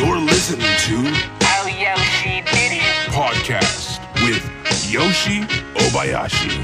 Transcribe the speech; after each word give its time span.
You're 0.00 0.16
listening 0.16 0.60
to 0.64 1.12
Oh, 1.42 1.66
Yoshi 1.66 2.40
did 2.40 2.72
it. 2.72 3.12
Podcast 3.12 4.00
with 4.24 4.42
Yoshi 4.90 5.40
Obayashi. 5.74 6.56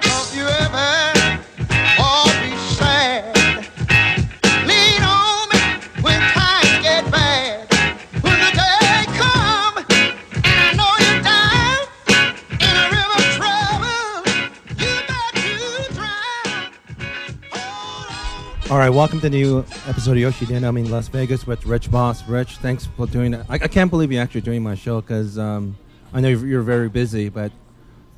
Don't 0.00 0.34
you 0.34 0.46
ever 0.48 1.38
All 18.70 18.76
right, 18.76 18.90
welcome 18.90 19.18
to 19.20 19.30
the 19.30 19.30
new 19.30 19.60
episode 19.86 20.10
of 20.12 20.18
Yoshi 20.18 20.44
Den. 20.44 20.62
I'm 20.62 20.76
in 20.76 20.90
Las 20.90 21.08
Vegas 21.08 21.46
with 21.46 21.64
Rich 21.64 21.86
Vos. 21.86 22.26
Rich, 22.28 22.58
thanks 22.58 22.84
for 22.84 23.06
doing 23.06 23.32
it. 23.32 23.46
I, 23.48 23.54
I 23.54 23.68
can't 23.68 23.90
believe 23.90 24.12
you're 24.12 24.22
actually 24.22 24.42
doing 24.42 24.62
my 24.62 24.74
show 24.74 25.00
because 25.00 25.38
um, 25.38 25.78
I 26.12 26.20
know 26.20 26.28
you're, 26.28 26.60
very 26.60 26.90
busy, 26.90 27.30
but 27.30 27.50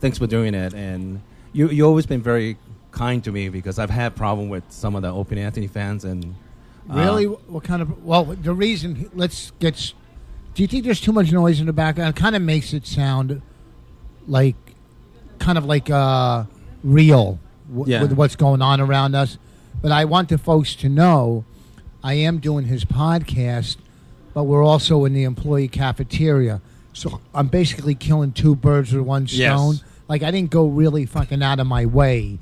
thanks 0.00 0.18
for 0.18 0.26
doing 0.26 0.54
it. 0.54 0.74
And 0.74 1.22
you 1.52 1.68
you 1.68 1.86
always 1.86 2.04
been 2.04 2.20
very 2.20 2.56
kind 2.90 3.22
to 3.24 3.30
me 3.30 3.48
because 3.48 3.78
I've 3.78 3.90
had 3.90 4.16
problem 4.16 4.48
with 4.48 4.64
some 4.70 4.96
of 4.96 5.02
the 5.02 5.12
Opie 5.12 5.40
Anthony 5.40 5.68
fans 5.68 6.04
and 6.04 6.34
uh, 6.90 6.94
Really? 6.94 7.26
what 7.26 7.62
kind 7.62 7.80
of? 7.80 8.04
Well, 8.04 8.24
the 8.24 8.52
reason. 8.52 9.08
Let's 9.14 9.52
get. 9.60 9.74
s- 9.74 9.94
Do 10.54 10.62
you 10.62 10.66
think 10.66 10.82
there's 10.84 11.00
too 11.00 11.12
much 11.12 11.30
noise 11.30 11.60
in 11.60 11.66
the 11.66 11.72
background? 11.72 12.16
It 12.16 12.20
kind 12.20 12.34
of 12.34 12.42
makes 12.42 12.72
it 12.72 12.88
sound 12.88 13.40
like, 14.26 14.56
kind 15.38 15.56
of 15.58 15.64
like 15.64 15.90
uh, 15.90 16.44
real 16.82 17.38
w- 17.72 17.92
Yeah. 17.92 18.02
with 18.02 18.14
what's 18.14 18.34
going 18.34 18.62
on 18.62 18.80
around 18.80 19.14
us. 19.14 19.38
But 19.82 19.92
I 19.92 20.04
want 20.04 20.28
the 20.28 20.38
folks 20.38 20.74
to 20.76 20.88
know, 20.88 21.44
I 22.04 22.14
am 22.14 22.38
doing 22.38 22.66
his 22.66 22.84
podcast, 22.84 23.76
but 24.34 24.44
we're 24.44 24.62
also 24.64 25.04
in 25.04 25.12
the 25.14 25.24
employee 25.24 25.68
cafeteria. 25.68 26.60
So 26.92 27.20
I'm 27.34 27.48
basically 27.48 27.94
killing 27.94 28.32
two 28.32 28.54
birds 28.56 28.92
with 28.92 29.04
one 29.04 29.26
Yes. 29.28 29.52
stone. 29.58 29.80
Like 30.08 30.22
I 30.22 30.30
didn't 30.30 30.50
go 30.50 30.66
really 30.66 31.06
fucking 31.06 31.42
out 31.42 31.60
of 31.60 31.66
my 31.66 31.86
way, 31.86 32.38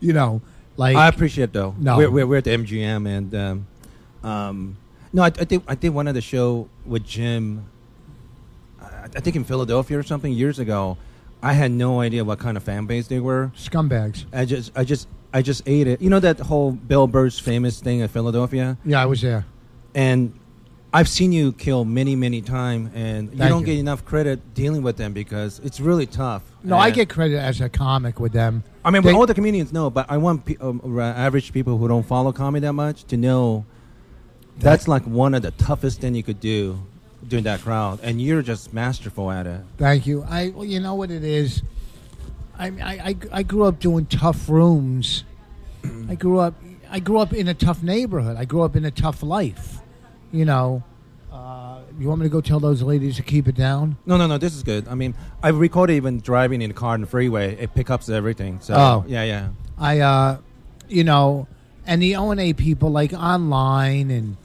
you 0.00 0.12
know. 0.12 0.40
Like 0.76 0.96
I 0.96 1.08
appreciate 1.08 1.44
it, 1.44 1.52
though. 1.52 1.74
No. 1.78 1.96
we're, 1.98 2.10
we're, 2.10 2.26
we're 2.26 2.36
at 2.38 2.44
the 2.44 2.50
MGM 2.50 3.06
and 3.08 3.34
um, 3.34 3.66
um, 4.28 4.76
no, 5.12 5.22
I, 5.22 5.26
I 5.26 5.30
did 5.44 5.62
I 5.68 5.74
did 5.74 5.90
one 5.90 6.08
of 6.08 6.14
the 6.14 6.20
show 6.20 6.68
with 6.86 7.04
Jim. 7.04 7.64
I, 8.80 9.04
I 9.04 9.20
think 9.20 9.36
in 9.36 9.44
Philadelphia 9.44 9.98
or 9.98 10.02
something 10.02 10.32
years 10.32 10.58
ago. 10.58 10.96
I 11.42 11.52
had 11.52 11.72
no 11.72 12.00
idea 12.00 12.24
what 12.24 12.38
kind 12.38 12.56
of 12.56 12.62
fan 12.62 12.86
base 12.86 13.06
they 13.08 13.20
were. 13.20 13.52
scumbags. 13.54 14.24
I 14.32 14.46
just, 14.46 14.72
I 14.74 14.82
just, 14.82 15.06
I 15.34 15.42
just 15.42 15.62
ate 15.66 15.88
it. 15.88 16.00
You 16.00 16.10
know 16.10 16.20
that 16.20 16.38
whole 16.38 16.70
Bill 16.70 17.08
Burr's 17.08 17.40
famous 17.40 17.80
thing 17.80 18.00
at 18.02 18.10
Philadelphia, 18.10 18.78
Yeah, 18.84 19.02
I 19.02 19.06
was 19.06 19.20
there. 19.20 19.44
and 19.94 20.32
I've 20.92 21.08
seen 21.08 21.32
you 21.32 21.52
kill 21.52 21.84
many, 21.84 22.14
many 22.14 22.40
times, 22.40 22.90
and 22.94 23.32
you 23.32 23.38
Thank 23.38 23.50
don't 23.50 23.60
you. 23.62 23.66
get 23.66 23.78
enough 23.80 24.04
credit 24.04 24.54
dealing 24.54 24.82
with 24.84 24.96
them 24.96 25.12
because 25.12 25.60
it's 25.64 25.80
really 25.80 26.06
tough. 26.06 26.42
No, 26.62 26.76
I 26.76 26.86
And- 26.86 26.94
get 26.94 27.08
credit 27.08 27.36
as 27.40 27.60
a 27.60 27.68
comic 27.68 28.20
with 28.20 28.30
them. 28.32 28.62
I 28.84 28.92
mean, 28.92 29.02
They- 29.02 29.12
all 29.12 29.26
the 29.26 29.34
comedians 29.34 29.72
know, 29.72 29.90
but 29.90 30.06
I 30.08 30.18
want 30.18 30.44
pe- 30.44 30.56
um, 30.60 30.80
average 31.00 31.52
people 31.52 31.78
who 31.78 31.88
don't 31.88 32.06
follow 32.06 32.30
comedy 32.30 32.64
that 32.64 32.74
much 32.74 33.02
to 33.08 33.16
know 33.16 33.64
that's 34.60 34.86
like 34.86 35.02
one 35.02 35.34
of 35.34 35.42
the 35.42 35.50
toughest 35.50 36.00
thing 36.00 36.14
you 36.14 36.22
could 36.22 36.38
do 36.38 36.78
doing 37.26 37.42
that 37.42 37.60
crowd, 37.62 37.98
and 38.04 38.22
you're 38.22 38.42
just 38.42 38.72
masterful 38.72 39.32
at 39.32 39.48
it. 39.48 39.62
Thank 39.78 40.06
you. 40.06 40.22
I, 40.30 40.52
well, 40.54 40.64
you 40.64 40.78
know 40.78 40.94
what 40.94 41.10
it 41.10 41.24
is. 41.24 41.62
I, 42.58 42.66
I, 42.66 42.90
I, 43.08 43.16
I 43.32 43.42
grew 43.42 43.64
up 43.64 43.80
doing 43.80 44.06
tough 44.06 44.48
rooms. 44.48 45.24
I 46.08 46.14
grew 46.14 46.38
up, 46.38 46.54
I 46.90 47.00
grew 47.00 47.18
up 47.18 47.32
in 47.32 47.48
a 47.48 47.54
tough 47.54 47.82
neighborhood. 47.82 48.36
I 48.36 48.44
grew 48.44 48.62
up 48.62 48.76
in 48.76 48.84
a 48.84 48.90
tough 48.90 49.22
life. 49.22 49.78
You 50.32 50.44
know, 50.44 50.82
uh, 51.32 51.80
you 51.98 52.08
want 52.08 52.20
me 52.20 52.26
to 52.26 52.30
go 52.30 52.40
tell 52.40 52.60
those 52.60 52.82
ladies 52.82 53.16
to 53.16 53.22
keep 53.22 53.46
it 53.48 53.54
down? 53.54 53.96
No, 54.06 54.16
no, 54.16 54.26
no. 54.26 54.38
This 54.38 54.54
is 54.54 54.62
good. 54.62 54.88
I 54.88 54.94
mean, 54.94 55.14
I 55.42 55.48
recorded 55.48 55.94
even 55.94 56.20
driving 56.20 56.62
in 56.62 56.70
the 56.70 56.74
car 56.74 56.94
on 56.94 57.00
the 57.02 57.06
freeway. 57.06 57.54
It 57.56 57.74
picks 57.74 57.90
up 57.90 58.08
everything. 58.08 58.60
So 58.60 58.74
Oh. 58.74 59.04
yeah, 59.06 59.24
yeah. 59.24 59.48
I, 59.78 60.00
uh, 60.00 60.38
you 60.88 61.04
know, 61.04 61.46
and 61.86 62.00
the 62.02 62.16
O 62.16 62.30
and 62.30 62.40
A 62.40 62.52
people 62.52 62.90
like 62.90 63.12
online, 63.12 64.10
and 64.10 64.36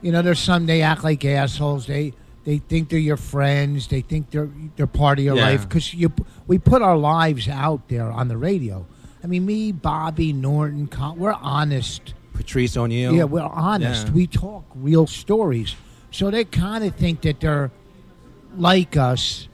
you 0.00 0.12
know, 0.12 0.22
there's 0.22 0.38
some 0.38 0.66
they 0.66 0.82
act 0.82 1.02
like 1.02 1.24
assholes. 1.24 1.86
They 1.86 2.12
they 2.44 2.58
think 2.58 2.88
they're 2.90 2.98
your 2.98 3.16
friends. 3.16 3.88
They 3.88 4.00
think 4.02 4.30
they're 4.30 4.48
they're 4.76 4.86
part 4.86 5.18
of 5.18 5.24
your 5.24 5.36
Yeah. 5.36 5.46
life 5.46 5.68
because 5.68 5.94
you 5.94 6.12
we 6.46 6.58
put 6.58 6.82
our 6.82 6.96
lives 6.96 7.48
out 7.48 7.88
there 7.88 8.10
on 8.10 8.28
the 8.28 8.36
radio. 8.36 8.86
I 9.22 9.26
mean, 9.26 9.46
me, 9.46 9.72
Bobby, 9.72 10.32
Norton, 10.32 10.86
Con- 10.86 11.18
we're 11.18 11.32
honest. 11.32 12.12
Patrice 12.34 12.76
O'Neal. 12.76 13.14
Yeah, 13.14 13.24
we're 13.24 13.40
honest. 13.40 14.08
Yeah. 14.08 14.12
We 14.14 14.26
talk 14.26 14.64
real 14.74 15.06
stories. 15.06 15.76
So 16.10 16.30
they 16.30 16.44
kind 16.44 16.84
of 16.84 16.94
think 16.96 17.22
that 17.22 17.40
they're 17.40 17.70
like 18.56 18.96
us, 18.96 19.48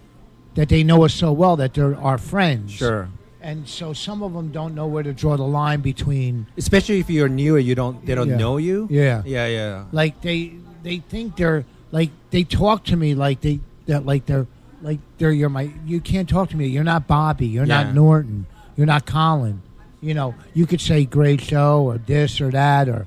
that 0.55 0.69
they 0.69 0.83
know 0.83 1.05
us 1.05 1.15
so 1.15 1.33
well 1.33 1.57
that 1.57 1.75
they're 1.75 1.97
our 1.97 2.19
friends. 2.19 2.73
Sure. 2.73 3.09
And 3.43 3.67
so 3.69 3.93
some 3.93 4.23
of 4.23 4.33
them 4.35 4.51
don't 4.51 4.75
know 4.75 4.87
where 4.87 5.03
to 5.03 5.13
draw 5.13 5.37
the 5.37 5.45
line 5.47 5.81
between 5.81 6.47
Especially 6.59 6.99
if 7.01 7.09
you're 7.09 7.29
new 7.29 7.57
and 7.57 7.67
you 7.67 7.75
don't, 7.75 8.05
they 8.05 8.15
don't 8.15 8.29
Yeah. 8.29 8.37
know 8.37 8.57
you. 8.59 8.87
Yeah. 8.91 9.23
yeah, 9.25 9.47
yeah. 9.47 9.85
like 9.93 10.21
they 10.21 10.53
they 10.83 10.99
think 10.99 11.37
they're 11.37 11.65
like 11.93 12.11
they 12.31 12.45
talk 12.45 12.85
to 12.85 12.97
me 12.97 13.15
like 13.15 13.41
they 13.41 13.61
that 13.87 14.07
like 14.07 14.27
they're 14.27 14.47
like 14.83 14.99
they're 15.19 15.33
you're 15.33 15.49
my 15.49 15.71
you 15.85 16.01
can't 16.01 16.29
talk 16.29 16.51
to 16.51 16.57
me. 16.57 16.67
You're 16.69 16.85
not 16.85 17.07
Bobby. 17.07 17.47
You're 17.47 17.65
Yeah. 17.67 17.85
not 17.85 17.95
Norton. 17.95 18.47
You're 18.77 18.87
not 18.87 19.07
Colin. 19.07 19.63
You 20.01 20.15
know, 20.15 20.35
you 20.55 20.67
could 20.67 20.81
say 20.81 21.05
great 21.05 21.41
show 21.41 21.83
or 21.85 21.99
this 21.99 22.41
or 22.41 22.51
that 22.51 22.89
or 22.89 23.07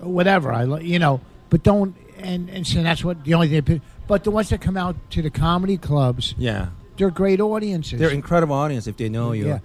whatever. 0.00 0.52
I 0.52 0.64
you 0.80 0.98
know, 0.98 1.20
but 1.50 1.62
don't 1.62 1.94
and 2.18 2.48
and 2.50 2.66
so 2.66 2.82
that's 2.82 3.04
what 3.04 3.24
the 3.24 3.34
only 3.34 3.48
thing. 3.60 3.80
But 4.06 4.24
the 4.24 4.30
ones 4.30 4.48
that 4.50 4.60
come 4.60 4.76
out 4.76 4.96
to 5.10 5.22
the 5.22 5.30
comedy 5.30 5.76
clubs, 5.76 6.34
Yeah. 6.38 6.68
they're 6.96 7.10
great 7.10 7.40
audiences. 7.40 7.98
They're 7.98 8.10
incredible 8.10 8.54
audience 8.54 8.86
if 8.86 8.96
they 8.96 9.08
know 9.08 9.32
you. 9.32 9.46
Yeah. 9.48 9.58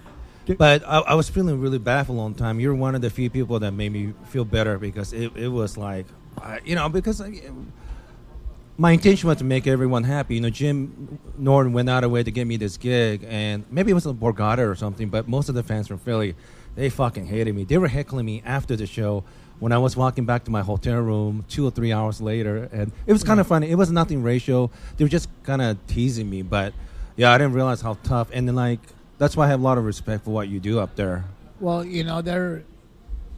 But 0.57 0.83
I, 0.85 0.97
I 0.99 1.13
was 1.13 1.29
feeling 1.29 1.61
really 1.61 1.77
bad 1.77 2.07
for 2.07 2.13
a 2.13 2.15
long 2.15 2.33
time. 2.33 2.59
You're 2.59 2.73
one 2.73 2.95
of 2.95 3.01
the 3.01 3.09
few 3.11 3.29
people 3.29 3.59
that 3.59 3.71
made 3.71 3.91
me 3.91 4.13
feel 4.25 4.43
better 4.43 4.79
because 4.79 5.13
it, 5.13 5.31
it 5.37 5.47
was 5.47 5.77
like, 5.77 6.07
you 6.65 6.73
know, 6.75 6.89
because 6.89 7.21
I, 7.21 7.39
my 8.81 8.93
intention 8.93 9.29
was 9.29 9.37
to 9.37 9.43
make 9.43 9.67
everyone 9.67 10.03
happy. 10.03 10.33
You 10.33 10.41
know, 10.41 10.49
Jim 10.49 11.19
Norton 11.37 11.71
went 11.71 11.87
out 11.87 12.03
of 12.03 12.09
way 12.09 12.23
to 12.23 12.31
get 12.31 12.47
me 12.47 12.57
this 12.57 12.77
gig, 12.77 13.23
and 13.29 13.63
maybe 13.69 13.91
it 13.91 13.93
was 13.93 14.07
a 14.07 14.11
Borgata 14.11 14.67
or 14.67 14.73
something, 14.73 15.07
but 15.07 15.27
most 15.27 15.49
of 15.49 15.55
the 15.55 15.61
fans 15.61 15.87
from 15.87 15.99
Philly, 15.99 16.33
they 16.73 16.89
fucking 16.89 17.27
hated 17.27 17.53
me. 17.55 17.63
They 17.63 17.77
were 17.77 17.87
heckling 17.89 18.25
me 18.25 18.41
after 18.43 18.75
the 18.75 18.87
show 18.87 19.23
when 19.59 19.71
I 19.71 19.77
was 19.77 19.95
walking 19.95 20.25
back 20.25 20.45
to 20.45 20.51
my 20.51 20.63
hotel 20.63 20.97
room 20.99 21.45
two 21.47 21.67
or 21.67 21.69
three 21.69 21.91
hours 21.93 22.21
later, 22.21 22.67
and 22.73 22.91
it 23.05 23.13
was 23.13 23.23
kind 23.23 23.39
of 23.39 23.45
funny. 23.45 23.69
It 23.69 23.75
was 23.75 23.91
nothing 23.91 24.23
racial. 24.23 24.71
They 24.97 25.05
were 25.05 25.09
just 25.09 25.29
kind 25.43 25.61
of 25.61 25.77
teasing 25.85 26.27
me, 26.27 26.41
but 26.41 26.73
yeah, 27.17 27.31
I 27.31 27.37
didn't 27.37 27.53
realize 27.53 27.81
how 27.81 27.99
tough. 28.01 28.29
And 28.33 28.47
then 28.47 28.55
like 28.55 28.79
that's 29.19 29.37
why 29.37 29.45
I 29.45 29.49
have 29.49 29.59
a 29.59 29.63
lot 29.63 29.77
of 29.77 29.85
respect 29.85 30.23
for 30.25 30.31
what 30.31 30.47
you 30.47 30.59
do 30.59 30.79
up 30.79 30.95
there. 30.95 31.25
Well, 31.59 31.85
you 31.85 32.03
know, 32.03 32.23
they're, 32.23 32.63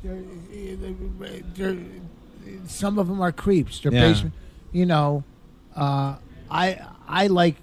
they're, 0.01 0.23
they're, 1.53 1.77
some 2.65 2.97
of 2.97 3.09
them 3.09 3.19
are 3.21 3.33
creeps. 3.33 3.81
They're 3.81 3.91
Yeah. 3.91 4.07
basement. 4.07 4.33
You 4.71 4.85
know, 4.85 5.25
uh, 5.75 6.15
I 6.49 6.79
I 7.07 7.27
like 7.27 7.55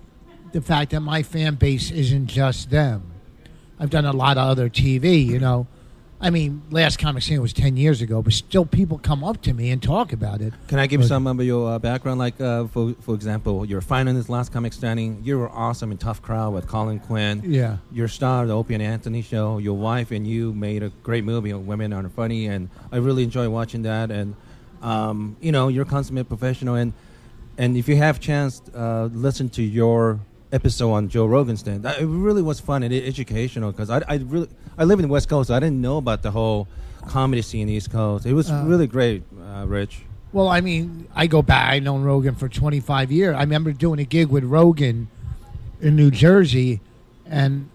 the 0.52 0.60
fact 0.60 0.90
that 0.90 1.00
my 1.00 1.22
fan 1.22 1.54
base 1.54 1.90
isn't 1.90 2.26
just 2.26 2.70
them. 2.70 3.02
I've 3.78 3.90
done 3.90 4.04
a 4.04 4.12
lot 4.12 4.36
of 4.36 4.46
other 4.46 4.68
TV. 4.68 5.24
You 5.24 5.38
know, 5.38 5.66
I 6.20 6.28
mean, 6.30 6.62
last 6.70 6.98
comic 6.98 7.22
scene 7.22 7.40
was 7.40 7.52
ten 7.52 7.76
years 7.76 8.02
ago, 8.02 8.20
but 8.20 8.32
still 8.34 8.66
people 8.66 8.98
come 8.98 9.24
up 9.24 9.40
to 9.42 9.54
me 9.54 9.70
and 9.70 9.82
talk 9.82 10.12
about 10.12 10.40
it. 10.42 10.52
Can 10.68 10.78
I 10.78 10.86
give 10.86 11.00
But- 11.00 11.06
some 11.08 11.26
of 11.26 11.40
your 11.42 11.70
uh, 11.72 11.78
background? 11.78 12.18
Like, 12.18 12.38
uh, 12.40 12.66
for 12.66 12.94
for 13.00 13.14
example, 13.14 13.64
your 13.64 13.80
finalist 13.80 14.28
last 14.28 14.52
comic 14.52 14.72
standing. 14.72 15.20
You 15.24 15.38
were 15.38 15.48
awesome 15.50 15.90
in 15.92 15.98
Tough 15.98 16.20
Crowd 16.20 16.52
with 16.52 16.66
Colin 16.66 16.98
Quinn. 16.98 17.42
Yeah. 17.46 17.78
Your 17.92 18.08
star, 18.08 18.42
of 18.42 18.48
the 18.48 18.54
Opie 18.56 18.74
and 18.74 18.82
Anthony 18.82 19.22
show. 19.22 19.58
Your 19.58 19.78
wife 19.78 20.10
and 20.10 20.26
you 20.26 20.52
made 20.52 20.82
a 20.82 20.90
great 21.02 21.24
movie. 21.24 21.52
Women 21.54 21.92
Are 21.92 22.06
Funny, 22.10 22.46
and 22.46 22.68
I 22.92 22.96
really 22.98 23.22
enjoy 23.22 23.48
watching 23.48 23.82
that. 23.82 24.10
And 24.10 24.34
um, 24.82 25.36
you 25.40 25.52
know, 25.52 25.68
you're 25.68 25.84
a 25.84 25.86
consummate 25.86 26.28
professional. 26.28 26.74
And 26.74 26.92
and 27.60 27.76
if 27.76 27.88
you 27.88 27.96
have 27.96 28.18
chance, 28.20 28.62
uh, 28.74 29.08
listen 29.12 29.48
to 29.50 29.62
your 29.62 30.18
episode 30.52 30.92
on 30.92 31.08
Joe 31.08 31.26
Rogan's 31.26 31.62
thing. 31.62 31.82
That, 31.82 32.00
it 32.00 32.06
really 32.06 32.42
was 32.42 32.58
fun 32.58 32.82
and 32.82 32.92
educational 32.92 33.70
because 33.70 33.90
I, 33.90 34.02
I 34.08 34.16
really 34.16 34.48
I 34.78 34.84
live 34.84 34.98
in 34.98 35.04
the 35.06 35.12
West 35.12 35.28
Coast. 35.28 35.48
So 35.48 35.54
I 35.54 35.60
didn't 35.60 35.80
know 35.80 35.98
about 35.98 36.22
the 36.22 36.30
whole 36.30 36.66
comedy 37.06 37.42
scene 37.42 37.62
in 37.62 37.68
the 37.68 37.74
East 37.74 37.90
Coast. 37.92 38.26
It 38.26 38.34
was 38.34 38.50
Uh, 38.50 38.64
really 38.66 38.86
great, 38.86 39.22
uh, 39.54 39.64
Rich. 39.66 40.02
Well, 40.32 40.48
I 40.48 40.60
mean, 40.60 41.06
I 41.14 41.26
go 41.26 41.42
back. 41.42 41.70
I've 41.72 41.82
known 41.82 42.02
Rogan 42.02 42.34
for 42.34 42.48
25 42.48 43.10
years. 43.12 43.34
I 43.36 43.40
remember 43.40 43.72
doing 43.72 43.98
a 44.00 44.04
gig 44.04 44.28
with 44.28 44.44
Rogan 44.44 45.08
in 45.80 45.96
New 45.96 46.10
Jersey, 46.10 46.80
and 47.26 47.68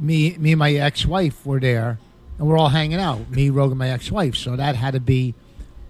me, 0.00 0.36
me 0.38 0.52
and 0.52 0.58
my 0.58 0.72
ex-wife 0.72 1.46
were 1.46 1.60
there, 1.60 1.98
and 2.38 2.48
we're 2.48 2.58
all 2.58 2.70
hanging 2.70 2.98
out. 3.00 3.30
Me, 3.30 3.50
Rogan, 3.50 3.78
my 3.78 3.88
ex-wife. 3.90 4.34
So 4.36 4.56
that 4.56 4.74
had 4.74 4.94
to 4.94 5.00
be 5.00 5.34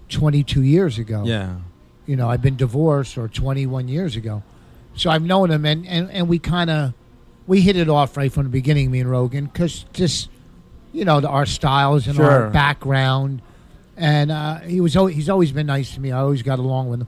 22 0.09 0.61
years 0.61 0.97
ago. 0.99 1.23
Yeah. 1.25 1.55
You 2.05 2.15
know, 2.15 2.29
I've 2.29 2.41
been 2.41 2.57
divorced 2.57 3.17
or 3.17 3.27
21 3.27 3.87
years 3.87 4.15
ago. 4.15 4.43
So 4.95 5.09
I've 5.09 5.23
known 5.23 5.49
him, 5.51 5.65
and, 5.65 5.87
and, 5.87 6.11
and 6.11 6.27
we 6.27 6.37
kind 6.39 6.69
of 6.69 6.93
we 7.47 7.61
hit 7.61 7.75
it 7.77 7.89
off 7.89 8.15
right 8.17 8.31
from 8.31 8.43
the 8.43 8.49
beginning, 8.49 8.91
me 8.91 8.99
and 8.99 9.09
Rogan, 9.09 9.45
because 9.45 9.85
just 9.93 10.29
you 10.91 11.03
know 11.05 11.19
the, 11.19 11.29
our 11.29 11.45
styles 11.45 12.05
and 12.07 12.15
Sure. 12.15 12.29
our 12.29 12.49
background, 12.51 13.41
and 13.97 14.31
uh, 14.31 14.59
he 14.59 14.81
was 14.81 14.95
al- 14.95 15.07
he's 15.07 15.29
always 15.29 15.51
been 15.51 15.65
nice 15.65 15.93
to 15.95 15.99
me. 15.99 16.11
I 16.11 16.19
always 16.19 16.41
got 16.43 16.59
along 16.59 16.89
with 16.89 17.01
him. 17.01 17.07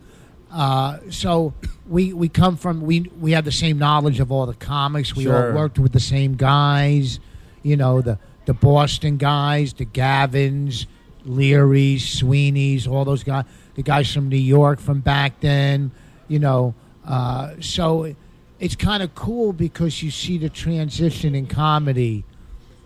Uh, 0.51 0.97
so 1.11 1.53
we 1.87 2.11
we 2.13 2.27
come 2.29 2.55
from 2.57 2.81
we 2.81 3.01
we 3.19 3.33
have 3.33 3.45
the 3.45 3.51
same 3.51 3.77
knowledge 3.77 4.19
of 4.19 4.31
all 4.31 4.45
the 4.47 4.53
comics. 4.55 5.15
We 5.15 5.23
Sure. 5.25 5.49
all 5.51 5.55
worked 5.55 5.77
with 5.77 5.91
the 5.91 5.99
same 5.99 6.35
guys, 6.35 7.19
you 7.61 7.75
know 7.77 8.01
the 8.01 8.17
the 8.45 8.53
Boston 8.53 9.17
guys, 9.17 9.73
the 9.73 9.85
Gavins, 9.85 10.85
Learys, 11.27 12.01
Sweeney's, 12.01 12.87
all 12.87 13.05
those 13.05 13.23
guys, 13.23 13.45
the 13.75 13.83
guys 13.83 14.11
from 14.11 14.29
New 14.29 14.37
York 14.37 14.79
from 14.79 15.01
back 15.01 15.39
then, 15.41 15.91
you 16.27 16.39
know. 16.39 16.73
Uh, 17.05 17.53
so 17.59 18.15
it's 18.59 18.75
kind 18.75 19.03
of 19.03 19.13
cool 19.15 19.53
because 19.53 20.01
you 20.01 20.09
see 20.09 20.37
the 20.37 20.49
transition 20.49 21.35
in 21.35 21.45
comedy 21.45 22.23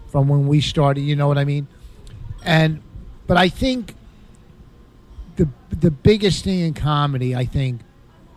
from 0.07 0.27
when 0.27 0.47
we 0.47 0.61
started. 0.61 1.01
You 1.01 1.15
know 1.15 1.27
what 1.27 1.37
I 1.37 1.45
mean? 1.45 1.67
And 2.43 2.81
but 3.27 3.37
I 3.37 3.49
think 3.49 3.95
the 5.35 5.47
the 5.69 5.91
biggest 5.91 6.43
thing 6.43 6.59
in 6.59 6.73
comedy, 6.73 7.35
I 7.35 7.45
think, 7.45 7.81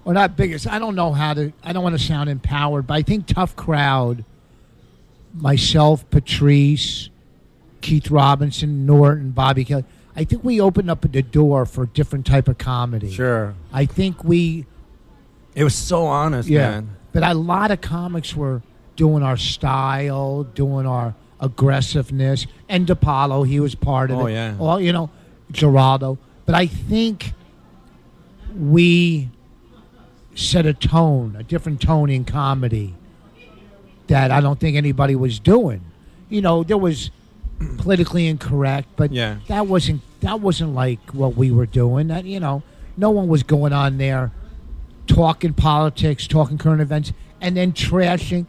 or 0.05 0.13
not 0.13 0.37
biggest. 0.37 0.67
I 0.67 0.79
don't 0.79 0.95
know 0.95 1.13
how 1.13 1.35
to. 1.35 1.53
I 1.65 1.73
don't 1.73 1.83
want 1.83 1.99
to 1.99 2.05
sound 2.05 2.29
empowered, 2.29 2.87
but 2.87 2.95
I 2.95 3.03
think 3.03 3.27
tough 3.27 3.57
crowd. 3.57 4.25
Myself, 5.35 6.09
Patrice, 6.11 7.09
Keith 7.81 8.11
Robinson, 8.11 8.85
Norton, 8.85 9.31
Bobby 9.31 9.65
Kelly. 9.65 9.85
I 10.15 10.25
think 10.25 10.45
we 10.45 10.61
opened 10.61 10.91
up 10.91 11.01
the 11.11 11.23
door 11.23 11.65
for 11.67 11.85
a 11.85 11.87
different 11.87 12.27
type 12.27 12.47
of 12.49 12.59
comedy. 12.59 13.11
Sure. 13.11 13.55
I 13.73 13.87
think 13.87 14.23
we 14.25 14.67
It 15.55 15.65
was 15.65 15.75
so 15.75 16.05
honest, 16.07 16.49
man. 16.51 16.91
but 17.13 17.23
a 17.23 17.35
lot 17.35 17.71
of 17.71 17.81
comics 17.81 18.37
were 18.37 18.63
doing 18.97 19.23
our 19.23 19.37
style, 19.39 20.45
doing 20.45 20.87
our 20.87 21.15
aggressiveness. 21.41 22.47
And 22.69 22.87
DiPaolo, 22.87 23.47
he 23.47 23.59
was 23.59 23.75
part 23.75 24.11
of 24.11 24.19
Oh, 24.19 24.27
it. 24.27 24.33
yeah. 24.35 24.55
All 24.59 24.79
you 24.81 24.93
know, 24.93 25.09
Giraldo. 25.51 26.19
But 26.47 26.55
I 26.57 26.67
think 26.67 27.33
we 28.57 29.31
set 30.35 30.67
a 30.67 30.75
tone, 30.75 31.37
a 31.39 31.43
different 31.43 31.81
tone 31.81 32.11
in 32.11 32.25
comedy 32.25 32.95
that 34.09 34.31
I 34.31 34.41
don't 34.41 34.59
think 34.61 34.77
anybody 34.77 35.15
was 35.15 35.39
doing. 35.39 35.81
You 36.29 36.41
know, 36.43 36.63
there 36.63 36.79
was 36.79 37.11
politically 37.79 38.27
incorrect, 38.29 38.89
but 38.97 39.13
Yeah. 39.13 39.37
that 39.49 39.67
wasn't 39.67 40.03
that 40.21 40.41
wasn't 40.41 40.75
like 40.75 41.01
what 41.13 41.37
we 41.37 41.51
were 41.51 41.67
doing. 41.67 42.09
That 42.09 42.25
you 42.25 42.39
know, 42.41 42.63
no 42.97 43.11
one 43.11 43.29
was 43.29 43.43
going 43.43 43.73
on 43.73 43.99
there 43.99 44.31
talking 45.07 45.53
politics, 45.53 46.27
talking 46.27 46.59
current 46.59 46.81
events, 46.81 47.13
and 47.41 47.57
then 47.57 47.73
trashing. 47.73 48.47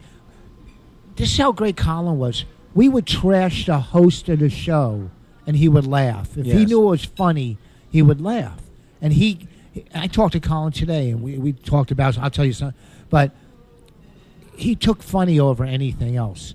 This 1.16 1.32
is 1.32 1.38
how 1.38 1.52
great 1.52 1.76
Colin 1.76 2.18
was. 2.18 2.44
We 2.74 2.88
would 2.88 3.06
trash 3.06 3.66
the 3.66 3.78
host 3.78 4.28
of 4.28 4.40
the 4.40 4.50
show, 4.50 5.10
and 5.46 5.56
he 5.56 5.68
would 5.68 5.86
laugh. 5.86 6.36
If 6.36 6.46
he 6.46 6.64
knew 6.64 6.82
it 6.82 6.90
was 6.90 7.04
funny, 7.04 7.58
he 7.90 8.02
would 8.02 8.20
laugh. 8.20 8.60
And 9.00 9.12
he, 9.12 9.46
I 9.94 10.06
talked 10.08 10.32
to 10.32 10.40
Colin 10.40 10.72
today, 10.72 11.10
and 11.10 11.22
we, 11.22 11.38
we 11.38 11.52
talked 11.52 11.90
about. 11.90 12.18
I'll 12.18 12.30
tell 12.30 12.44
you 12.44 12.52
something, 12.52 12.80
but 13.10 13.30
he 14.56 14.74
took 14.74 15.02
funny 15.02 15.38
over 15.38 15.64
anything 15.64 16.16
else. 16.16 16.54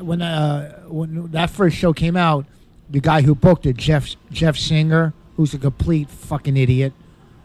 When 0.00 0.22
uh, 0.22 0.82
when 0.88 1.30
that 1.32 1.50
first 1.50 1.76
show 1.76 1.92
came 1.92 2.16
out, 2.16 2.46
the 2.88 3.00
guy 3.00 3.22
who 3.22 3.34
booked 3.34 3.66
it, 3.66 3.76
Jeff 3.76 4.16
Jeff 4.30 4.56
Singer, 4.56 5.12
who's 5.36 5.54
a 5.54 5.58
complete 5.58 6.08
fucking 6.10 6.56
idiot, 6.56 6.92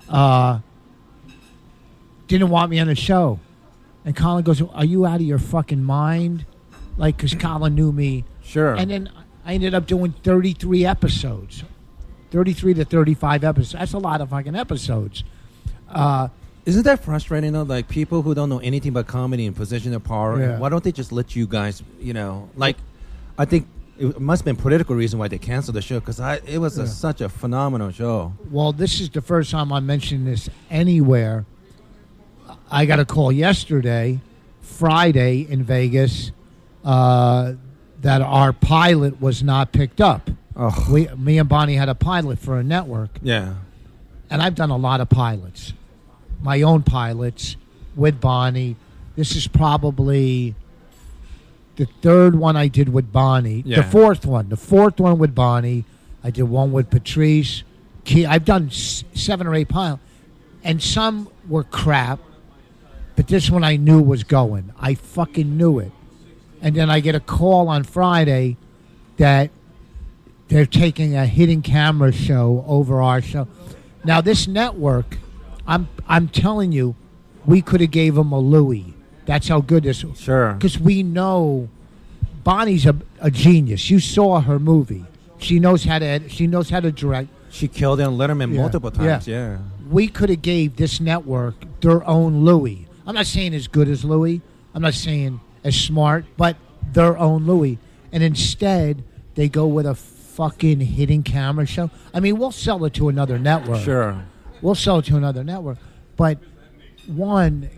uh, 0.10 0.60
didn't 2.28 2.50
want 2.50 2.72
me 2.72 2.80
on 2.80 2.88
the 2.88 2.96
show. 2.96 3.40
And 4.06 4.16
Colin 4.16 4.44
goes, 4.44 4.62
"Are 4.62 4.86
you 4.86 5.06
out 5.06 5.16
of 5.16 5.22
your 5.24 5.40
fucking 5.40 5.84
mind?" 5.84 6.46
Like, 6.98 7.18
because 7.18 7.36
Colin 7.36 7.76
knew 7.76 7.92
me. 7.92 8.24
Sure. 8.42 8.74
And 8.76 8.90
then 8.90 9.10
I 9.46 9.54
ended 9.54 9.74
up 9.76 9.86
doing 9.86 10.14
33 10.24 10.86
episodes, 10.86 11.64
33 12.32 12.74
to 12.76 12.86
35 12.86 13.44
episodes. 13.44 13.74
That's 13.74 13.94
a 13.94 14.00
lot 14.00 14.20
of 14.22 14.30
fucking 14.30 14.56
episodes. 14.56 15.24
Uh, 15.90 16.30
Isn't 16.68 16.84
that 16.84 17.04
frustrating 17.04 17.54
though? 17.54 17.64
Like 17.64 17.88
people 17.88 18.22
who 18.22 18.36
don't 18.36 18.50
know 18.50 18.60
anything 18.60 18.90
about 18.90 19.08
comedy 19.08 19.46
and 19.48 19.56
position 19.56 19.94
of 19.94 20.04
power, 20.04 20.40
Yeah. 20.40 20.60
why 20.60 20.68
don't 20.69 20.84
they 20.84 20.92
just 20.92 21.12
let 21.12 21.36
you 21.36 21.48
guys? 21.48 21.81
You 22.00 22.14
know, 22.14 22.50
like 22.56 22.75
I 23.38 23.46
think 23.46 23.68
it 23.98 24.19
must 24.19 24.42
have 24.42 24.46
been 24.46 24.58
political 24.62 24.96
reason 24.96 25.18
why 25.18 25.28
they 25.30 25.38
canceled 25.38 25.75
the 25.78 25.81
show 25.81 26.00
because 26.00 26.19
it 26.46 26.60
was 26.60 26.78
a, 26.78 26.81
Yeah. 26.81 26.88
such 26.88 27.22
a 27.22 27.30
phenomenal 27.30 27.92
show. 27.92 28.34
well, 28.52 28.72
this 28.74 29.00
is 29.00 29.10
the 29.10 29.22
first 29.22 29.50
time 29.50 29.72
I'm 29.72 29.86
mentioning 29.86 30.25
this 30.25 30.50
anywhere. 30.69 31.46
I 32.70 32.86
got 32.86 33.00
a 33.00 33.06
call 33.06 33.31
yesterday, 33.31 34.20
Friday 34.62 35.48
in 35.50 35.63
Vegas, 35.63 36.31
uh, 36.84 37.54
that 38.02 38.22
our 38.22 38.52
pilot 38.54 39.22
was 39.22 39.42
not 39.42 39.72
picked 39.72 40.02
up. 40.02 40.30
Oh, 40.56 40.88
We, 40.92 41.08
me 41.16 41.38
and 41.40 41.48
Bonnie 41.48 41.75
had 41.75 41.88
a 41.90 41.96
pilot 41.96 42.40
for 42.40 42.58
a 42.60 42.63
network, 42.63 43.20
yeah, 43.24 43.54
and 44.30 44.42
I've 44.42 44.56
done 44.56 44.70
a 44.70 44.78
lot 44.78 45.00
of 45.02 45.08
pilots, 45.10 45.74
my 46.42 46.62
own 46.62 46.84
pilots 46.84 47.56
with 47.95 48.22
Bonnie. 48.22 48.75
This 49.16 49.36
is 49.36 49.48
probably 49.48 50.56
the 51.75 51.86
third 52.01 52.36
one 52.36 52.56
I 52.56 52.68
did 52.68 52.89
with 52.89 53.12
Bonnie. 53.12 53.63
Yeah. 53.66 53.78
The 53.78 53.84
fourth 53.84 54.25
one, 54.25 54.50
the 54.50 54.57
fourth 54.57 55.00
one 55.00 55.18
with 55.18 55.34
Bonnie. 55.34 55.86
I 56.24 56.31
did 56.31 56.44
one 56.44 56.72
with 56.72 56.89
Patrice. 56.89 57.63
Key, 58.04 58.25
I've 58.25 58.45
done 58.45 58.69
seven 58.72 59.48
or 59.48 59.56
eight 59.56 59.69
pilots, 59.69 60.01
and 60.63 60.81
some 60.81 61.30
were 61.48 61.63
crap, 61.63 62.19
but 63.16 63.28
this 63.28 63.50
one 63.50 63.63
I 63.63 63.75
knew 63.75 64.01
was 64.01 64.24
going. 64.24 64.72
I 64.80 64.95
fucking 64.95 65.57
knew 65.57 65.80
it. 65.80 65.92
And 66.62 66.75
then 66.75 66.89
I 66.89 67.00
get 67.00 67.16
a 67.16 67.19
call 67.19 67.68
on 67.68 67.84
Friday 67.84 68.57
that 69.18 69.51
they're 70.48 70.66
taking 70.66 71.16
a 71.16 71.25
hidden 71.25 71.62
camera 71.62 72.12
show 72.12 72.63
over 72.68 73.01
our 73.01 73.22
show. 73.22 73.48
Now 74.04 74.22
this 74.22 74.48
network, 74.48 75.18
I'm 75.68 75.88
I'm 76.08 76.28
telling 76.30 76.72
you, 76.72 76.96
we 77.46 77.62
could 77.62 77.81
have 77.81 77.92
gave 77.92 78.16
them 78.16 78.31
a 78.31 78.40
Louis. 78.40 78.94
That's 79.25 79.48
how 79.48 79.60
good 79.62 79.84
this. 79.84 80.04
Was. 80.04 80.19
Sure. 80.19 80.54
Because 80.54 80.80
we 80.80 81.04
know 81.04 81.68
Bonnie's 82.44 82.86
a, 82.86 82.96
a 83.19 83.30
genius. 83.30 83.90
You 83.90 84.00
saw 84.00 84.40
her 84.40 84.58
movie. 84.60 85.06
She 85.40 85.60
knows 85.60 85.84
how 85.84 86.00
to. 86.00 86.28
She 86.30 86.48
knows 86.48 86.69
how 86.69 86.80
to 86.80 86.92
direct. 86.92 87.30
She 87.50 87.68
killed 87.68 88.00
it 88.00 88.04
on 88.04 88.18
Letterman 88.18 88.54
Yeah. 88.54 88.62
multiple 88.62 88.92
times. 88.92 89.28
Yeah. 89.28 89.58
We 89.90 90.08
could 90.08 90.30
have 90.30 90.42
gave 90.42 90.75
this 90.75 91.00
network 91.00 91.56
their 91.81 92.06
own 92.08 92.44
Louis. 92.46 92.88
I'm 93.06 93.16
not 93.16 93.25
saying 93.25 93.54
as 93.54 93.68
good 93.68 93.88
as 93.88 94.04
Louis. 94.04 94.42
I'm 94.74 94.81
not 94.81 94.94
saying 94.94 95.40
as 95.63 95.75
smart, 95.80 96.25
but 96.36 96.56
their 96.94 97.18
own 97.18 97.46
Louis. 97.46 97.80
And 98.12 98.22
instead, 98.22 99.04
they 99.36 99.48
go 99.50 99.66
with 99.68 99.86
a 99.86 99.96
fucking 99.96 100.81
hidden 100.81 101.24
camera 101.24 101.66
show. 101.66 101.90
I 102.13 102.20
mean, 102.20 102.38
we'll 102.38 102.52
sell 102.52 102.84
it 102.86 102.94
to 102.96 103.10
another 103.10 103.40
network. 103.40 103.81
Sure. 103.84 104.24
We'll 104.62 104.75
sell 104.75 105.00
it 105.00 105.06
to 105.06 105.18
another 105.18 105.44
network. 105.44 105.77
But 106.15 106.39
one, 107.06 107.70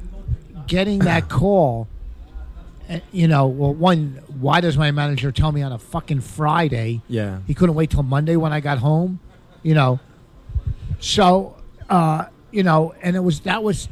getting 0.68 1.00
that 1.00 1.30
call, 1.30 1.88
eh, 2.88 3.00
you 3.12 3.27
know, 3.27 3.48
well, 3.48 3.74
one, 3.74 4.22
why 4.39 4.62
does 4.62 4.77
my 4.77 4.92
manager 4.92 5.32
tell 5.32 5.51
me 5.51 5.62
on 5.62 5.72
a 5.72 5.77
fucking 5.80 6.22
Friday? 6.22 7.01
Yeah. 7.08 7.39
He 7.48 7.54
couldn't 7.54 7.75
wait 7.75 7.89
till 7.89 8.04
Monday 8.04 8.36
when 8.36 8.54
I 8.54 8.60
got 8.60 8.77
home, 8.80 9.20
you 9.63 9.74
know. 9.74 10.00
So, 11.00 11.56
uh, 11.89 12.25
you 12.51 12.63
know, 12.63 12.94
and 13.01 13.15
it 13.15 13.20
was 13.20 13.42
that 13.42 13.63
was 13.63 13.88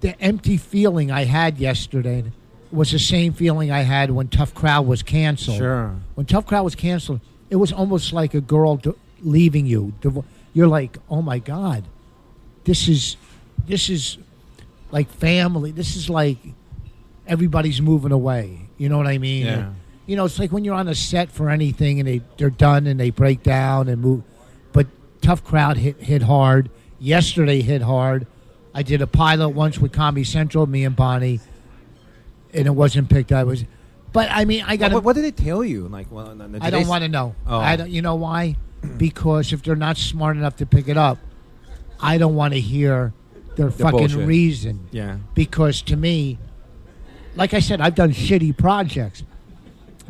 the 0.00 0.20
empty 0.20 0.56
feeling 0.56 1.10
I 1.10 1.24
had 1.24 1.58
yesterday. 1.58 2.24
Was 2.70 2.90
the 2.90 2.98
same 2.98 3.34
feeling 3.34 3.70
I 3.70 3.80
had 3.82 4.10
when 4.10 4.28
Tough 4.28 4.54
Crowd 4.54 4.86
was 4.86 5.02
canceled. 5.02 5.58
Sure. 5.58 5.94
When 6.14 6.24
Tough 6.24 6.46
Crowd 6.46 6.62
was 6.62 6.74
canceled, 6.74 7.20
it 7.50 7.56
was 7.56 7.70
almost 7.70 8.14
like 8.14 8.32
a 8.32 8.40
girl 8.40 8.76
d- 8.76 8.92
leaving 9.20 9.66
you. 9.66 9.92
You're 10.54 10.68
like, 10.68 10.96
oh 11.10 11.20
my 11.20 11.38
god, 11.38 11.84
this 12.64 12.88
is, 12.88 13.16
this 13.66 13.88
is, 13.88 14.18
like 14.92 15.08
family. 15.08 15.72
This 15.72 15.96
is 15.96 16.08
like 16.08 16.38
everybody's 17.26 17.80
moving 17.80 18.12
away. 18.12 18.68
You 18.76 18.88
know 18.88 18.98
what 18.98 19.06
I 19.06 19.18
mean? 19.18 19.46
Yeah. 19.46 19.70
You 20.06 20.16
know, 20.16 20.26
it's 20.26 20.38
like 20.38 20.52
when 20.52 20.64
you're 20.64 20.74
on 20.74 20.86
a 20.86 20.94
set 20.94 21.30
for 21.30 21.48
anything 21.48 21.98
and 21.98 22.06
they 22.06 22.20
they're 22.36 22.50
done 22.50 22.86
and 22.86 23.00
they 23.00 23.10
break 23.10 23.42
down 23.42 23.88
and 23.88 24.00
move. 24.00 24.22
But 24.72 24.86
Tough 25.22 25.42
Crowd 25.42 25.78
hit 25.78 25.96
hit 25.98 26.22
hard. 26.22 26.70
Yesterday 26.98 27.62
hit 27.62 27.82
hard. 27.82 28.26
I 28.74 28.82
did 28.82 29.02
a 29.02 29.06
pilot 29.06 29.50
once 29.50 29.78
with 29.78 29.92
Comedy 29.92 30.24
Central, 30.24 30.66
me 30.66 30.84
and 30.84 30.94
Bonnie, 30.94 31.40
and 32.54 32.66
it 32.66 32.70
wasn't 32.70 33.10
picked 33.10 33.30
I 33.32 33.44
was, 33.44 33.64
but 34.12 34.30
I 34.30 34.44
mean, 34.46 34.64
I 34.66 34.76
got 34.76 34.92
What, 34.92 35.04
what 35.04 35.16
did 35.16 35.24
they 35.24 35.30
tell 35.30 35.62
you? 35.62 35.88
Like, 35.88 36.10
well, 36.10 36.40
I 36.60 36.70
don't 36.70 36.86
want 36.86 37.02
to 37.02 37.08
know. 37.08 37.34
Oh. 37.46 37.58
I 37.58 37.76
don't. 37.76 37.90
You 37.90 38.02
know 38.02 38.14
why? 38.14 38.56
Because 38.96 39.52
if 39.52 39.62
they're 39.62 39.76
not 39.76 39.96
smart 39.96 40.36
enough 40.36 40.56
to 40.56 40.66
pick 40.66 40.88
it 40.88 40.96
up, 40.96 41.18
I 42.02 42.18
don't 42.18 42.34
want 42.34 42.54
to 42.54 42.60
hear 42.60 43.12
their 43.56 43.70
fucking 43.70 43.98
bullshit. 43.98 44.26
reason. 44.26 44.88
Yeah. 44.90 45.18
Because 45.34 45.82
to 45.82 45.96
me, 45.96 46.38
like 47.36 47.54
I 47.54 47.60
said, 47.60 47.80
I've 47.80 47.94
done 47.94 48.12
shitty 48.12 48.56
projects 48.56 49.22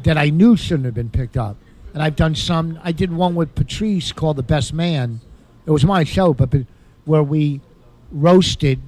that 0.03 0.17
I 0.17 0.31
knew 0.31 0.57
shouldn't 0.57 0.87
have 0.87 0.95
been 0.95 1.11
picked 1.11 1.37
up, 1.37 1.57
and 1.95 2.03
I've 2.03 2.17
done 2.17 2.35
some. 2.35 2.79
I 2.83 2.93
did 2.93 3.13
one 3.13 3.35
with 3.35 3.55
Patrice 3.55 4.11
called 4.13 4.37
"The 4.37 4.43
Best 4.43 4.73
Man." 4.73 5.21
It 5.65 5.71
was 5.71 5.85
my 5.85 6.03
show, 6.03 6.35
but, 6.35 6.51
but 6.51 6.63
where 7.05 7.23
we 7.23 7.61
roasted 8.11 8.81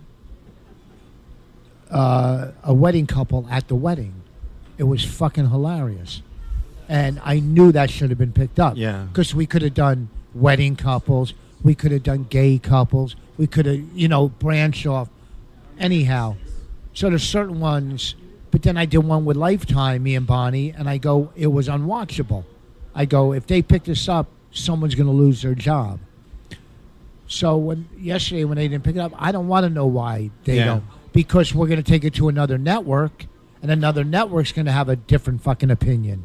uh, 1.90 2.50
a 2.64 2.75
wedding 2.75 3.06
couple 3.06 3.46
at 3.50 3.68
the 3.68 3.76
wedding. 3.76 4.14
It 4.76 4.84
was 4.84 5.04
fucking 5.04 5.50
hilarious, 5.50 6.23
and 6.88 7.20
I 7.23 7.38
knew 7.38 7.70
that 7.70 7.90
should 7.90 8.11
have 8.11 8.18
been 8.18 8.32
picked 8.32 8.58
up. 8.58 8.76
Yeah. 8.76 9.04
because 9.04 9.34
we 9.34 9.46
could 9.46 9.62
have 9.62 9.75
done 9.75 10.08
wedding 10.34 10.75
couples, 10.75 11.32
we 11.64 11.75
could 11.75 11.90
have 11.90 12.02
done 12.04 12.26
gay 12.30 12.59
couples, 12.59 13.16
we 13.37 13.47
could 13.49 13.66
have, 13.66 13.80
you 13.94 14.06
know, 14.06 14.28
branched 14.28 14.87
off. 14.87 15.09
Anyhow, 15.78 16.37
so 16.92 17.09
there's 17.09 17.25
certain 17.25 17.59
ones, 17.59 18.14
but 18.52 18.62
then 18.62 18.76
I 18.76 18.85
did 18.85 18.99
one 18.99 19.25
with 19.25 19.37
Lifetime, 19.37 20.04
me 20.04 20.14
and 20.14 20.26
Bonnie, 20.26 20.71
and 20.71 20.88
I 20.88 20.99
go, 20.99 21.33
it 21.35 21.49
was 21.49 21.66
unwatchable. 21.66 22.44
I 22.94 23.06
go, 23.06 23.33
if 23.33 23.47
they 23.49 23.62
pick 23.62 23.85
this 23.85 24.09
up, 24.09 24.28
someone's 24.52 24.94
going 24.94 25.09
to 25.09 25.12
lose 25.12 25.42
their 25.42 25.54
job. 25.56 25.99
So 27.26 27.56
when 27.56 27.88
yesterday 27.99 28.44
when 28.44 28.56
they 28.56 28.68
didn't 28.68 28.85
pick 28.85 28.97
it 28.97 29.00
up, 29.00 29.12
I 29.16 29.33
don't 29.33 29.49
want 29.49 29.64
to 29.64 29.71
know 29.71 29.87
why 29.87 30.30
they 30.44 30.59
Yeah. 30.59 30.64
don't 30.66 30.85
because 31.12 31.54
we're 31.54 31.68
going 31.68 31.83
to 31.83 31.88
take 31.90 32.04
it 32.04 32.14
to 32.14 32.28
another 32.28 32.59
network, 32.59 33.26
and 33.62 33.71
another 33.71 34.02
network's 34.04 34.50
going 34.52 34.66
to 34.66 34.73
have 34.73 34.88
a 34.88 34.97
different 34.97 35.40
fucking 35.42 35.71
opinion. 35.71 36.25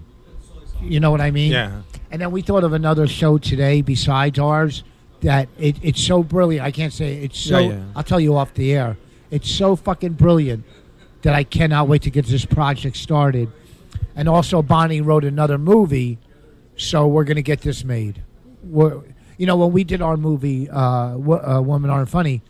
You 0.82 1.00
know 1.00 1.12
what 1.12 1.22
I 1.22 1.30
mean? 1.32 1.52
Yeah. 1.52 1.82
And 2.12 2.20
then 2.22 2.32
we 2.32 2.42
thought 2.42 2.64
of 2.64 2.74
another 2.74 3.06
show 3.08 3.38
today 3.38 3.82
besides 3.82 4.40
ours 4.40 4.84
that 5.22 5.50
it, 5.58 5.78
it's 5.82 6.02
so 6.02 6.24
brilliant. 6.24 6.66
I 6.66 6.72
can't 6.72 6.94
say 6.94 7.18
it. 7.18 7.24
it's 7.26 7.40
so. 7.40 7.60
Yeah, 7.60 7.70
yeah. 7.70 7.84
I'll 7.96 8.04
tell 8.04 8.20
you 8.20 8.36
off 8.36 8.54
the 8.54 8.74
air. 8.74 8.98
It's 9.32 9.50
so 9.50 9.76
fucking 9.76 10.14
brilliant 10.14 10.64
that 11.22 11.36
I 11.36 11.44
cannot 11.44 11.88
wait 11.88 12.02
to 12.04 12.10
get 12.10 12.26
this 12.26 12.46
project 12.46 12.98
started. 12.98 13.52
And 14.16 14.28
also, 14.30 14.62
Bonnie 14.62 15.02
wrote 15.02 15.24
another 15.24 15.58
movie, 15.58 16.18
so 16.78 17.08
we're 17.08 17.26
going 17.26 17.36
to 17.36 17.42
get 17.44 17.62
this 17.62 17.84
made. 17.84 18.24
We're, 18.64 19.02
you 19.38 19.46
know, 19.46 19.56
when 19.58 19.72
we 19.72 19.84
did 19.84 20.02
our 20.02 20.18
movie, 20.18 20.70
uh, 20.70 21.16
Wo- 21.18 21.42
uh, 21.46 21.62
Women 21.62 21.90
Aren't 21.90 22.10
Funny, 22.10 22.42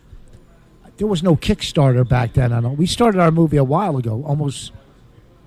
there 0.96 1.06
was 1.06 1.22
no 1.22 1.36
Kickstarter 1.36 2.08
back 2.08 2.32
then. 2.34 2.52
I 2.52 2.60
know 2.60 2.70
we 2.70 2.86
started 2.86 3.20
our 3.20 3.30
movie 3.30 3.56
a 3.56 3.64
while 3.64 3.96
ago, 3.96 4.22
almost 4.26 4.72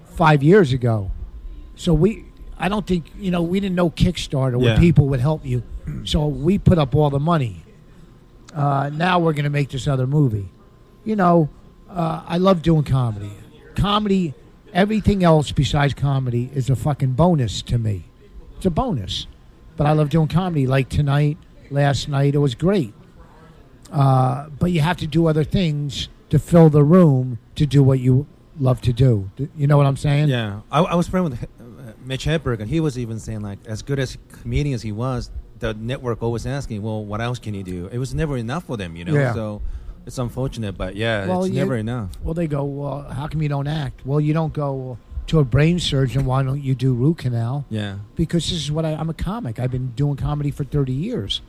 five 0.05 0.43
years 0.43 0.71
ago. 0.73 1.11
So 1.75 1.93
we, 1.93 2.25
I 2.57 2.69
don't 2.69 2.85
think 2.85 3.05
you 3.17 3.31
know, 3.31 3.41
we 3.41 3.59
didn't 3.59 3.75
know 3.75 3.89
Kickstarter 3.89 4.57
where 4.59 4.73
Yeah. 4.75 4.79
people 4.79 5.07
would 5.09 5.19
help 5.19 5.45
you. 5.45 5.63
So 6.05 6.27
we 6.27 6.57
put 6.57 6.77
up 6.77 6.95
all 6.95 7.09
the 7.09 7.19
money. 7.19 7.63
Uh, 8.53 8.89
now 8.93 9.19
we're 9.19 9.33
going 9.33 9.45
to 9.45 9.49
make 9.49 9.69
this 9.69 9.87
other 9.87 10.07
movie. 10.07 10.49
You 11.03 11.15
know, 11.15 11.49
uh, 11.89 12.23
I 12.25 12.37
love 12.37 12.61
doing 12.61 12.83
comedy. 12.83 13.31
Comedy, 13.75 14.33
everything 14.73 15.23
else 15.23 15.51
besides 15.51 15.93
comedy 15.93 16.49
is 16.53 16.69
a 16.69 16.75
fucking 16.75 17.13
bonus 17.13 17.61
to 17.63 17.77
me. 17.77 18.05
It's 18.57 18.65
a 18.65 18.69
bonus. 18.69 19.27
But 19.75 19.87
I 19.87 19.93
love 19.93 20.09
doing 20.09 20.27
comedy. 20.27 20.67
Like 20.67 20.89
tonight, 20.89 21.37
last 21.71 22.07
night, 22.07 22.35
it 22.35 22.39
was 22.39 22.55
great. 22.55 22.93
Uh, 23.91 24.49
but 24.49 24.71
you 24.71 24.81
have 24.81 24.97
to 24.97 25.07
do 25.07 25.27
other 25.27 25.43
things 25.43 26.09
to 26.29 26.39
fill 26.39 26.69
the 26.69 26.83
room 26.83 27.39
to 27.55 27.65
do 27.65 27.83
what 27.83 27.99
you 27.99 28.25
love 28.59 28.81
to 28.81 28.93
do. 28.93 29.29
You 29.55 29.67
know 29.67 29.77
what 29.77 29.85
I'm 29.85 29.97
saying? 29.97 30.29
Yeah, 30.29 30.61
I, 30.71 30.81
I 30.81 30.95
was 30.95 31.07
friends 31.07 31.29
with 31.29 31.43
uh, 31.43 31.93
Mitch 32.03 32.25
Hedberg, 32.25 32.59
and 32.59 32.69
he 32.69 32.79
was 32.79 32.97
even 32.97 33.19
saying 33.19 33.41
like, 33.41 33.59
as 33.65 33.81
good 33.81 33.99
as 33.99 34.17
comedian 34.41 34.73
as 34.75 34.81
he 34.81 34.91
was, 34.91 35.29
the 35.63 35.73
network 35.73 36.21
always 36.21 36.45
asking, 36.45 36.81
well, 36.81 37.03
what 37.03 37.21
else 37.21 37.39
can 37.39 37.53
you 37.53 37.63
do? 37.63 37.87
It 37.91 37.97
was 37.97 38.13
never 38.13 38.35
enough 38.37 38.65
for 38.65 38.75
them, 38.75 38.95
you 38.97 39.05
know. 39.05 39.13
Yeah. 39.13 39.33
So 39.33 39.61
it's 40.05 40.17
unfortunate, 40.17 40.77
but 40.77 40.95
yeah, 40.97 41.25
Well, 41.25 41.45
it's 41.45 41.53
you- 41.53 41.59
never 41.59 41.77
enough. 41.77 42.09
Well, 42.21 42.33
they 42.33 42.47
go, 42.47 42.63
well, 42.65 43.03
how 43.09 43.27
come 43.27 43.41
you 43.41 43.47
don't 43.49 43.67
act? 43.67 44.05
Well, 44.05 44.19
you 44.19 44.33
don't 44.33 44.51
go 44.53 44.97
to 45.27 45.39
a 45.39 45.45
brain 45.45 45.79
surgeon. 45.79 46.25
Why 46.25 46.43
don't 46.43 46.61
you 46.61 46.75
do 46.75 46.93
root 46.93 47.19
canal? 47.19 47.63
Yeah, 47.69 47.99
Because 48.15 48.43
this 48.49 48.59
is 48.59 48.71
what 48.71 48.83
I, 48.83 48.91
I'm 48.93 49.09
a 49.09 49.13
comic. 49.13 49.57
I've 49.57 49.71
been 49.71 49.91
doing 49.95 50.17
comedy 50.17 50.51
for 50.51 50.65
30 50.65 50.91
years. 50.91 51.41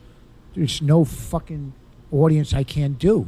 There's 0.55 0.81
no 0.81 1.03
fucking 1.03 1.73
audience 2.11 2.53
I 2.53 2.63
can't 2.63 2.97
do. 2.97 3.27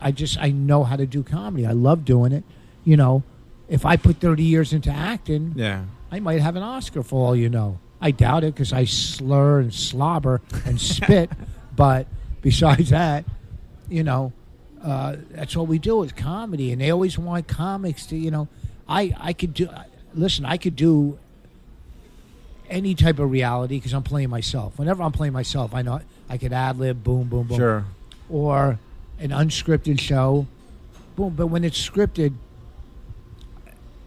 I 0.00 0.12
just, 0.12 0.38
I 0.38 0.52
know 0.52 0.84
how 0.84 0.94
to 0.94 1.06
do 1.06 1.24
comedy. 1.24 1.66
I 1.66 1.72
love 1.72 2.04
doing 2.04 2.30
it. 2.30 2.44
You 2.84 2.96
know, 2.96 3.24
if 3.68 3.84
I 3.84 3.96
put 3.96 4.18
30 4.20 4.44
years 4.44 4.72
into 4.72 4.90
acting, 4.90 5.54
yeah, 5.56 5.86
I 6.12 6.20
might 6.20 6.40
have 6.40 6.54
an 6.54 6.62
Oscar 6.62 7.02
for 7.02 7.26
all 7.26 7.34
you 7.34 7.48
know. 7.48 7.80
I 8.00 8.10
doubt 8.10 8.44
it 8.44 8.54
because 8.54 8.72
I 8.72 8.84
slur 8.84 9.60
and 9.60 9.74
slobber 9.74 10.40
and 10.64 10.80
spit. 10.80 11.30
but 11.74 12.06
besides 12.42 12.90
that, 12.90 13.24
you 13.88 14.02
know, 14.02 14.32
uh, 14.82 15.16
that's 15.30 15.56
what 15.56 15.66
we 15.66 15.78
do 15.78 16.02
is 16.02 16.12
comedy, 16.12 16.72
and 16.72 16.80
they 16.80 16.90
always 16.90 17.18
want 17.18 17.48
comics 17.48 18.06
to, 18.06 18.16
you 18.16 18.30
know, 18.30 18.48
I 18.88 19.14
I 19.18 19.32
could 19.32 19.54
do. 19.54 19.68
Listen, 20.14 20.44
I 20.44 20.56
could 20.56 20.76
do 20.76 21.18
any 22.70 22.94
type 22.94 23.18
of 23.18 23.30
reality 23.30 23.76
because 23.76 23.92
I'm 23.92 24.02
playing 24.02 24.30
myself. 24.30 24.78
Whenever 24.78 25.02
I'm 25.02 25.12
playing 25.12 25.32
myself, 25.32 25.74
I 25.74 25.82
know 25.82 26.00
I 26.28 26.38
could 26.38 26.52
ad 26.52 26.78
lib, 26.78 27.02
boom, 27.02 27.28
boom, 27.28 27.46
boom 27.46 27.58
sure. 27.58 27.84
or 28.28 28.78
an 29.18 29.30
unscripted 29.30 30.00
show. 30.00 30.46
Boom. 31.16 31.34
But 31.34 31.48
when 31.48 31.64
it's 31.64 31.78
scripted, 31.78 32.34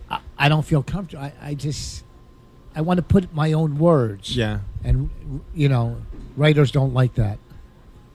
I, 0.10 0.20
I 0.38 0.50
don't 0.50 0.66
feel 0.66 0.84
comfortable. 0.84 1.24
I, 1.24 1.34
I 1.42 1.54
just, 1.54 2.04
I 2.76 2.82
want 2.82 2.98
to 2.98 3.04
put 3.04 3.34
my 3.34 3.54
own 3.54 3.78
words. 3.78 4.36
Yeah, 4.36 4.60
And, 4.84 5.10
you 5.54 5.68
know, 5.70 5.98
writers 6.38 6.72
don't 6.72 6.94
like 6.94 7.16
that, 7.16 7.38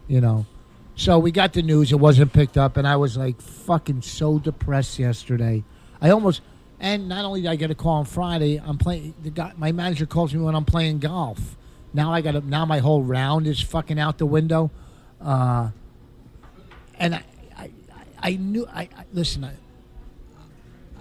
you 0.08 0.20
know. 0.20 0.46
So 0.94 1.18
we 1.18 1.30
got 1.30 1.52
the 1.52 1.60
news. 1.62 1.92
It 1.92 1.96
wasn't 2.00 2.32
picked 2.32 2.56
up. 2.56 2.76
And 2.78 2.88
I 2.88 2.96
was 2.96 3.16
like 3.18 3.40
fucking 3.40 4.00
so 4.02 4.38
depressed 4.38 4.98
yesterday. 4.98 5.62
I 6.00 6.08
almost, 6.10 6.40
and 6.80 7.06
not 7.08 7.24
only 7.26 7.42
did 7.42 7.50
I 7.50 7.56
get 7.56 7.70
a 7.70 7.74
call 7.74 7.94
on 7.98 8.06
Friday, 8.06 8.56
I'm 8.56 8.78
playing, 8.78 9.12
the 9.22 9.28
guy, 9.30 9.52
my 9.58 9.72
manager 9.72 10.06
calls 10.06 10.32
me 10.32 10.40
when 10.40 10.54
I'm 10.54 10.64
playing 10.64 11.00
golf. 11.00 11.56
Now 11.92 12.12
I 12.12 12.22
got 12.22 12.32
to, 12.32 12.40
now 12.40 12.64
my 12.64 12.78
whole 12.78 13.02
round 13.02 13.46
is 13.46 13.60
fucking 13.60 13.98
out 13.98 14.16
the 14.16 14.26
window. 14.26 14.70
Uh, 15.20 15.70
and 16.98 17.14
I, 17.14 17.24
I, 17.58 17.62
I- 17.64 17.70
I 18.22 18.36
knew. 18.36 18.66
I, 18.66 18.82
I 18.96 19.04
listen. 19.12 19.44
I, 19.44 19.52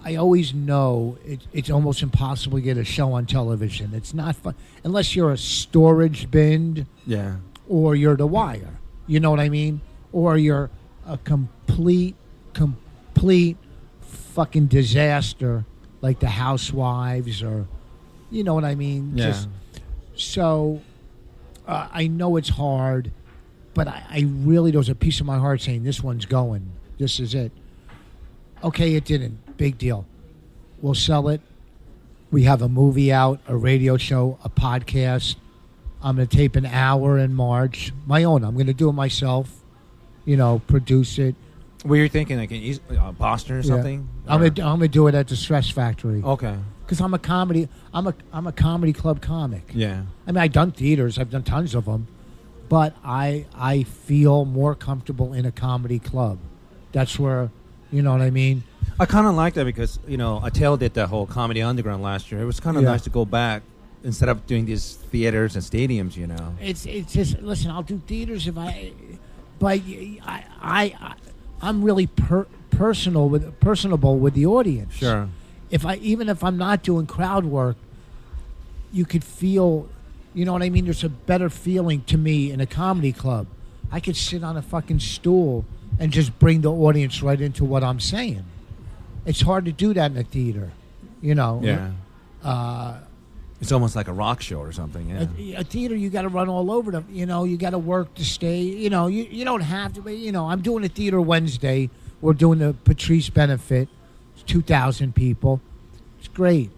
I 0.06 0.14
always 0.14 0.54
know 0.54 1.18
it, 1.26 1.40
it's 1.52 1.68
almost 1.68 2.00
impossible 2.00 2.58
to 2.58 2.62
get 2.62 2.78
a 2.78 2.84
show 2.84 3.14
on 3.14 3.26
television. 3.26 3.92
It's 3.92 4.14
not 4.14 4.36
fun 4.36 4.54
unless 4.84 5.16
you're 5.16 5.32
a 5.32 5.36
storage 5.36 6.30
bin 6.30 6.86
yeah, 7.04 7.38
or 7.68 7.96
you're 7.96 8.14
The 8.16 8.26
Wire. 8.26 8.78
You 9.08 9.18
know 9.18 9.32
what 9.32 9.40
I 9.40 9.48
mean? 9.48 9.80
Or 10.12 10.38
you're 10.38 10.70
a 11.08 11.18
complete, 11.18 12.14
complete 12.52 13.56
fucking 14.00 14.66
disaster 14.66 15.64
like 16.00 16.20
The 16.20 16.28
Housewives 16.28 17.42
or, 17.42 17.66
you 18.30 18.44
know 18.44 18.54
what 18.54 18.64
I 18.64 18.76
mean? 18.76 19.12
yeah. 19.16 19.26
Just 19.26 19.48
so 20.14 20.82
uh, 21.66 21.88
I 21.92 22.06
know 22.06 22.36
it's 22.36 22.50
hard, 22.50 23.10
but 23.74 23.88
I, 23.88 24.04
I 24.08 24.20
really 24.28 24.70
there's 24.70 24.88
a 24.88 24.94
piece 24.94 25.18
of 25.18 25.26
my 25.26 25.38
heart 25.38 25.62
saying 25.62 25.82
this 25.82 26.00
one's 26.00 26.26
going. 26.26 26.70
This 26.96 27.18
is 27.18 27.34
it. 27.34 27.50
Okay, 28.64 28.94
it 28.94 29.04
didn't. 29.04 29.56
Big 29.56 29.78
deal. 29.78 30.06
We'll 30.80 30.94
sell 30.94 31.28
it. 31.28 31.40
We 32.30 32.42
have 32.44 32.62
a 32.62 32.68
movie 32.68 33.12
out, 33.12 33.40
a 33.46 33.56
radio 33.56 33.96
show, 33.96 34.38
a 34.44 34.48
podcast. 34.50 35.36
I'm 36.02 36.16
going 36.16 36.28
to 36.28 36.36
tape 36.36 36.56
an 36.56 36.66
hour 36.66 37.18
in 37.18 37.34
March, 37.34 37.92
my 38.06 38.24
own. 38.24 38.44
I'm 38.44 38.54
going 38.54 38.66
to 38.66 38.74
do 38.74 38.88
it 38.88 38.92
myself. 38.92 39.62
You 40.24 40.36
know, 40.36 40.60
produce 40.66 41.18
it. 41.18 41.34
Were 41.84 41.96
you 41.96 42.08
thinking 42.08 42.38
like 42.38 42.50
in 42.50 42.56
East, 42.60 42.80
uh, 42.98 43.12
Boston 43.12 43.56
or 43.56 43.58
Yeah. 43.60 43.62
something? 43.62 44.08
I'm 44.26 44.42
Or- 44.42 44.50
gonna, 44.50 44.68
I'm 44.68 44.78
gonna 44.78 44.88
do 44.88 45.06
it 45.06 45.14
at 45.14 45.28
the 45.28 45.36
Stress 45.36 45.70
Factory 45.70 46.20
okay. 46.20 46.56
because 46.84 47.00
I'm 47.00 47.14
a 47.14 47.18
comedy. 47.18 47.68
I'm 47.94 48.08
a 48.08 48.14
I'm 48.32 48.48
a 48.48 48.52
comedy 48.52 48.92
club 48.92 49.20
comic. 49.20 49.70
Yeah, 49.72 50.02
I 50.26 50.32
mean, 50.32 50.38
I've 50.38 50.50
done 50.50 50.72
theaters. 50.72 51.16
I've 51.16 51.30
done 51.30 51.44
tons 51.44 51.76
of 51.76 51.84
them, 51.84 52.08
but 52.68 52.96
I 53.04 53.46
I 53.54 53.84
feel 53.84 54.44
more 54.44 54.74
comfortable 54.74 55.32
in 55.32 55.46
a 55.46 55.52
comedy 55.52 56.00
club. 56.00 56.38
That's 56.90 57.20
where, 57.20 57.50
you 57.92 58.02
know 58.02 58.12
what 58.12 58.20
I 58.20 58.30
mean. 58.30 58.62
I 58.98 59.04
kind 59.06 59.26
of 59.26 59.34
like 59.34 59.54
that 59.54 59.64
because 59.64 59.98
you 60.06 60.16
know 60.16 60.40
Attell 60.44 60.76
did 60.76 60.94
that 60.94 61.08
whole 61.08 61.26
comedy 61.26 61.62
underground 61.62 62.02
last 62.02 62.30
year. 62.32 62.40
It 62.40 62.46
was 62.46 62.60
kind 62.60 62.76
of 62.76 62.82
Yeah. 62.82 62.90
nice 62.90 63.02
to 63.02 63.10
go 63.10 63.24
back 63.24 63.62
instead 64.04 64.28
of 64.28 64.46
doing 64.46 64.64
these 64.66 64.94
theaters 65.10 65.54
and 65.54 65.64
stadiums. 65.64 66.16
You 66.16 66.26
know. 66.28 66.54
It's 66.60 66.86
it's 66.86 67.12
just 67.12 67.40
listen. 67.40 67.70
I'll 67.70 67.82
do 67.82 68.00
theaters 68.06 68.46
if 68.46 68.56
I, 68.56 68.92
but 69.58 69.66
I 69.66 70.18
I, 70.24 70.44
I 70.62 71.14
I'm 71.60 71.82
really 71.82 72.06
per, 72.06 72.46
personal 72.70 73.28
with 73.28 73.58
personable 73.60 74.18
with 74.18 74.34
the 74.34 74.46
audience. 74.46 74.94
Sure. 74.94 75.28
If 75.70 75.84
I 75.84 75.96
even 75.96 76.28
if 76.28 76.42
I'm 76.44 76.56
not 76.56 76.82
doing 76.82 77.06
crowd 77.06 77.44
work, 77.44 77.76
you 78.92 79.04
could 79.04 79.24
feel, 79.24 79.88
you 80.32 80.44
know 80.44 80.52
what 80.52 80.62
I 80.62 80.70
mean. 80.70 80.84
There's 80.84 81.04
a 81.04 81.08
better 81.08 81.50
feeling 81.50 82.02
to 82.04 82.16
me 82.16 82.50
in 82.50 82.60
a 82.60 82.66
comedy 82.66 83.12
club. 83.12 83.46
I 83.90 84.00
could 84.00 84.16
sit 84.16 84.42
on 84.42 84.56
a 84.56 84.62
fucking 84.62 85.00
stool 85.00 85.64
and 85.98 86.12
just 86.12 86.38
bring 86.38 86.60
the 86.60 86.70
audience 86.72 87.22
right 87.22 87.40
into 87.40 87.64
what 87.64 87.82
I'm 87.82 88.00
saying. 88.00 88.44
It's 89.24 89.40
hard 89.40 89.64
to 89.64 89.72
do 89.72 89.94
that 89.94 90.10
in 90.12 90.16
a 90.18 90.22
theater, 90.22 90.70
you 91.20 91.34
know. 91.34 91.60
Yeah. 91.62 91.90
Uh, 92.42 92.98
It's 93.60 93.72
almost 93.72 93.96
like 93.96 94.06
a 94.08 94.12
rock 94.12 94.40
show 94.42 94.58
or 94.60 94.70
something. 94.72 95.08
Yeah. 95.08 95.56
a, 95.56 95.60
a 95.60 95.64
theater 95.64 95.96
you 95.96 96.10
got 96.10 96.22
to 96.22 96.28
run 96.28 96.48
all 96.48 96.70
over 96.70 96.90
them 96.92 97.06
you 97.10 97.24
know 97.26 97.44
you 97.44 97.56
got 97.56 97.70
to 97.70 97.78
work 97.78 98.14
to 98.14 98.24
stay 98.24 98.60
you 98.60 98.90
know 98.90 99.06
you, 99.06 99.24
you 99.24 99.44
don't 99.44 99.62
have 99.62 99.94
to 99.94 100.02
but 100.02 100.14
you 100.16 100.30
know 100.30 100.46
i'm 100.50 100.60
doing 100.60 100.84
a 100.84 100.88
theater 100.88 101.20
wednesday 101.20 101.88
we're 102.20 102.34
doing 102.34 102.58
the 102.58 102.74
patrice 102.84 103.30
benefit 103.30 103.88
it's 104.34 104.42
2000 104.44 105.14
people 105.14 105.60
it's 106.18 106.28
great 106.28 106.70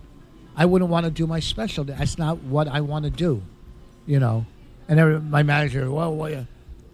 i 0.56 0.64
wouldn't 0.64 0.88
want 0.90 1.04
to 1.04 1.10
do 1.10 1.26
my 1.26 1.40
special 1.40 1.82
that's 1.84 2.16
not 2.16 2.38
what 2.44 2.68
i 2.68 2.80
want 2.80 3.04
to 3.04 3.10
do 3.10 3.42
you 4.06 4.20
know 4.20 4.46
and 4.88 4.98
every, 5.00 5.18
my 5.20 5.42
manager 5.42 5.90
well, 5.90 6.14
well 6.14 6.30
yeah. 6.30 6.44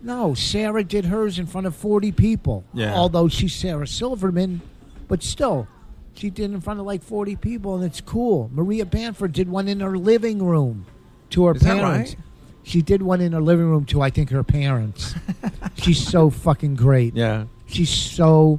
No 0.04 0.34
sarah 0.34 0.84
did 0.84 1.06
hers 1.06 1.38
in 1.38 1.46
front 1.46 1.66
of 1.66 1.74
40 1.74 2.12
people 2.12 2.64
Yeah. 2.74 2.94
although 2.94 3.26
she's 3.28 3.54
sarah 3.54 3.86
silverman 3.86 4.60
but 5.08 5.22
still 5.22 5.66
she 6.14 6.30
did 6.30 6.52
in 6.52 6.60
front 6.60 6.78
of 6.78 6.86
like 6.86 7.02
40 7.02 7.36
people 7.36 7.74
and 7.74 7.84
it's 7.84 8.00
cool 8.00 8.50
maria 8.52 8.84
bamford 8.86 9.32
did 9.32 9.48
one 9.48 9.66
in 9.66 9.80
her 9.80 9.96
living 9.98 10.42
room 10.44 10.86
to 11.30 11.46
her 11.46 11.54
Is 11.54 11.62
that 11.62 11.78
parents 11.78 12.10
right? 12.14 12.20
She 12.66 12.80
did 12.80 13.02
one 13.02 13.20
in 13.20 13.32
her 13.32 13.42
living 13.42 13.66
room 13.66 13.84
to 13.86 14.00
I 14.00 14.08
think 14.10 14.30
her 14.30 14.42
parents. 14.42 15.14
she's 15.74 16.02
so 16.06 16.30
fucking 16.30 16.76
great. 16.76 17.14
Yeah. 17.14 17.44
She's 17.66 17.90
so 17.90 18.58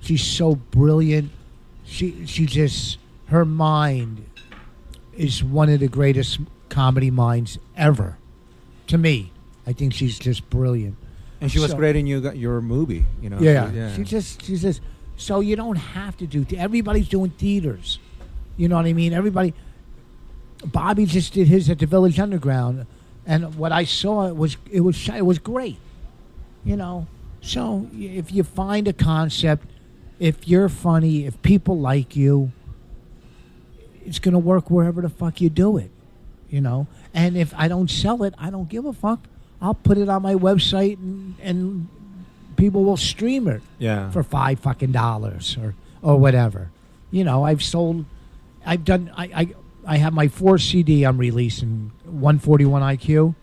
she's 0.00 0.24
so 0.24 0.56
brilliant. 0.56 1.30
She 1.84 2.26
she 2.26 2.46
just 2.46 2.98
her 3.26 3.44
mind 3.44 4.24
is 5.16 5.44
one 5.44 5.68
of 5.68 5.78
the 5.78 5.86
greatest 5.86 6.40
comedy 6.68 7.12
minds 7.12 7.58
ever. 7.76 8.18
To 8.88 8.98
me, 8.98 9.30
I 9.66 9.72
think 9.72 9.92
she's 9.94 10.18
just 10.18 10.48
brilliant. 10.50 10.96
And 11.40 11.50
she 11.50 11.58
was 11.58 11.70
So- 11.72 11.76
great 11.76 11.96
in 11.96 12.06
your 12.06 12.32
your 12.34 12.60
movie. 12.60 13.04
You 13.22 13.30
know. 13.30 13.38
Yeah, 13.40 13.70
She- 13.70 13.76
yeah. 13.76 13.94
she 13.96 14.02
just 14.04 14.42
she 14.44 14.56
says, 14.56 14.80
so 15.16 15.40
you 15.40 15.56
don't 15.56 15.76
have 15.76 16.16
to 16.18 16.26
do. 16.26 16.44
Everybody's 16.56 17.08
doing 17.08 17.30
theaters. 17.30 17.98
You 18.56 18.68
know 18.68 18.76
what 18.76 18.86
I 18.86 18.92
mean? 18.92 19.12
Everybody. 19.12 19.52
Bobby 20.72 21.04
just 21.04 21.34
did 21.34 21.48
his 21.48 21.68
at 21.68 21.78
the 21.78 21.86
Village 21.86 22.18
Underground, 22.18 22.86
and 23.26 23.54
what 23.56 23.70
I 23.72 23.84
saw 23.84 24.26
it 24.28 24.36
was 24.36 24.56
it 24.70 24.80
was 24.80 25.08
it 25.08 25.26
was 25.26 25.38
great. 25.38 25.76
You 26.64 26.76
know, 26.76 27.06
so 27.42 27.86
if 27.92 28.32
you 28.32 28.44
find 28.44 28.88
a 28.88 28.94
concept, 28.94 29.66
if 30.18 30.48
you're 30.48 30.70
funny, 30.70 31.26
if 31.26 31.40
people 31.42 31.78
like 31.78 32.16
you, 32.16 32.50
it's 34.06 34.18
gonna 34.18 34.38
work 34.38 34.70
wherever 34.70 35.02
the 35.02 35.10
fuck 35.10 35.40
you 35.42 35.50
do 35.50 35.76
it. 35.76 35.90
You 36.48 36.60
know, 36.62 36.86
and 37.12 37.36
if 37.36 37.52
I 37.56 37.68
don't 37.68 37.90
sell 37.90 38.22
it, 38.22 38.32
I 38.38 38.48
don't 38.48 38.68
give 38.68 38.86
a 38.86 38.92
fuck. 38.94 39.20
I'll 39.60 39.74
put 39.74 39.98
it 39.98 40.08
on 40.08 40.22
my 40.22 40.34
website 40.34 40.98
and, 40.98 41.34
and 41.40 41.88
people 42.56 42.84
will 42.84 42.96
stream 42.96 43.48
it 43.48 43.62
yeah. 43.78 44.10
for 44.10 44.22
five 44.22 44.60
fucking 44.60 44.92
dollars 44.92 45.56
or 45.60 45.74
or 46.02 46.18
whatever. 46.18 46.70
You 47.10 47.24
know, 47.24 47.44
I've 47.44 47.62
sold, 47.62 48.04
I've 48.64 48.84
done, 48.84 49.10
I 49.16 49.24
I, 49.24 49.54
I 49.86 49.96
have 49.98 50.12
my 50.12 50.28
four 50.28 50.58
CD 50.58 51.04
I'm 51.04 51.18
releasing, 51.18 51.92
141 52.04 52.82
IQ. 52.82 53.34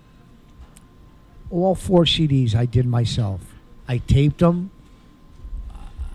All 1.49 1.75
four 1.75 2.05
CDs 2.05 2.55
I 2.55 2.65
did 2.65 2.85
myself. 2.85 3.41
I 3.87 3.97
taped 3.97 4.39
them. 4.39 4.71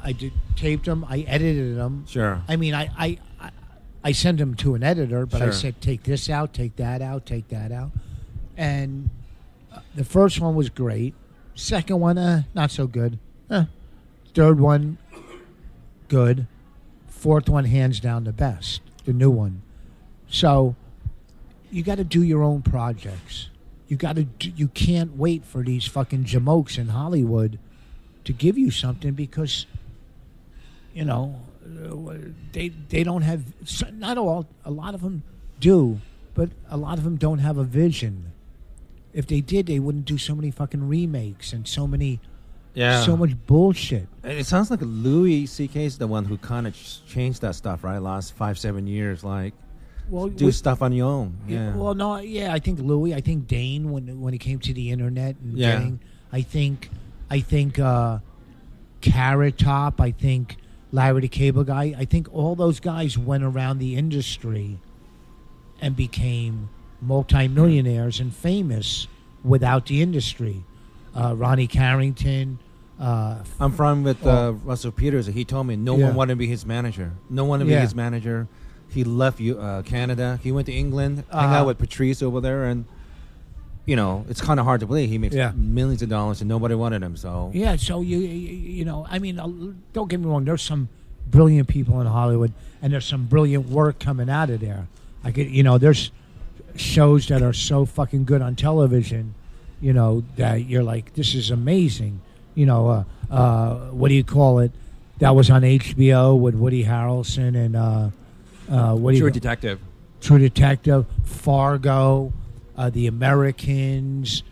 I 0.02 0.12
did 0.12 0.32
taped 0.54 0.86
them. 0.86 1.04
I 1.08 1.20
edited 1.20 1.76
them. 1.76 2.04
Sure. 2.08 2.42
I 2.48 2.56
mean, 2.56 2.74
I 2.74 2.90
I 2.96 3.18
I, 3.40 3.50
I 4.04 4.12
sent 4.12 4.38
them 4.38 4.54
to 4.56 4.74
an 4.74 4.82
editor, 4.82 5.26
but 5.26 5.42
I 5.42 5.50
said 5.50 5.80
take 5.80 6.04
this 6.04 6.30
out, 6.30 6.54
take 6.54 6.76
that 6.76 7.02
out, 7.02 7.26
take 7.26 7.48
that 7.48 7.72
out, 7.72 7.90
and 8.56 9.10
the 9.94 10.04
first 10.04 10.40
one 10.40 10.54
was 10.54 10.68
great. 10.68 11.14
Second 11.54 12.00
one, 12.00 12.18
uh, 12.18 12.42
not 12.54 12.70
so 12.70 12.86
good. 12.86 13.18
Eh. 13.50 13.64
Third 14.34 14.60
one, 14.60 14.98
good. 16.08 16.46
Fourth 17.08 17.48
one, 17.48 17.64
hands 17.64 17.98
down 18.00 18.24
the 18.24 18.32
best. 18.32 18.82
The 19.04 19.12
new 19.12 19.30
one. 19.30 19.62
So, 20.28 20.76
you 21.70 21.82
got 21.82 21.96
to 21.96 22.04
do 22.04 22.22
your 22.22 22.42
own 22.42 22.62
projects. 22.62 23.48
You 23.88 23.96
got 23.96 24.16
to. 24.16 24.26
You 24.40 24.68
can't 24.68 25.16
wait 25.16 25.44
for 25.44 25.62
these 25.62 25.86
fucking 25.86 26.24
jamokes 26.24 26.76
in 26.76 26.88
Hollywood 26.88 27.58
to 28.24 28.32
give 28.32 28.58
you 28.58 28.70
something 28.70 29.12
because, 29.12 29.66
you 30.92 31.04
know, 31.04 31.40
they 32.52 32.68
they 32.68 33.04
don't 33.04 33.22
have. 33.22 33.44
Not 33.92 34.18
all. 34.18 34.46
A 34.64 34.70
lot 34.70 34.94
of 34.94 35.02
them 35.02 35.22
do, 35.60 36.00
but 36.34 36.50
a 36.68 36.76
lot 36.76 36.98
of 36.98 37.04
them 37.04 37.16
don't 37.16 37.38
have 37.38 37.58
a 37.58 37.64
vision. 37.64 38.32
If 39.16 39.26
they 39.26 39.40
did, 39.40 39.66
they 39.66 39.78
wouldn't 39.80 40.04
do 40.04 40.18
so 40.18 40.34
many 40.34 40.50
fucking 40.50 40.86
remakes 40.86 41.52
and 41.54 41.66
so 41.66 41.86
many, 41.86 42.20
Yeah. 42.74 43.02
so 43.02 43.16
much 43.16 43.32
bullshit. 43.46 44.06
And 44.22 44.38
It 44.38 44.44
sounds 44.46 44.70
like 44.70 44.80
Louis 44.82 45.46
C.K. 45.46 45.86
is 45.86 45.96
the 45.98 46.06
one 46.06 46.26
who 46.26 46.36
kind 46.36 46.66
of 46.66 46.76
changed 47.08 47.40
that 47.40 47.54
stuff, 47.54 47.82
right? 47.82 47.98
Last 47.98 48.34
five, 48.34 48.58
seven 48.58 48.86
years, 48.86 49.24
like 49.24 49.54
Well, 50.10 50.28
do 50.28 50.46
we- 50.46 50.52
stuff 50.52 50.82
on 50.82 50.92
your 50.92 51.08
own. 51.08 51.38
Yeah. 51.48 51.74
Well, 51.74 51.94
no, 51.94 52.18
yeah, 52.18 52.52
I 52.52 52.58
think 52.58 52.78
Louis. 52.78 53.14
I 53.14 53.22
think 53.22 53.48
Dane 53.48 53.90
when 53.90 54.20
when 54.20 54.34
it 54.34 54.38
came 54.38 54.58
to 54.60 54.74
the 54.74 54.90
internet 54.90 55.36
and 55.42 55.56
Yeah. 55.58 55.72
getting. 55.78 56.00
I 56.30 56.42
think, 56.42 56.90
I 57.30 57.40
think 57.40 57.78
uh, 57.78 58.18
Carrot 59.00 59.56
Top. 59.58 59.98
I 60.00 60.10
think 60.10 60.56
Larry 60.92 61.22
the 61.22 61.28
Cable 61.28 61.64
Guy. 61.64 61.94
I 61.96 62.04
think 62.04 62.28
all 62.32 62.54
those 62.54 62.80
guys 62.80 63.16
went 63.16 63.44
around 63.44 63.78
the 63.78 63.96
industry 63.96 64.78
and 65.80 65.96
became 65.96 66.68
multimillionaires 67.00 68.20
and 68.20 68.34
famous 68.34 69.06
without 69.44 69.86
the 69.86 70.02
industry. 70.02 70.64
Uh, 71.14 71.34
Ronnie 71.36 71.66
Carrington. 71.66 72.58
Uh, 73.00 73.36
I'm 73.60 73.72
from 73.72 74.02
with 74.04 74.26
uh, 74.26 74.30
Oh. 74.30 74.60
Russell 74.64 74.92
Peters. 74.92 75.26
He 75.26 75.44
told 75.44 75.66
me 75.66 75.76
no 75.76 75.96
Yeah. 75.96 76.06
one 76.06 76.14
wanted 76.14 76.32
to 76.32 76.36
be 76.36 76.46
his 76.46 76.64
manager. 76.66 77.12
No 77.28 77.44
one 77.44 77.60
wanted 77.60 77.64
to 77.66 77.70
Yeah. 77.70 77.78
be 77.78 77.82
his 77.82 77.94
manager. 77.94 78.48
He 78.88 79.04
left 79.04 79.38
you, 79.40 79.58
uh, 79.58 79.82
Canada. 79.82 80.38
He 80.42 80.52
went 80.52 80.66
to 80.66 80.72
England, 80.72 81.24
hang 81.30 81.44
Uh-huh. 81.44 81.54
out 81.56 81.66
with 81.66 81.78
Patrice 81.78 82.22
over 82.22 82.40
there, 82.40 82.64
and 82.64 82.84
you 83.84 83.94
know 83.96 84.24
it's 84.28 84.40
kind 84.40 84.58
of 84.58 84.66
hard 84.66 84.80
to 84.80 84.86
believe 84.86 85.08
he 85.10 85.18
makes 85.18 85.34
Yeah. 85.34 85.52
millions 85.54 86.02
of 86.02 86.08
dollars 86.08 86.40
and 86.40 86.48
nobody 86.48 86.74
wanted 86.74 87.02
him. 87.02 87.16
So 87.16 87.50
Yeah, 87.54 87.76
so 87.76 88.00
you 88.00 88.18
you 88.18 88.56
you 88.78 88.84
know, 88.84 89.06
I 89.10 89.18
mean, 89.18 89.38
uh, 89.38 89.48
don't 89.92 90.08
get 90.08 90.20
me 90.20 90.26
wrong. 90.26 90.44
There's 90.44 90.62
some 90.62 90.88
brilliant 91.30 91.68
people 91.68 92.00
in 92.00 92.06
Hollywood, 92.06 92.52
and 92.80 92.92
there's 92.92 93.04
some 93.04 93.26
brilliant 93.26 93.68
work 93.68 93.98
coming 93.98 94.30
out 94.30 94.48
of 94.50 94.60
there. 94.60 94.86
I 95.24 95.30
get, 95.32 95.48
you 95.48 95.62
know, 95.62 95.76
there's 95.76 96.10
shows 96.78 97.28
that 97.28 97.42
are 97.42 97.52
so 97.52 97.84
fucking 97.84 98.24
good 98.24 98.42
on 98.42 98.56
television, 98.56 99.34
you 99.80 99.92
know, 99.92 100.24
that 100.36 100.66
you're 100.66 100.82
like, 100.82 101.14
this 101.14 101.34
is 101.34 101.50
amazing. 101.50 102.20
You 102.54 102.66
know, 102.66 102.88
uh, 102.88 103.04
uh, 103.32 103.74
what 103.90 104.08
do 104.08 104.14
you 104.14 104.24
call 104.24 104.60
it? 104.60 104.72
That 105.18 105.34
was 105.34 105.50
on 105.50 105.62
HBO 105.62 106.38
with 106.38 106.54
Woody 106.54 106.84
Harrelson 106.84 107.56
and 107.56 107.76
uh, 107.76 108.10
uh, 108.70 108.94
what 108.94 109.12
do 109.12 109.16
you 109.16 109.22
True 109.22 109.30
Detective. 109.30 109.80
True 110.20 110.38
Detective, 110.38 111.06
Fargo, 111.24 112.32
uh, 112.76 112.90
The 112.90 113.06
Americans. 113.06 114.42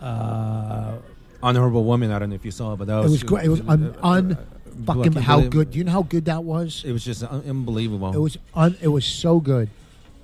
Uh, 0.00 0.96
Honorable 1.42 1.84
Woman. 1.84 2.10
I 2.10 2.18
don't 2.18 2.30
know 2.30 2.34
if 2.34 2.44
you 2.44 2.50
saw 2.50 2.72
it, 2.72 2.76
but 2.76 2.88
that 2.88 2.98
it 2.98 3.02
was 3.02 3.12
was 3.12 3.22
great. 3.22 3.44
It 3.44 3.48
was 3.48 3.60
un, 3.60 3.94
un 4.02 4.38
fucking 4.84 5.12
how 5.12 5.40
good. 5.42 5.70
Do 5.70 5.78
you 5.78 5.84
know 5.84 5.92
how 5.92 6.02
good 6.02 6.24
that 6.26 6.44
was? 6.44 6.82
It 6.84 6.92
was 6.92 7.04
just 7.04 7.22
un- 7.22 7.44
unbelievable. 7.48 8.12
It 8.12 8.18
was 8.18 8.38
un, 8.54 8.76
it 8.80 8.88
was 8.88 9.04
so 9.04 9.40
good. 9.40 9.68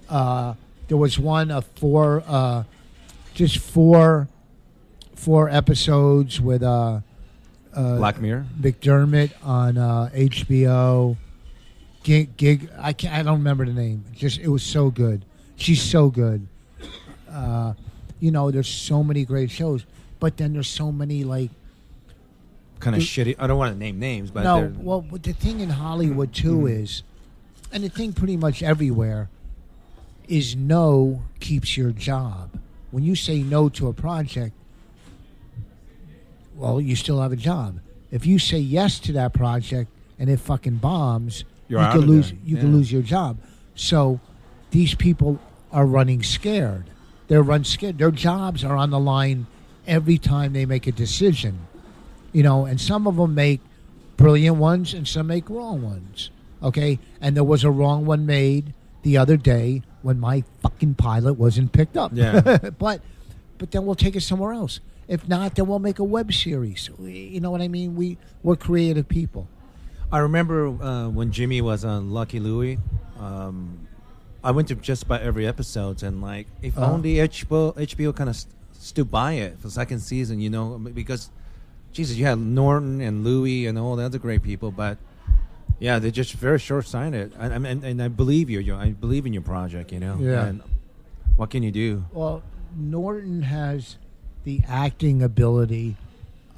Uh, 0.08 0.54
there 0.88 0.96
was 0.96 1.18
one 1.18 1.50
of 1.50 1.64
four, 1.76 2.22
uh, 2.26 2.64
just 3.34 3.58
four, 3.58 4.28
four 5.14 5.48
episodes 5.48 6.40
with 6.40 6.62
uh, 6.62 7.00
uh, 7.74 7.96
Black 7.96 8.20
Mirror. 8.20 8.46
McDormand 8.60 9.32
on 9.42 9.78
uh, 9.78 10.10
HBO. 10.14 11.16
Gig, 12.02 12.36
gig 12.36 12.70
I 12.78 12.92
can't, 12.92 13.14
I 13.14 13.22
don't 13.22 13.38
remember 13.38 13.64
the 13.64 13.72
name. 13.72 14.04
Just 14.14 14.38
it 14.38 14.48
was 14.48 14.62
so 14.62 14.90
good. 14.90 15.24
She's 15.56 15.82
so 15.82 16.10
good. 16.10 16.46
Uh, 17.30 17.74
you 18.20 18.30
know, 18.30 18.50
there's 18.50 18.68
so 18.68 19.02
many 19.02 19.24
great 19.24 19.50
shows, 19.50 19.84
but 20.20 20.36
then 20.36 20.52
there's 20.52 20.68
so 20.68 20.92
many 20.92 21.24
like 21.24 21.50
Kind 22.80 22.96
of 22.96 23.02
shitty. 23.02 23.36
I 23.38 23.46
don't 23.46 23.56
want 23.56 23.72
to 23.72 23.78
name 23.78 23.98
names, 23.98 24.30
but 24.30 24.44
no. 24.44 24.70
Well, 24.76 25.00
but 25.00 25.22
the 25.22 25.32
thing 25.32 25.60
in 25.60 25.70
Hollywood 25.70 26.34
too 26.34 26.66
is, 26.66 27.02
and 27.72 27.82
the 27.82 27.88
thing 27.88 28.12
pretty 28.12 28.36
much 28.36 28.62
everywhere, 28.62 29.30
is 30.28 30.56
no 30.56 31.22
keeps 31.40 31.76
your 31.76 31.90
job. 31.90 32.58
When 32.90 33.04
you 33.04 33.14
say 33.14 33.42
no 33.42 33.68
to 33.70 33.88
a 33.88 33.92
project, 33.92 34.54
well, 36.56 36.80
you 36.80 36.96
still 36.96 37.20
have 37.20 37.32
a 37.32 37.36
job. 37.36 37.80
If 38.10 38.26
you 38.26 38.38
say 38.38 38.58
yes 38.58 39.00
to 39.00 39.12
that 39.12 39.32
project 39.32 39.90
and 40.18 40.30
it 40.30 40.38
fucking 40.38 40.76
bombs, 40.76 41.44
You're 41.68 41.82
you 41.82 41.90
could 41.92 42.04
lose. 42.04 42.30
there. 42.30 42.38
You 42.44 42.56
could 42.56 42.72
lose 42.72 42.92
your 42.92 43.02
job. 43.02 43.38
So 43.74 44.20
these 44.70 44.94
people 44.94 45.40
are 45.72 45.84
running 45.84 46.22
scared. 46.22 46.84
They're 47.26 47.42
run 47.42 47.64
scared. 47.64 47.98
Their 47.98 48.12
jobs 48.12 48.62
are 48.62 48.76
on 48.76 48.90
the 48.90 49.00
line 49.00 49.46
every 49.86 50.18
time 50.18 50.52
they 50.52 50.66
make 50.66 50.86
a 50.86 50.92
decision. 50.92 51.66
You 52.32 52.42
know, 52.42 52.64
and 52.64 52.80
some 52.80 53.06
of 53.06 53.16
them 53.16 53.34
make 53.34 53.60
brilliant 54.16 54.56
ones 54.56 54.94
and 54.94 55.08
some 55.08 55.26
make 55.26 55.50
wrong 55.50 55.82
ones. 55.82 56.30
Okay? 56.62 57.00
And 57.20 57.34
there 57.36 57.44
was 57.44 57.64
a 57.64 57.70
wrong 57.70 58.06
one 58.06 58.26
made 58.26 58.72
the 59.02 59.16
other 59.16 59.36
day 59.36 59.82
when 60.04 60.20
my 60.20 60.44
fucking 60.62 60.94
pilot 60.94 61.34
wasn't 61.34 61.72
picked 61.72 61.96
up. 61.96 62.12
Yeah. 62.14 62.40
but 62.78 63.00
but 63.58 63.70
then 63.72 63.84
we'll 63.86 63.94
take 63.96 64.14
it 64.14 64.20
somewhere 64.22 64.52
else. 64.52 64.78
If 65.08 65.28
not, 65.28 65.54
then 65.56 65.66
we'll 65.66 65.78
make 65.80 65.98
a 65.98 66.04
web 66.04 66.32
series. 66.32 66.88
You 67.00 67.40
know 67.40 67.50
what 67.50 67.60
I 67.60 67.68
mean? 67.68 67.96
We 67.96 68.16
we're 68.42 68.56
creative 68.56 69.08
people. 69.08 69.48
I 70.12 70.18
remember 70.18 70.68
uh, 70.68 71.08
when 71.08 71.32
Jimmy 71.32 71.60
was 71.60 71.84
on 71.84 72.12
Lucky 72.12 72.38
Louie. 72.38 72.78
Um, 73.18 73.88
I 74.44 74.50
went 74.50 74.68
to 74.68 74.74
just 74.74 75.02
about 75.04 75.22
every 75.22 75.46
episode, 75.46 76.02
and 76.02 76.20
like, 76.20 76.46
if 76.62 76.76
Uh-huh. 76.76 76.92
only 76.92 77.14
HBO, 77.14 77.74
HBO 77.74 78.14
kind 78.14 78.28
of 78.28 78.36
st- 78.36 78.54
stood 78.72 79.10
by 79.10 79.32
it 79.34 79.58
for 79.58 79.70
second 79.70 80.00
season, 80.00 80.38
you 80.40 80.50
know, 80.50 80.78
because 80.78 81.30
Jesus, 81.92 82.16
you 82.16 82.26
had 82.26 82.38
Norton 82.38 83.00
and 83.00 83.24
Louie 83.24 83.66
and 83.66 83.78
all 83.78 83.96
the 83.96 84.02
other 84.04 84.18
great 84.18 84.42
people, 84.42 84.70
but 84.70 84.98
yeah, 85.84 85.98
they're 85.98 86.10
just 86.22 86.32
very 86.32 86.58
short-sighted. 86.58 87.32
And, 87.38 87.52
and, 87.52 87.66
and, 87.66 87.84
and 87.84 88.02
I 88.02 88.08
believe 88.08 88.48
you. 88.48 88.58
you- 88.60 88.74
I 88.74 88.90
believe 88.92 89.26
in 89.26 89.32
your 89.34 89.42
project. 89.42 89.92
You 89.92 90.00
know. 90.00 90.16
Yeah. 90.18 90.46
And 90.46 90.62
what 91.36 91.50
can 91.50 91.62
you 91.62 91.70
do? 91.70 92.04
Well, 92.12 92.42
Norton 92.74 93.42
has 93.42 93.96
the 94.44 94.62
acting 94.66 95.22
ability 95.22 95.96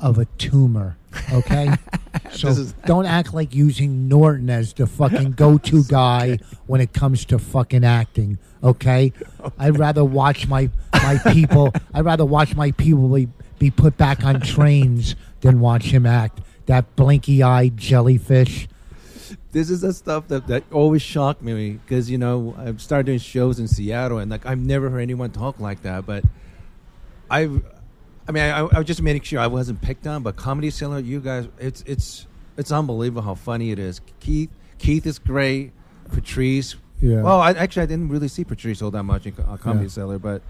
of 0.01 0.19
a 0.19 0.27
tumor. 0.39 0.97
Okay, 1.33 1.71
so 2.31 2.49
is- 2.49 2.73
don't 2.85 3.07
act 3.07 3.35
like 3.35 3.55
using 3.55 4.07
Norton 4.09 4.49
as 4.51 4.73
the 4.75 4.87
fucking 4.87 5.33
go-to 5.43 5.83
guy 5.85 6.39
when 6.67 6.81
it 6.81 6.93
comes 6.93 7.25
to 7.27 7.39
fucking 7.39 7.85
acting. 7.85 8.39
Okay, 8.63 9.13
I'd 9.59 9.79
rather 9.79 10.05
watch 10.05 10.47
my 10.47 10.71
my 10.93 11.19
my 11.25 11.33
people. 11.33 11.73
I'd 11.95 12.05
rather 12.05 12.25
watch 12.25 12.55
my 12.55 12.71
people 12.73 13.09
be, 13.09 13.29
be 13.59 13.71
put 13.71 13.97
back 13.97 14.25
on 14.25 14.41
trains 14.41 15.15
than 15.41 15.59
watch 15.61 15.85
him 15.85 16.05
act. 16.07 16.41
That 16.67 16.95
blinky-eyed 16.97 17.77
jellyfish. 17.77 18.69
This 19.57 19.71
is 19.71 19.81
the 19.81 19.95
stuff 19.95 20.29
that, 20.29 20.47
that 20.49 20.65
always 20.71 21.01
shocked 21.01 21.41
me 21.41 21.73
because 21.73 22.11
you 22.11 22.19
know 22.19 22.55
I've 22.59 22.83
started 22.83 23.07
doing 23.07 23.19
shows 23.19 23.59
in 23.59 23.67
Seattle 23.69 24.19
and 24.19 24.31
like 24.31 24.45
I've 24.45 24.59
never 24.59 24.91
heard 24.91 25.01
anyone 25.01 25.31
talk 25.31 25.59
like 25.59 25.81
that. 25.81 26.05
But 26.05 26.25
I've, 27.31 27.65
I 28.29 28.33
mean, 28.33 28.43
I, 28.43 28.59
I 28.59 28.77
was 28.79 28.87
just 28.87 29.01
making 29.01 29.23
sure 29.23 29.41
I 29.41 29.47
wasn't 29.47 29.81
picked 29.81 30.07
on. 30.07 30.23
But 30.23 30.37
Comedy 30.37 30.69
Cellar, 30.69 30.99
you 30.99 31.21
guys, 31.21 31.49
it's 31.59 31.83
it's 31.87 32.27
it's 32.59 32.71
unbelievable 32.71 33.23
how 33.23 33.35
funny 33.35 33.71
it 33.71 33.79
is. 33.79 34.03
Keith 34.21 34.51
Keith 34.77 35.07
is 35.07 35.19
great. 35.19 35.73
Patrice. 36.13 36.77
Yeah. 37.01 37.23
Well, 37.23 37.41
I, 37.41 37.53
actually 37.53 37.85
I 37.85 37.87
didn't 37.87 38.11
really 38.11 38.29
see 38.29 38.45
Patrice 38.45 38.83
all 38.83 38.91
that 38.91 39.05
much 39.05 39.25
in 39.25 39.35
uh, 39.49 39.57
Comedy 39.57 39.87
Yeah. 39.87 39.91
Cellar, 39.91 40.19
but 40.19 40.43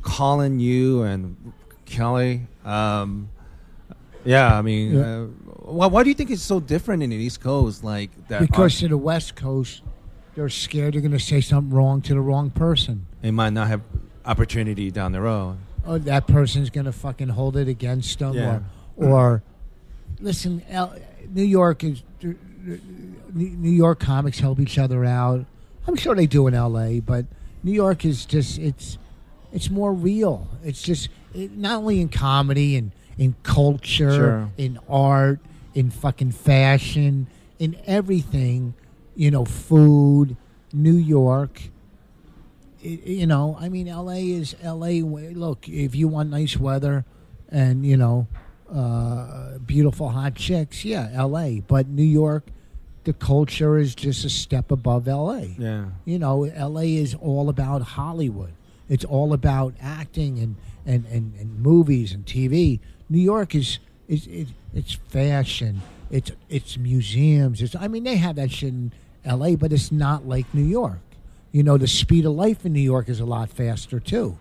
Colin, 0.00 0.60
you 0.60 1.02
and 1.02 1.52
Kelly. 1.84 2.46
Um, 2.64 3.28
yeah, 4.24 4.56
I 4.56 4.62
mean, 4.62 4.94
Yeah. 4.94 5.00
uh, 5.02 5.24
why, 5.72 5.86
why 5.86 6.02
do 6.02 6.08
you 6.08 6.14
think 6.14 6.30
it's 6.30 6.42
so 6.42 6.60
different 6.60 7.02
in 7.02 7.10
the 7.10 7.16
East 7.16 7.40
Coast? 7.40 7.84
Like 7.84 8.10
that, 8.28 8.40
Because 8.40 8.78
to 8.80 8.88
the 8.88 8.96
West 8.98 9.36
Coast, 9.36 9.82
they're 10.34 10.48
scared 10.48 10.94
they're 10.94 11.00
going 11.00 11.12
to 11.12 11.18
say 11.20 11.40
something 11.40 11.74
wrong 11.74 12.00
to 12.02 12.14
the 12.14 12.20
wrong 12.20 12.50
person. 12.50 13.06
they 13.22 13.30
might 13.30 13.52
not 13.52 13.68
have 13.68 13.82
opportunity 14.24 14.90
down 14.90 15.12
the 15.12 15.20
road. 15.20 15.58
Oh, 15.86 15.98
that 15.98 16.26
person's 16.26 16.70
going 16.70 16.84
to 16.86 16.92
fucking 16.92 17.28
hold 17.28 17.56
it 17.56 17.68
against 17.68 18.18
them. 18.18 18.34
Yeah. 18.34 18.60
Or, 18.96 19.08
or 19.08 19.42
listen, 20.20 20.62
L- 20.70 20.94
New 21.32 21.42
York 21.44 21.82
is. 21.84 22.02
New 23.32 23.70
York 23.70 24.00
comics 24.00 24.40
help 24.40 24.60
each 24.60 24.78
other 24.78 25.04
out. 25.04 25.46
I'm 25.86 25.96
sure 25.96 26.14
they 26.14 26.26
do 26.26 26.46
in 26.46 26.54
L.A., 26.54 27.00
but 27.00 27.24
New 27.62 27.72
York 27.72 28.04
is 28.04 28.26
just 28.26 28.58
it's 28.58 28.98
it's 29.52 29.70
more 29.70 29.92
real. 29.92 30.48
It's 30.64 30.82
just 30.82 31.08
it, 31.34 31.52
not 31.56 31.78
only 31.78 32.00
in 32.00 32.08
comedy 32.08 32.76
and 32.76 32.92
in 33.20 33.34
culture, 33.44 34.10
Sure. 34.10 34.50
in 34.56 34.78
art, 34.88 35.38
in 35.74 35.90
fucking 35.90 36.32
fashion, 36.32 37.26
in 37.60 37.76
everything. 37.86 38.74
You 39.14 39.30
know, 39.30 39.44
food. 39.44 40.36
New 40.72 40.94
York. 40.94 41.62
It, 42.82 43.06
you 43.06 43.26
know, 43.26 43.56
I 43.60 43.68
mean, 43.68 43.88
L.A. 43.88 44.30
is 44.30 44.54
L.A. 44.62 45.02
Look, 45.02 45.68
if 45.68 45.94
you 45.94 46.08
want 46.08 46.30
nice 46.30 46.56
weather, 46.56 47.04
and 47.50 47.84
you 47.84 47.96
know, 47.96 48.26
uh, 48.72 49.58
beautiful 49.58 50.08
hot 50.10 50.36
chicks, 50.36 50.84
yeah, 50.84 51.10
L.A. 51.12 51.60
But 51.66 51.88
New 51.88 52.04
York, 52.04 52.46
the 53.04 53.12
culture 53.12 53.76
is 53.78 53.94
just 53.94 54.24
a 54.24 54.30
step 54.30 54.70
above 54.70 55.08
L.A. 55.08 55.56
Yeah, 55.58 55.86
You 56.04 56.18
know, 56.20 56.44
LA 56.44 56.82
is 57.02 57.14
all 57.16 57.48
about 57.48 57.82
Hollywood. 57.82 58.52
It's 58.88 59.04
all 59.04 59.32
about 59.32 59.74
acting 59.80 60.38
and, 60.38 60.56
and, 60.86 61.04
and, 61.06 61.34
and 61.38 61.58
movies 61.60 62.12
and 62.12 62.24
TV. 62.24 62.78
New 63.10 63.18
York 63.20 63.54
is 63.54 63.78
is 64.08 64.26
it, 64.26 64.48
it's 64.74 64.94
fashion. 64.94 65.82
It's 66.10 66.30
it's 66.48 66.78
museums. 66.78 67.60
It's 67.60 67.74
I 67.76 67.88
mean 67.88 68.04
they 68.04 68.16
have 68.16 68.36
that 68.36 68.50
shit 68.50 68.70
in 68.72 68.92
LA, 69.26 69.56
but 69.56 69.72
it's 69.72 69.92
not 69.92 70.26
like 70.26 70.46
New 70.54 70.64
York. 70.64 71.00
You 71.52 71.62
know, 71.64 71.76
the 71.76 71.86
speed 71.88 72.24
of 72.26 72.32
life 72.32 72.64
in 72.64 72.72
New 72.72 72.80
York 72.80 73.08
is 73.08 73.20
a 73.20 73.24
lot 73.26 73.50
faster 73.50 73.98
too. 74.00 74.38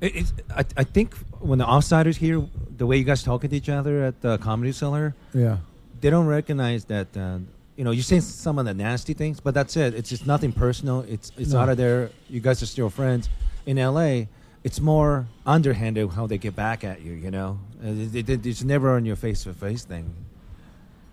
it, 0.00 0.32
I, 0.54 0.64
I 0.76 0.84
think 0.84 1.14
when 1.40 1.58
the 1.58 1.66
outsiders 1.68 2.16
hear 2.16 2.42
the 2.76 2.86
way 2.86 2.96
you 2.96 3.04
guys 3.04 3.22
talking 3.22 3.50
to 3.50 3.56
each 3.56 3.68
other 3.68 4.04
at 4.04 4.20
the 4.22 4.38
Comedy 4.38 4.72
Cellar, 4.72 5.14
Yeah. 5.34 5.58
they 6.00 6.10
don't 6.10 6.26
recognize 6.26 6.84
that. 6.86 7.14
Uh, 7.16 7.38
you 7.76 7.84
know, 7.84 7.90
you're 7.90 8.02
saying 8.02 8.22
some 8.22 8.58
of 8.58 8.64
the 8.64 8.72
nasty 8.72 9.12
things, 9.12 9.38
but 9.38 9.52
that's 9.52 9.76
it. 9.76 9.92
It's 9.94 10.08
just 10.08 10.26
nothing 10.26 10.50
personal. 10.52 11.00
It's 11.08 11.30
it's 11.36 11.52
No. 11.52 11.60
out 11.60 11.68
of 11.68 11.76
there. 11.76 12.10
You 12.30 12.40
guys 12.40 12.62
are 12.62 12.66
still 12.66 12.88
friends. 12.88 13.28
In 13.66 13.76
L.A., 13.78 14.28
it's 14.66 14.80
more 14.80 15.28
underhanded 15.46 16.10
how 16.10 16.26
they 16.26 16.38
get 16.38 16.56
back 16.56 16.82
at 16.82 17.00
you. 17.00 17.12
You 17.12 17.30
know, 17.30 17.58
Uh, 17.84 17.88
it, 18.18 18.28
it, 18.28 18.44
it's 18.46 18.64
never 18.64 18.96
on 18.96 19.04
your 19.06 19.16
face 19.16 19.44
to 19.44 19.52
face 19.54 19.84
thing. 19.84 20.06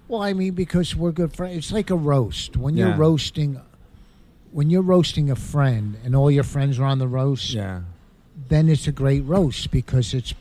Well, 0.07 0.23
I 0.23 0.33
mean, 0.33 0.53
because 0.55 0.95
we're 0.95 1.11
good 1.11 1.33
friends. 1.33 1.55
It's 1.57 1.71
like 1.71 1.91
a 1.91 1.95
roast. 2.13 2.57
When 2.57 2.75
Yeah. 2.75 2.87
you're 2.87 2.97
roasting, 2.97 3.61
when 4.51 4.69
you're 4.71 4.81
roasting 4.95 5.29
a 5.29 5.35
friend, 5.35 5.95
and 6.03 6.15
all 6.15 6.31
your 6.31 6.43
friends 6.43 6.79
are 6.79 6.85
on 6.93 6.97
the 6.99 7.07
roast. 7.07 7.53
Yeah, 7.53 7.81
then 8.49 8.69
it's 8.69 8.87
a 8.87 8.91
great 8.91 9.21
roast 9.35 9.69
because 9.71 10.13
it's 10.17 10.33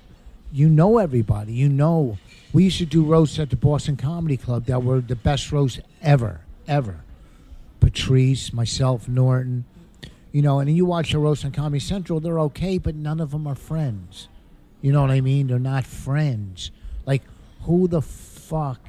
you 0.50 0.68
know 0.68 0.96
everybody. 0.98 1.52
You 1.52 1.68
know 1.68 2.16
we 2.54 2.64
used 2.64 2.78
to 2.78 2.86
do 2.86 3.04
roasts 3.04 3.38
at 3.38 3.48
the 3.50 3.56
Boston 3.56 3.96
Comedy 3.96 4.36
Club 4.38 4.64
that 4.66 4.82
were 4.82 5.00
the 5.02 5.16
best 5.16 5.52
roasts 5.52 5.80
ever, 6.02 6.40
ever. 6.66 6.96
Patrice, 7.80 8.52
myself, 8.52 9.08
Norton, 9.08 9.64
you 10.32 10.42
know, 10.42 10.58
and 10.60 10.74
you 10.74 10.84
watch 10.84 11.12
the 11.12 11.18
roast 11.18 11.44
on 11.44 11.52
Comedy 11.52 11.78
Central, 11.80 12.18
they're 12.20 12.40
okay, 12.40 12.78
but 12.78 12.94
none 12.94 13.20
of 13.20 13.30
them 13.30 13.46
are 13.46 13.54
friends. 13.54 14.28
You 14.80 14.92
know 14.92 15.02
what 15.02 15.10
I 15.10 15.20
mean? 15.20 15.46
They're 15.46 15.58
not 15.58 15.84
friends. 15.84 16.70
Like 17.06 17.22
who 17.62 17.86
the 17.86 18.02
fuck, 18.02 18.80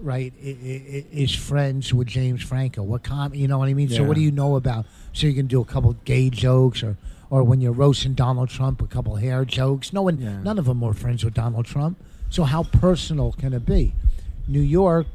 right, 0.00 0.32
is 0.40 1.34
friends 1.34 1.92
with 1.92 2.08
James 2.08 2.42
Franco? 2.42 2.82
What 2.82 3.02
com? 3.02 3.34
You 3.34 3.48
know 3.48 3.58
what 3.58 3.68
I 3.68 3.74
mean? 3.74 3.88
So 3.88 4.04
what 4.04 4.14
do 4.14 4.20
you 4.22 4.30
know 4.30 4.56
about? 4.56 4.86
So 5.12 5.26
you 5.26 5.34
can 5.34 5.46
do 5.46 5.60
a 5.60 5.64
couple 5.64 5.92
gay 6.04 6.30
jokes 6.30 6.82
or. 6.82 6.96
Or 7.28 7.42
when 7.42 7.60
you're 7.60 7.72
roasting 7.72 8.14
Donald 8.14 8.50
Trump, 8.50 8.80
a 8.80 8.86
couple 8.86 9.16
hair 9.16 9.44
jokes. 9.44 9.92
No 9.92 10.02
one, 10.02 10.20
Yeah. 10.20 10.40
none 10.44 10.60
of 10.60 10.66
them 10.66 10.80
were 10.80 10.94
friends 10.94 11.24
with 11.24 11.34
Donald 11.34 11.66
Trump. 11.66 11.98
So 12.30 12.44
how 12.44 12.62
personal 12.62 13.32
can 13.32 13.52
it 13.52 13.66
be? 13.66 13.94
New 14.46 14.60
York, 14.60 15.08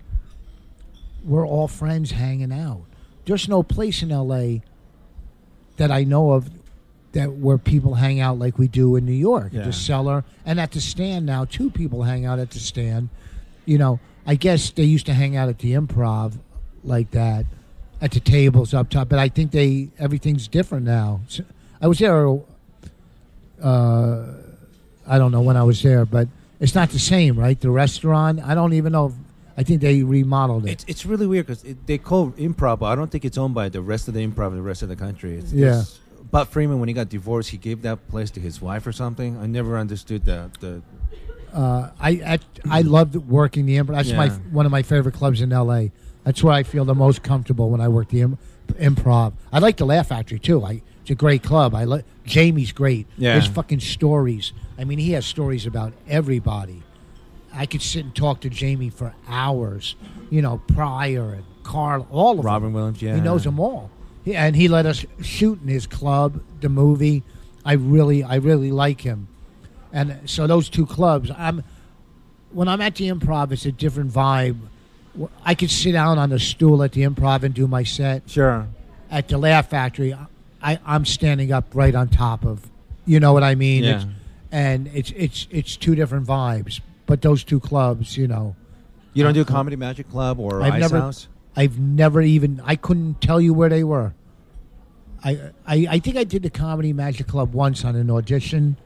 we're 1.24 1.48
all 1.48 1.70
friends 1.70 2.12
hanging 2.12 2.52
out. 2.52 2.82
There's 3.24 3.48
no 3.48 3.64
place 3.64 4.04
in 4.04 4.12
LA 4.12 4.60
that 5.82 5.90
I 5.90 6.04
know 6.04 6.34
of 6.34 6.48
that 7.14 7.32
where 7.32 7.58
people 7.58 7.96
hang 7.96 8.20
out 8.20 8.38
like 8.38 8.60
we 8.60 8.68
do 8.68 8.96
in 8.98 9.04
New 9.04 9.14
York. 9.14 9.52
Yeah. 9.52 9.64
The 9.64 9.74
cellar 9.74 10.24
and 10.46 10.60
at 10.60 10.72
the 10.74 10.80
stand 10.80 11.26
now, 11.26 11.44
two 11.44 11.72
people 11.72 12.04
hang 12.04 12.24
out 12.24 12.38
at 12.38 12.52
the 12.52 12.60
stand. 12.60 13.10
You 13.66 13.80
know, 13.80 14.00
I 14.28 14.36
guess 14.36 14.70
they 14.70 14.84
used 14.84 15.08
to 15.08 15.14
hang 15.16 15.36
out 15.36 15.50
at 15.50 15.58
the 15.58 15.74
improv 15.74 16.38
like 16.84 17.10
that 17.12 17.48
at 18.00 18.12
the 18.12 18.20
tables 18.20 18.76
up 18.76 18.92
top, 18.92 19.10
but 19.10 19.18
I 19.18 19.28
think 19.28 19.50
they 19.50 19.90
everything's 19.98 20.48
different 20.48 20.86
now. 20.86 21.22
So, 21.28 21.44
I 21.82 21.88
was 21.88 21.98
there 21.98 22.30
uh 23.64 24.26
I 25.08 25.18
don't 25.18 25.32
know 25.32 25.42
when 25.42 25.58
I 25.58 25.64
was 25.64 25.82
there, 25.82 26.06
but 26.06 26.28
it's 26.60 26.76
not 26.76 26.92
the 26.92 27.00
same, 27.00 27.40
right? 27.40 27.60
The 27.60 27.72
restaurant, 27.72 28.40
I 28.40 28.54
don't 28.54 28.74
even 28.74 28.92
know. 28.94 29.08
If, 29.08 29.14
I 29.58 29.64
think 29.64 29.82
they 29.82 30.02
remodeled 30.04 30.66
it. 30.66 30.72
it's 30.72 30.86
it's 30.88 31.06
really 31.06 31.28
weird 31.28 31.48
because 31.48 31.64
they 31.86 31.98
call 31.98 32.32
improv, 32.32 32.80
but 32.80 32.86
I 32.88 32.96
don't 32.96 33.12
think 33.12 33.26
it's 33.26 33.38
owned 33.38 33.54
by 33.54 33.70
the 33.70 33.82
rest 33.82 34.08
of 34.08 34.14
the 34.14 34.26
improv 34.26 34.50
in 34.50 34.56
the 34.56 34.62
rest 34.62 34.82
of 34.82 34.90
the 34.90 34.96
country. 34.96 35.36
It's, 35.38 35.52
Yeah. 35.54 35.68
it's- 35.68 36.00
Budd 36.32 36.48
Friedman, 36.48 36.80
when 36.80 36.88
he 36.88 36.94
got 36.94 37.10
divorced, 37.10 37.50
he 37.50 37.58
gave 37.58 37.82
that 37.82 38.08
place 38.08 38.32
to 38.32 38.40
his 38.40 38.62
wife 38.62 38.88
or 38.88 38.94
something. 38.94 39.38
I 39.38 39.48
never 39.48 39.78
understood 39.78 40.24
that. 40.26 40.54
the. 40.62 40.82
uh, 41.54 41.90
I, 42.00 42.10
I 42.10 42.40
I 42.70 42.82
loved 42.84 43.16
working 43.18 43.66
the 43.66 43.76
improv. 43.78 43.96
That's 43.96 44.14
my 44.14 44.30
one 44.30 44.66
of 44.66 44.72
my 44.72 44.82
favorite 44.84 45.14
clubs 45.16 45.42
in 45.42 45.52
L.A. 45.52 45.92
That's 46.24 46.42
where 46.42 46.54
I 46.54 46.64
feel 46.64 46.86
the 46.86 46.96
most 46.96 47.22
comfortable 47.24 47.70
when 47.70 47.82
I 47.82 47.90
work 47.90 48.08
the 48.10 48.22
Im- 48.22 48.38
improv. 48.80 49.34
I 49.52 49.60
like 49.60 49.76
the 49.78 49.86
Laugh 49.86 50.08
Factory 50.08 50.40
too. 50.40 50.64
I, 50.64 50.82
it's 51.02 51.10
a 51.10 51.16
great 51.16 51.44
club. 51.44 51.76
I 51.76 51.84
like 51.84 52.06
Jamie's 52.26 52.72
great. 52.72 53.08
Yeah. 53.18 53.36
His 53.36 53.48
fucking 53.48 53.82
stories. 53.82 54.54
I 54.78 54.86
mean, 54.86 55.00
he 55.00 55.12
has 55.12 55.26
stories 55.26 55.66
about 55.66 55.92
everybody. 56.08 56.84
I 57.54 57.66
could 57.66 57.82
sit 57.82 58.06
and 58.06 58.16
talk 58.16 58.42
to 58.42 58.50
Jamie 58.50 58.90
for 58.90 59.14
hours. 59.28 59.96
You 60.30 60.42
know, 60.42 60.62
Pryor 60.74 61.34
and 61.34 61.44
Carl, 61.64 62.08
all 62.10 62.40
of 62.40 62.46
Robin 62.46 62.68
them. 62.68 62.74
Williams, 62.74 63.02
yeah. 63.02 63.16
He 63.16 63.22
knows 63.22 63.44
them 63.44 63.60
all. 63.60 63.90
He, 64.24 64.36
and 64.36 64.56
he 64.56 64.68
let 64.68 64.86
us 64.86 65.06
shoot 65.22 65.62
in 65.62 65.68
his 65.68 65.88
club, 65.88 66.42
the 66.62 66.70
movie. 66.70 67.24
I 67.66 67.74
really, 67.74 68.24
I 68.24 68.36
really 68.36 68.72
like 68.72 69.02
him. 69.02 69.28
And 69.92 70.30
so 70.30 70.48
those 70.48 70.70
two 70.70 70.86
clubs, 70.86 71.32
I'm 71.38 71.64
when 72.52 72.68
I'm 72.68 72.82
at 72.82 72.96
the 72.96 73.10
improv, 73.10 73.52
it's 73.52 73.66
a 73.66 73.72
different 73.72 74.12
vibe. 74.12 74.58
I 75.44 75.56
could 75.56 75.72
sit 75.72 75.92
down 75.92 76.18
on 76.18 76.32
a 76.32 76.40
stool 76.40 76.84
at 76.84 76.94
the 76.94 77.02
improv 77.02 77.44
and 77.44 77.54
do 77.54 77.68
my 77.68 77.84
set. 77.84 78.30
Sure. 78.30 78.68
At 79.10 79.28
the 79.28 79.38
Laugh 79.38 79.70
Factory, 79.70 80.16
I, 80.62 80.80
I'm 80.86 81.06
standing 81.06 81.52
up 81.52 81.66
right 81.74 81.94
on 81.94 82.08
top 82.08 82.46
of, 82.46 82.70
you 83.06 83.20
know 83.20 83.34
what 83.34 83.44
I 83.44 83.56
mean? 83.56 83.84
Yeah. 83.84 83.96
It's, 83.96 84.06
and 84.54 84.88
it's 84.94 85.12
it's 85.16 85.48
it's 85.50 85.78
two 85.78 85.96
different 85.96 86.28
vibes. 86.28 86.82
But 87.06 87.22
those 87.22 87.44
two 87.44 87.60
clubs, 87.60 88.16
you 88.18 88.28
know, 88.28 88.56
You 89.14 89.24
don't 89.24 89.34
do 89.34 89.44
Comedy 89.44 89.76
Magic 89.76 90.10
Club 90.10 90.40
or 90.40 90.62
I've 90.62 90.74
Ice 90.74 90.82
never- 90.82 91.00
House? 91.00 91.28
I've 91.56 91.78
never 91.78 92.22
even 92.22 92.62
I 92.66 92.76
couldn't 92.78 93.20
tell 93.20 93.42
you 93.42 93.54
where 93.54 93.68
they 93.70 93.84
were. 93.84 94.14
I, 95.24 95.52
I 95.68 95.88
I 95.92 96.00
think 96.00 96.16
I 96.18 96.24
did 96.24 96.44
the 96.44 96.50
Comedy 96.50 96.94
Magic 96.94 97.28
Club 97.28 97.54
once 97.54 97.84
on 97.86 97.96
an 97.96 98.10
audition. 98.10 98.78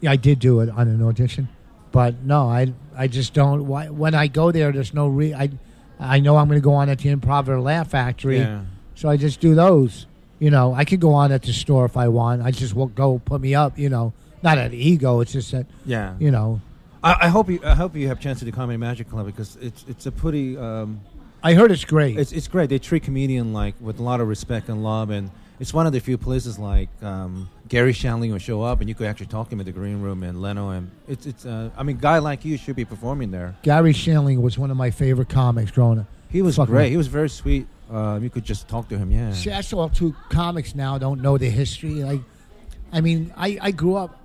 Yeah, 0.00 0.12
I 0.12 0.16
did 0.16 0.38
do 0.38 0.60
it 0.60 0.70
on 0.70 0.88
an 0.88 1.02
audition, 1.02 1.48
but 1.92 2.22
no, 2.24 2.48
I 2.48 2.72
I 2.96 3.08
just 3.08 3.34
don't. 3.34 3.66
Why, 3.66 3.88
when 3.88 4.14
I 4.14 4.28
go 4.28 4.52
there, 4.52 4.72
there's 4.72 4.94
no 4.94 5.08
re. 5.08 5.34
I 5.34 5.50
I 5.98 6.20
know 6.20 6.36
I'm 6.38 6.46
going 6.48 6.58
to 6.60 6.64
go 6.64 6.72
on 6.74 6.88
at 6.88 6.98
the 7.00 7.14
Improv 7.14 7.48
or 7.48 7.60
Laugh 7.60 7.90
Factory, 7.90 8.38
Yeah. 8.38 8.62
so 8.94 9.08
I 9.10 9.16
just 9.18 9.40
do 9.40 9.54
those. 9.54 10.06
You 10.38 10.50
know, 10.50 10.72
I 10.72 10.86
could 10.86 11.00
go 11.00 11.12
on 11.12 11.32
at 11.32 11.42
the 11.42 11.52
store 11.52 11.84
if 11.84 11.96
I 11.98 12.08
want. 12.08 12.40
I 12.40 12.52
just 12.52 12.72
will 12.74 12.86
go 12.86 13.18
put 13.22 13.42
me 13.42 13.54
up. 13.54 13.78
You 13.78 13.90
know, 13.90 14.14
not 14.42 14.56
an 14.56 14.72
ego. 14.72 15.20
It's 15.20 15.32
just 15.32 15.50
that 15.52 15.66
Yeah. 15.84 16.14
you 16.18 16.30
know. 16.30 16.62
I, 17.02 17.16
I 17.22 17.28
hope 17.28 17.48
you 17.48 17.60
I 17.64 17.74
hope 17.74 17.96
you 17.96 18.08
have 18.08 18.18
a 18.18 18.22
chance 18.22 18.38
to 18.40 18.44
do 18.44 18.52
Comedy 18.52 18.76
Magic 18.76 19.08
Club 19.08 19.26
because 19.26 19.56
it's 19.60 19.84
it's 19.88 20.06
a 20.06 20.12
pretty 20.12 20.56
um, 20.56 21.00
I 21.42 21.54
heard 21.54 21.70
it's 21.72 21.84
great. 21.84 22.18
it's 22.18 22.32
it's 22.32 22.48
great. 22.48 22.68
They 22.68 22.78
treat 22.78 23.02
comedian 23.02 23.52
like 23.52 23.74
with 23.80 23.98
a 23.98 24.02
lot 24.02 24.20
of 24.20 24.28
respect 24.28 24.68
and 24.68 24.82
love, 24.82 25.10
and 25.10 25.30
it's 25.58 25.72
one 25.72 25.86
of 25.86 25.92
the 25.92 26.00
few 26.00 26.18
places 26.18 26.58
like 26.58 26.88
um, 27.02 27.48
Garry 27.68 27.92
Shandling 27.92 28.32
will 28.32 28.38
show 28.38 28.62
up 28.62 28.80
and 28.80 28.88
you 28.88 28.94
could 28.94 29.06
actually 29.06 29.26
talk 29.26 29.48
to 29.48 29.54
him 29.54 29.60
in 29.60 29.66
the 29.66 29.72
green 29.72 30.00
room 30.00 30.22
and 30.22 30.40
Leno 30.42 30.70
and 30.70 30.90
it's 31.08 31.26
it's. 31.26 31.46
Uh, 31.46 31.70
I 31.76 31.82
mean, 31.82 31.96
guy 31.96 32.18
like 32.18 32.44
you 32.44 32.56
should 32.58 32.76
be 32.76 32.84
performing 32.84 33.30
there. 33.30 33.56
Garry 33.62 33.92
Shandling 33.92 34.42
was 34.42 34.58
one 34.58 34.70
of 34.70 34.76
my 34.76 34.90
favorite 34.90 35.28
comics 35.28 35.70
growing 35.70 36.00
up. 36.00 36.06
He 36.28 36.42
was 36.42 36.56
Fucking- 36.56 36.72
great. 36.74 36.90
He 36.90 36.96
was 36.96 37.08
very 37.08 37.28
sweet. 37.30 37.66
Uh, 37.90 38.20
you 38.22 38.30
could 38.30 38.44
just 38.44 38.68
talk 38.68 38.88
to 38.88 38.96
him. 38.96 39.10
Yeah. 39.10 39.32
See, 39.32 39.50
that's 39.50 39.72
all 39.72 39.88
two 39.88 40.14
comics 40.28 40.76
now 40.76 40.96
don't 40.96 41.20
know 41.20 41.36
the 41.38 41.50
history. 41.50 42.04
Like, 42.04 42.20
I 42.92 43.00
mean, 43.00 43.34
I, 43.36 43.58
I 43.60 43.70
grew 43.72 43.96
up. 43.96 44.16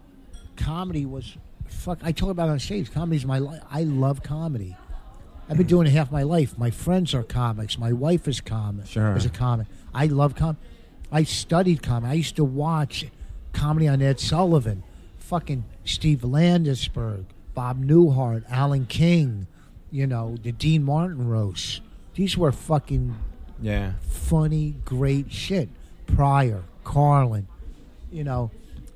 Comedy 0.56 1.06
was 1.06 1.36
fuck. 1.68 2.00
I 2.04 2.12
talk 2.12 2.30
about 2.30 2.50
it 2.50 2.52
on 2.52 2.60
stage. 2.60 2.92
Comedy's 2.92 3.26
my 3.26 3.40
life. 3.40 3.62
I 3.70 3.84
love 3.84 4.24
comedy. 4.24 4.76
I've 5.50 5.58
been 5.58 5.68
doing 5.68 5.86
it 5.88 5.92
half 5.92 6.12
my 6.12 6.24
life. 6.24 6.58
My 6.58 6.72
friends 6.72 7.14
are 7.14 7.22
comics. 7.24 7.78
My 7.78 7.94
wife 7.94 8.28
is 8.28 8.42
comic. 8.42 8.88
Sure. 8.88 9.16
Is 9.16 9.26
a 9.26 9.30
comic. 9.30 9.68
I 9.94 10.08
love 10.08 10.36
com. 10.36 10.58
I 11.12 11.24
studied 11.24 11.84
comedy. 11.84 12.12
I 12.12 12.16
used 12.16 12.36
to 12.38 12.44
watch 12.44 13.06
comedy 13.54 13.88
on 13.88 14.02
Ed 14.02 14.20
Sullivan, 14.20 14.84
fucking 15.18 15.64
Steve 15.86 16.22
Landesberg, 16.22 17.26
Bob 17.54 17.84
Newhart, 17.84 18.44
Alan 18.50 18.86
King, 18.88 19.46
you 19.92 20.08
know, 20.08 20.36
the 20.42 20.52
Dean 20.52 20.84
Martin 20.84 21.28
roast. 21.30 21.82
These 22.16 22.38
were 22.38 22.52
fucking 22.52 23.16
Yeah. 23.62 23.94
funny, 24.02 24.76
great 24.84 25.32
shit. 25.32 25.70
Pryor, 26.08 26.64
Carlin, 26.84 27.48
you 28.12 28.24
know, 28.24 28.50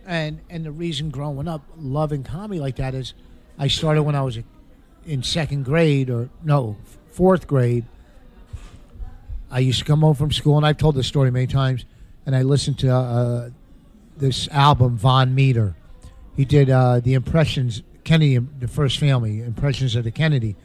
and 0.09 0.41
and 0.49 0.65
the 0.65 0.71
reason 0.71 1.11
growing 1.11 1.47
up 1.47 1.63
loving 1.77 2.23
comedy 2.23 2.59
like 2.59 2.77
that 2.77 2.95
is, 2.95 3.13
I 3.59 3.67
started 3.67 4.01
when 4.01 4.15
I 4.15 4.23
was 4.23 4.39
in 5.05 5.21
second 5.23 5.63
grade 5.63 6.09
or 6.09 6.29
no 6.43 6.77
fourth 7.11 7.45
grade. 7.45 7.85
I 9.51 9.59
used 9.59 9.79
to 9.79 9.85
come 9.85 10.01
home 10.01 10.15
from 10.15 10.31
school, 10.31 10.57
and 10.57 10.65
I've 10.65 10.77
told 10.77 10.95
this 10.95 11.07
story 11.07 11.29
many 11.31 11.45
times, 11.47 11.85
and 12.25 12.35
I 12.35 12.41
listened 12.41 12.79
to 12.79 12.91
uh, 12.91 13.49
this 14.17 14.47
album 14.49 14.97
Vaughn 14.97 15.35
Meader. 15.35 15.75
He 16.35 16.43
did 16.43 16.71
uh, 16.71 17.01
the 17.01 17.13
impressions 17.13 17.83
Kennedy, 18.03 18.37
the 18.37 18.67
first 18.67 18.97
family 18.97 19.41
impressions 19.41 19.95
of 19.95 20.03
the 20.03 20.11
Kennedy. 20.11 20.55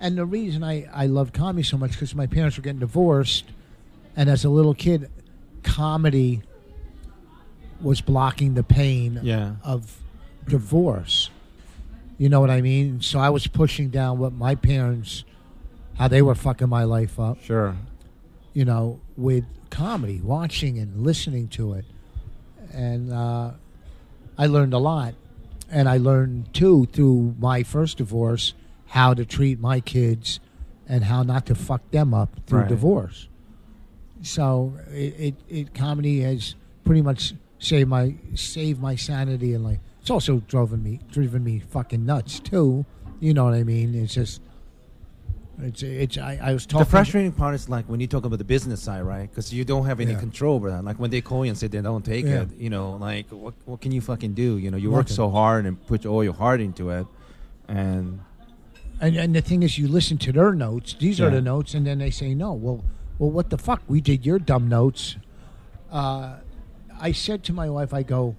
And 0.00 0.18
the 0.18 0.26
reason 0.26 0.64
I, 0.64 0.88
I 0.92 1.06
loved 1.06 1.32
comedy 1.32 1.62
so 1.62 1.78
much 1.78 1.92
because 1.92 2.14
my 2.16 2.26
parents 2.26 2.56
were 2.56 2.62
getting 2.64 2.80
divorced, 2.80 3.44
and 4.16 4.28
as 4.28 4.44
a 4.44 4.48
little 4.48 4.74
kid, 4.74 5.08
comedy 5.62 6.42
was 7.80 8.00
blocking 8.00 8.54
the 8.54 8.62
pain 8.62 9.20
Yeah. 9.22 9.56
of 9.62 9.98
divorce. 10.48 11.30
You 12.18 12.28
know 12.28 12.40
what 12.40 12.50
I 12.50 12.60
mean? 12.62 13.00
So 13.02 13.18
I 13.18 13.28
was 13.30 13.46
pushing 13.46 13.90
down 13.90 14.18
what 14.18 14.32
my 14.32 14.54
parents, 14.54 15.24
how 15.98 16.08
they 16.08 16.22
were 16.22 16.34
fucking 16.34 16.68
my 16.68 16.84
life 16.84 17.20
up. 17.20 17.40
Sure. 17.42 17.76
You 18.54 18.64
know, 18.64 19.00
with 19.16 19.44
comedy, 19.70 20.20
watching 20.22 20.78
and 20.78 21.02
listening 21.04 21.48
to 21.48 21.74
it, 21.74 21.84
and 22.72 23.12
uh, 23.12 23.50
I 24.38 24.46
learned 24.46 24.72
a 24.72 24.78
lot. 24.78 25.14
And 25.68 25.88
I 25.88 25.96
learned 25.96 26.54
too 26.54 26.86
through 26.92 27.34
my 27.40 27.64
first 27.64 27.98
divorce 27.98 28.54
how 28.86 29.14
to 29.14 29.24
treat 29.24 29.58
my 29.58 29.80
kids 29.80 30.38
and 30.88 31.02
how 31.02 31.24
not 31.24 31.44
to 31.46 31.56
fuck 31.56 31.90
them 31.90 32.14
up 32.14 32.30
through 32.46 32.60
Right. 32.60 32.68
divorce. 32.68 33.28
So 34.22 34.74
it, 34.92 35.14
it, 35.18 35.34
it 35.48 35.74
comedy 35.74 36.20
has 36.20 36.54
pretty 36.84 37.02
much 37.02 37.34
saved 37.58 37.88
my 37.88 38.14
saved 38.34 38.80
my 38.80 38.94
sanity 38.96 39.54
and 39.54 39.64
like 39.64 39.80
it's 40.00 40.10
also 40.10 40.38
driven 40.46 40.82
me 40.82 41.00
driven 41.10 41.42
me 41.42 41.58
fucking 41.58 42.04
nuts 42.04 42.38
too. 42.40 42.84
You 43.20 43.32
know 43.34 43.44
what 43.44 43.54
I 43.54 43.62
mean? 43.64 43.94
It's 43.94 44.14
just 44.14 44.40
it's 45.58 45.82
it's 45.82 46.18
I, 46.18 46.38
I 46.42 46.52
was 46.52 46.66
talking 46.66 46.84
The 46.84 46.90
frustrating 46.90 47.32
part 47.32 47.54
is 47.54 47.68
like 47.68 47.86
when 47.86 47.98
you 47.98 48.06
talk 48.06 48.24
about 48.26 48.38
the 48.38 48.44
business 48.44 48.82
side, 48.82 49.00
right? 49.02 49.28
Because 49.30 49.52
you 49.54 49.64
don't 49.64 49.86
have 49.86 50.00
any 50.00 50.12
Yeah. 50.12 50.18
control 50.20 50.54
over 50.56 50.70
that. 50.70 50.84
Like 50.84 50.98
when 50.98 51.10
they 51.10 51.22
call 51.22 51.44
you 51.46 51.48
and 51.48 51.58
say 51.58 51.66
they 51.66 51.80
don't 51.80 52.04
take 52.04 52.26
Yeah. 52.26 52.42
it, 52.42 52.48
you 52.58 52.68
know, 52.68 52.92
like 52.96 53.30
what 53.30 53.54
what 53.64 53.80
can 53.80 53.90
you 53.90 54.00
fucking 54.02 54.34
do? 54.34 54.58
You 54.58 54.70
know, 54.70 54.76
you 54.76 54.90
work 54.90 55.08
so 55.08 55.30
hard 55.30 55.64
and 55.64 55.84
put 55.86 56.04
all 56.04 56.22
your 56.22 56.34
heart 56.34 56.60
into 56.60 56.90
it, 56.90 57.06
and 57.68 58.20
And, 59.00 59.16
and 59.16 59.34
the 59.34 59.40
thing 59.42 59.62
is, 59.62 59.76
you 59.78 59.88
listen 59.88 60.16
to 60.18 60.32
their 60.32 60.52
notes. 60.52 60.94
These 60.98 61.20
are 61.20 61.30
the 61.30 61.42
notes, 61.42 61.74
and 61.74 61.86
then 61.86 61.98
they 61.98 62.10
say 62.10 62.34
no. 62.34 62.52
Well, 62.54 62.82
well, 63.18 63.30
what 63.30 63.50
the 63.50 63.58
fuck? 63.58 63.82
We 63.88 64.00
did 64.00 64.24
your 64.24 64.38
dumb 64.38 64.68
notes. 64.68 65.16
Uh, 65.90 66.36
I 67.00 67.12
said 67.12 67.44
to 67.44 67.52
my 67.52 67.68
wife, 67.70 67.92
I 67.94 68.02
go, 68.02 68.36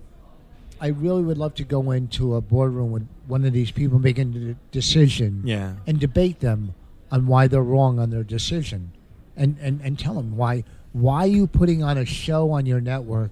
I 0.79 0.87
really 0.87 1.23
would 1.23 1.37
love 1.37 1.55
to 1.55 1.63
go 1.63 1.91
into 1.91 2.35
a 2.35 2.41
boardroom 2.41 2.91
with 2.91 3.07
one 3.27 3.45
of 3.45 3.53
these 3.53 3.71
people 3.71 3.99
making 3.99 4.33
the 4.33 4.55
decision, 4.71 5.41
Yeah. 5.45 5.73
and 5.87 5.99
debate 5.99 6.39
them 6.39 6.73
on 7.11 7.27
why 7.27 7.47
they're 7.47 7.63
wrong 7.63 7.99
on 7.99 8.09
their 8.09 8.23
decision, 8.23 8.91
and 9.35 9.57
and 9.61 9.81
and 9.81 9.97
tell 9.97 10.13
them 10.15 10.35
why 10.37 10.63
why 10.93 11.23
are 11.23 11.27
you 11.27 11.47
putting 11.47 11.83
on 11.83 11.97
a 11.97 12.05
show 12.05 12.51
on 12.51 12.65
your 12.65 12.81
network 12.81 13.31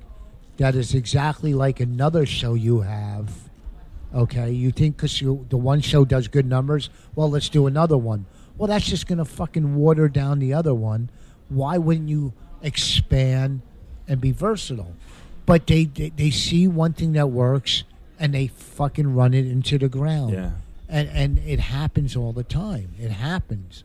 that 0.57 0.75
is 0.75 0.93
exactly 0.95 1.53
like 1.53 1.79
another 1.79 2.25
show 2.25 2.53
you 2.53 2.81
have. 2.81 3.29
Okay, 4.13 4.49
you 4.51 4.71
think 4.71 4.95
because 4.97 5.19
the 5.19 5.57
one 5.57 5.81
show 5.81 6.05
does 6.05 6.27
good 6.29 6.45
numbers, 6.45 6.89
well, 7.15 7.29
let's 7.29 7.49
do 7.49 7.67
another 7.67 7.97
one. 7.97 8.25
Well, 8.57 8.67
that's 8.67 8.85
just 8.85 9.07
going 9.07 9.17
to 9.17 9.25
fucking 9.25 9.75
water 9.75 10.07
down 10.07 10.39
the 10.39 10.53
other 10.53 10.73
one. 10.73 11.09
Why 11.49 11.77
wouldn't 11.77 12.07
you 12.07 12.31
expand 12.61 13.61
and 14.07 14.21
be 14.21 14.31
versatile? 14.31 14.93
But 15.45 15.67
they, 15.67 15.85
they 15.85 16.09
they 16.09 16.31
see 16.31 16.67
one 16.67 16.93
thing 16.93 17.13
that 17.13 17.27
works 17.27 17.83
and 18.19 18.33
they 18.33 18.47
fucking 18.47 19.13
run 19.15 19.33
it 19.33 19.45
into 19.45 19.77
the 19.77 19.89
ground. 19.89 20.33
Yeah. 20.33 20.51
and 20.89 21.07
and 21.09 21.39
it 21.39 21.59
happens 21.59 22.15
all 22.15 22.31
the 22.33 22.43
time. 22.43 22.89
It 22.99 23.11
happens. 23.11 23.83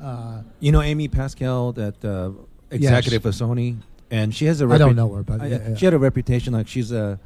Uh, 0.00 0.42
you 0.60 0.72
know 0.72 0.80
Amy 0.82 1.08
Pascal, 1.08 1.72
that 1.72 2.02
uh, 2.04 2.30
executive 2.70 3.24
of 3.26 3.34
Sony, 3.34 3.76
and 4.10 4.34
she 4.34 4.46
has 4.46 4.60
a 4.60 4.66
I 4.68 4.78
don't 4.78 4.96
know 4.96 5.12
her, 5.14 5.22
but 5.22 5.40
I- 5.42 5.46
yeah, 5.46 5.68
yeah. 5.68 5.74
she 5.76 5.84
had 5.84 5.94
a 5.94 5.98
reputation 5.98 6.52
like 6.54 6.66
she's 6.68 6.90
a 6.92 7.18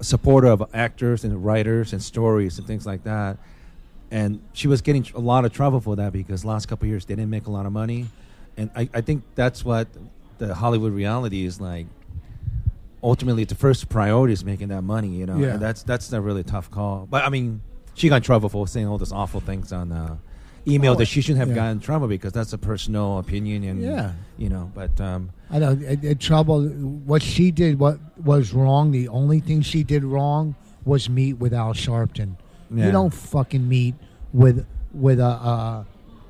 supporter 0.00 0.48
of 0.48 0.62
actors 0.74 1.24
and 1.24 1.44
writers 1.44 1.92
and 1.92 2.02
stories 2.02 2.58
and 2.58 2.66
things 2.66 2.86
like 2.86 3.04
that. 3.04 3.36
And 4.10 4.40
she 4.52 4.68
was 4.68 4.80
getting 4.80 5.06
a 5.14 5.18
lot 5.20 5.44
of 5.44 5.52
trouble 5.52 5.80
for 5.80 5.96
that 5.96 6.12
because 6.12 6.44
last 6.44 6.66
couple 6.66 6.86
of 6.86 6.90
years 6.90 7.04
they 7.04 7.14
didn't 7.14 7.30
make 7.30 7.46
a 7.46 7.50
lot 7.50 7.66
of 7.66 7.72
money, 7.72 8.06
and 8.56 8.70
I, 8.74 8.88
I 8.94 9.00
think 9.02 9.22
that's 9.34 9.64
what 9.64 9.86
the 10.38 10.54
Hollywood 10.54 10.92
reality 10.92 11.44
is 11.44 11.60
like. 11.60 11.86
Ultimately, 13.02 13.44
the 13.44 13.54
first 13.54 13.88
priority 13.88 14.32
is 14.32 14.44
making 14.44 14.68
that 14.68 14.82
money, 14.82 15.08
you 15.08 15.26
know. 15.26 15.38
Yeah. 15.38 15.54
And 15.54 15.60
that's 15.62 15.82
that's 15.82 16.12
a 16.12 16.20
really 16.20 16.42
tough 16.44 16.70
call. 16.70 17.06
But 17.08 17.24
I 17.24 17.28
mean, 17.28 17.60
she 17.94 18.08
got 18.08 18.16
in 18.16 18.22
trouble 18.22 18.48
for 18.48 18.66
saying 18.66 18.86
all 18.88 18.98
those 18.98 19.12
awful 19.12 19.40
things 19.40 19.72
on 19.72 19.92
uh, 19.92 20.16
email 20.66 20.92
Oh, 20.92 20.96
that 20.96 21.06
she 21.06 21.20
shouldn't 21.20 21.38
have 21.38 21.48
yeah. 21.50 21.54
gotten 21.54 21.72
in 21.72 21.80
trouble 21.80 22.08
because 22.08 22.32
that's 22.32 22.52
a 22.52 22.58
personal 22.58 23.18
opinion 23.18 23.62
and 23.64 23.80
Yeah. 23.82 24.12
you 24.36 24.48
know. 24.48 24.70
But 24.74 25.00
um, 25.00 25.30
I 25.50 25.58
know 25.60 25.78
it, 25.80 26.02
it 26.04 26.20
trouble. 26.20 26.64
What 26.66 27.22
she 27.22 27.50
did, 27.52 27.78
what 27.78 27.98
was 28.24 28.52
wrong. 28.52 28.90
The 28.90 29.08
only 29.08 29.38
thing 29.40 29.62
she 29.62 29.84
did 29.84 30.02
wrong 30.02 30.56
was 30.84 31.08
meet 31.08 31.34
with 31.34 31.54
Al 31.54 31.74
Sharpton. 31.74 32.34
Yeah. 32.74 32.86
You 32.86 32.92
don't 32.92 33.14
fucking 33.14 33.66
meet 33.68 33.94
with 34.32 34.66
with 34.92 35.20
a 35.20 35.24
uh, 35.24 35.84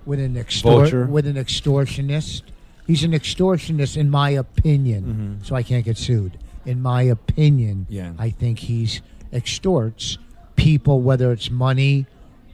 with 0.05 0.21
an 0.21 0.37
extor- 0.37 1.07
with 1.07 1.27
an 1.27 1.37
extortionist. 1.37 2.43
He's 2.87 3.05
an 3.05 3.13
extortionist, 3.13 3.97
in 3.97 4.09
my 4.11 4.31
opinion. 4.31 5.39
Mhm. 5.41 5.47
So 5.47 5.55
I 5.55 5.63
can't 5.63 5.85
get 5.85 5.99
sued. 5.99 6.39
In 6.69 6.83
my 6.83 7.03
opinion, 7.03 7.87
Yeah. 7.89 8.13
I 8.19 8.31
think 8.31 8.59
he's 8.59 9.01
extorts 9.33 10.19
people, 10.57 11.01
whether 11.01 11.33
it's 11.33 11.51
money 11.51 12.07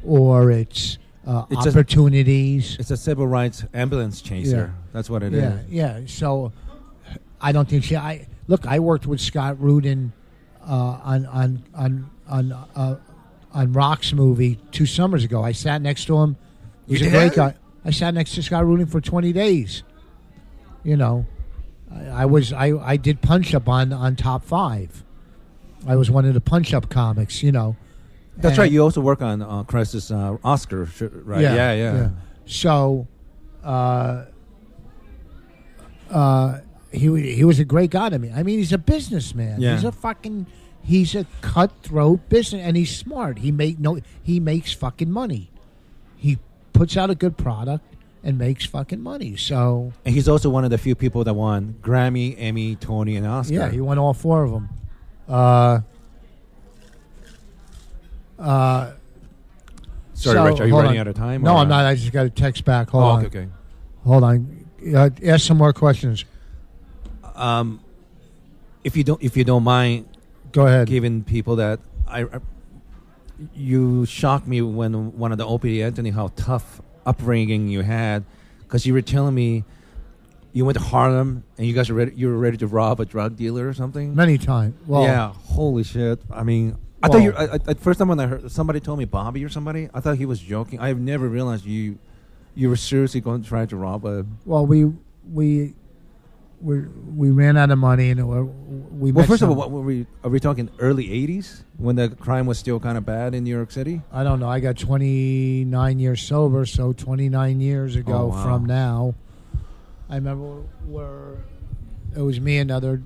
or 0.04 0.50
it's, 0.50 0.98
uh, 1.26 1.44
It's 1.50 1.66
a- 1.66 1.70
opportunities. 1.70 2.76
it's 2.78 2.90
a 2.90 2.96
civil 2.96 3.26
rights 3.26 3.64
ambulance 3.74 4.20
chaser. 4.22 4.56
Yeah. 4.56 4.88
That's 4.92 5.10
what 5.10 5.22
it 5.22 5.34
is. 5.34 5.42
yeah, 5.42 5.58
yeah. 5.68 6.00
So 6.06 6.52
I 7.40 7.52
don't 7.52 7.68
think 7.68 7.82
she. 7.84 7.96
I 7.96 8.26
look. 8.46 8.66
I 8.66 8.78
worked 8.78 9.06
with 9.06 9.20
Scott 9.20 9.60
Rudin 9.60 10.12
uh, 10.66 10.98
on 11.02 11.26
on 11.26 11.62
on 11.74 12.10
on 12.28 12.52
uh, 12.52 12.96
on 13.52 13.72
Rock's 13.72 14.12
movie 14.12 14.58
two 14.70 14.86
summers 14.86 15.24
ago. 15.24 15.42
I 15.42 15.52
sat 15.52 15.82
next 15.82 16.04
to 16.06 16.18
him. 16.18 16.36
He's 16.86 17.00
You 17.00 17.08
a 17.08 17.10
great 17.10 17.34
guy. 17.34 17.54
I 17.84 17.90
sat 17.90 18.14
next 18.14 18.34
to 18.36 18.42
Scott 18.42 18.64
Rudin 18.64 18.86
for 18.86 19.00
twenty 19.00 19.32
days. 19.32 19.82
You 20.84 20.96
know, 20.96 21.26
I, 22.12 22.24
was 22.26 22.52
I 22.52 22.72
I 22.76 22.96
did 22.96 23.20
punch 23.22 23.54
up 23.54 23.68
on 23.68 23.92
on 23.92 24.16
top 24.16 24.44
five. 24.44 25.04
I 25.86 25.96
was 25.96 26.10
one 26.10 26.24
of 26.24 26.34
the 26.34 26.40
punch 26.40 26.72
up 26.74 26.88
comics. 26.88 27.42
You 27.42 27.52
know. 27.52 27.76
That's 28.36 28.52
And- 28.52 28.58
right. 28.58 28.72
You 28.72 28.82
also 28.82 29.00
work 29.00 29.22
on 29.22 29.42
uh, 29.42 29.62
Chris's 29.62 30.10
uh, 30.10 30.36
Oscar, 30.42 30.88
right? 31.24 31.40
Yeah, 31.40 31.72
yeah. 31.72 32.08
So, 32.46 33.06
uh, 33.62 34.24
uh, 36.10 36.58
he 36.90 37.34
he 37.34 37.44
was 37.44 37.58
a 37.58 37.64
great 37.64 37.90
guy 37.90 38.08
to 38.08 38.18
me. 38.18 38.32
I 38.34 38.42
mean, 38.42 38.58
he's 38.58 38.72
a 38.72 38.78
businessman. 38.78 39.60
Yeah. 39.60 39.74
He's 39.74 39.84
a 39.84 39.92
fucking 39.92 40.46
he's 40.82 41.14
a 41.14 41.26
cutthroat 41.40 42.28
business, 42.28 42.62
and 42.62 42.76
he's 42.76 42.96
smart. 42.96 43.38
He 43.38 43.50
make 43.52 43.78
no 43.78 44.00
he 44.22 44.40
makes 44.40 44.72
fucking 44.72 45.10
money. 45.10 45.50
He 46.16 46.38
puts 46.72 46.96
out 46.96 47.10
a 47.10 47.14
good 47.14 47.36
product 47.36 47.84
and 48.24 48.38
makes 48.38 48.64
fucking 48.64 49.00
money. 49.02 49.36
So 49.36 49.92
And 50.04 50.14
he's 50.14 50.28
also 50.28 50.48
one 50.50 50.64
of 50.64 50.70
the 50.70 50.78
few 50.78 50.94
people 50.94 51.22
that 51.24 51.34
won 51.34 51.76
Grammy, 51.82 52.34
Emmy, 52.38 52.74
Tony, 52.74 53.16
and 53.16 53.26
Oscar. 53.26 53.54
yeah, 53.54 53.70
he 53.70 53.80
won 53.80 53.98
all 53.98 54.14
four 54.14 54.42
of 54.44 54.50
them. 54.50 54.68
Uh, 55.28 55.80
uh, 58.38 58.92
Sorry, 60.14 60.36
so- 60.36 60.44
Rich. 60.46 60.60
Are 60.60 60.66
you 60.66 60.72
hold 60.72 60.84
running 60.84 60.98
on. 61.00 61.06
out 61.06 61.08
of 61.08 61.14
time? 61.16 61.42
No, 61.42 61.52
or- 61.54 61.58
I'm 61.58 61.68
not. 61.68 61.84
I 61.84 61.94
just 61.94 62.12
got 62.12 62.26
a 62.26 62.30
text 62.30 62.64
back. 62.64 62.90
Hold 62.90 63.04
Oh, 63.04 63.06
on. 63.08 63.26
okay, 63.26 63.38
okay. 63.40 63.48
Hold 64.04 64.24
on. 64.24 64.64
Uh, 64.94 65.10
ask 65.24 65.46
some 65.46 65.56
more 65.56 65.72
questions. 65.72 66.24
Um, 67.34 67.80
if 68.84 68.96
you 68.96 69.02
don't 69.04 69.20
if 69.22 69.36
you 69.36 69.44
don't 69.44 69.64
mind 69.64 70.06
Go 70.52 70.66
ahead. 70.66 70.86
giving 70.86 71.24
people 71.24 71.56
that 71.56 71.80
I, 72.06 72.22
I 72.22 72.26
you 73.54 74.06
shocked 74.06 74.46
me 74.46 74.60
when 74.62 75.16
one 75.18 75.32
of 75.32 75.38
the 75.38 75.46
Opie 75.46 75.82
Anthony 75.82 76.10
how 76.10 76.28
tough 76.36 76.80
upbringing 77.06 77.68
you 77.68 77.82
had 77.82 78.24
because 78.60 78.86
you 78.86 78.92
were 78.92 79.02
telling 79.02 79.34
me 79.34 79.64
you 80.52 80.64
went 80.64 80.78
to 80.78 80.84
Harlem 80.84 81.44
and 81.58 81.66
you 81.66 81.74
guys 81.74 81.90
were 81.90 81.96
ready 81.96 82.12
you 82.14 82.28
were 82.28 82.38
ready 82.38 82.56
to 82.56 82.66
rob 82.66 83.00
a 83.00 83.04
drug 83.04 83.36
dealer 83.36 83.68
or 83.68 83.74
something. 83.74 84.14
Many 84.14 84.38
times. 84.38 84.74
Well, 84.86 85.02
yeah, 85.02 85.32
holy 85.32 85.84
shit! 85.84 86.20
I 86.32 86.44
mean, 86.44 86.76
I 87.02 87.08
thought 87.08 87.22
you. 87.22 87.34
I, 87.34 87.58
I, 87.66 87.74
first 87.74 87.98
time 87.98 88.08
when 88.08 88.20
I 88.20 88.26
heard 88.26 88.50
somebody 88.50 88.80
told 88.80 88.98
me 88.98 89.04
Bobby 89.04 89.44
or 89.44 89.48
somebody, 89.48 89.88
I 89.92 90.00
thought 90.00 90.16
he 90.16 90.26
was 90.26 90.40
joking. 90.40 90.80
I've 90.80 91.00
never 91.00 91.28
realized 91.28 91.64
you 91.64 91.98
you 92.54 92.68
were 92.68 92.76
seriously 92.76 93.20
going 93.20 93.42
to 93.42 93.48
try 93.48 93.66
to 93.66 93.76
rob 93.76 94.06
a. 94.06 94.24
Well, 94.44 94.64
we 94.64 94.92
we 95.30 95.74
we 96.64 96.80
we 96.80 97.30
ran 97.30 97.56
out 97.58 97.70
of 97.70 97.78
money, 97.78 98.10
and 98.10 98.18
it 98.18 98.24
we. 98.24 99.12
Well, 99.12 99.26
first 99.26 99.42
of 99.42 99.50
all, 99.50 99.54
what 99.54 99.70
were 99.70 99.82
we? 99.82 100.06
Are 100.24 100.30
we 100.30 100.40
talking 100.40 100.70
early 100.78 101.08
'80s 101.08 101.62
when 101.76 101.96
the 101.96 102.08
crime 102.08 102.46
was 102.46 102.58
still 102.58 102.80
kind 102.80 102.96
of 102.96 103.04
bad 103.04 103.34
in 103.34 103.44
New 103.44 103.54
York 103.54 103.70
City? 103.70 104.00
I 104.10 104.24
don't 104.24 104.40
know. 104.40 104.48
I 104.48 104.60
got 104.60 104.78
29 104.78 105.98
years 105.98 106.22
sober, 106.22 106.64
so 106.64 106.92
29 106.94 107.60
years 107.60 107.96
ago 107.96 108.14
Oh, 108.14 108.26
wow. 108.28 108.42
from 108.42 108.64
now. 108.64 109.14
I 110.08 110.14
remember 110.16 110.62
where 110.86 111.36
it 112.16 112.22
was 112.22 112.40
me 112.40 112.56
and 112.58 112.70
other. 112.70 113.02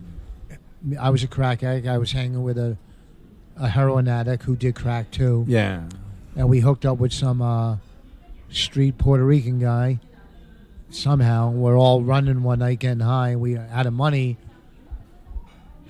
I 0.98 1.10
was 1.10 1.24
a 1.24 1.28
crack 1.28 1.64
addict. 1.64 1.88
I 1.88 1.98
was 1.98 2.12
hanging 2.12 2.42
with 2.44 2.58
a 2.58 2.76
a 3.56 3.68
heroin 3.68 4.06
addict 4.06 4.44
who 4.44 4.54
did 4.54 4.76
crack 4.76 5.10
too, 5.10 5.44
Yeah. 5.48 5.82
and 6.36 6.48
we 6.48 6.60
hooked 6.60 6.86
up 6.86 6.98
with 6.98 7.12
some 7.12 7.42
uh, 7.42 7.78
street 8.50 8.98
Puerto 8.98 9.24
Rican 9.24 9.58
guy. 9.58 9.98
Somehow, 10.90 11.50
we're 11.50 11.78
all 11.78 12.02
running 12.02 12.42
one 12.42 12.60
night, 12.60 12.78
getting 12.78 13.00
high. 13.00 13.36
We 13.36 13.56
are 13.56 13.68
out 13.72 13.86
of 13.86 13.92
money. 13.92 14.38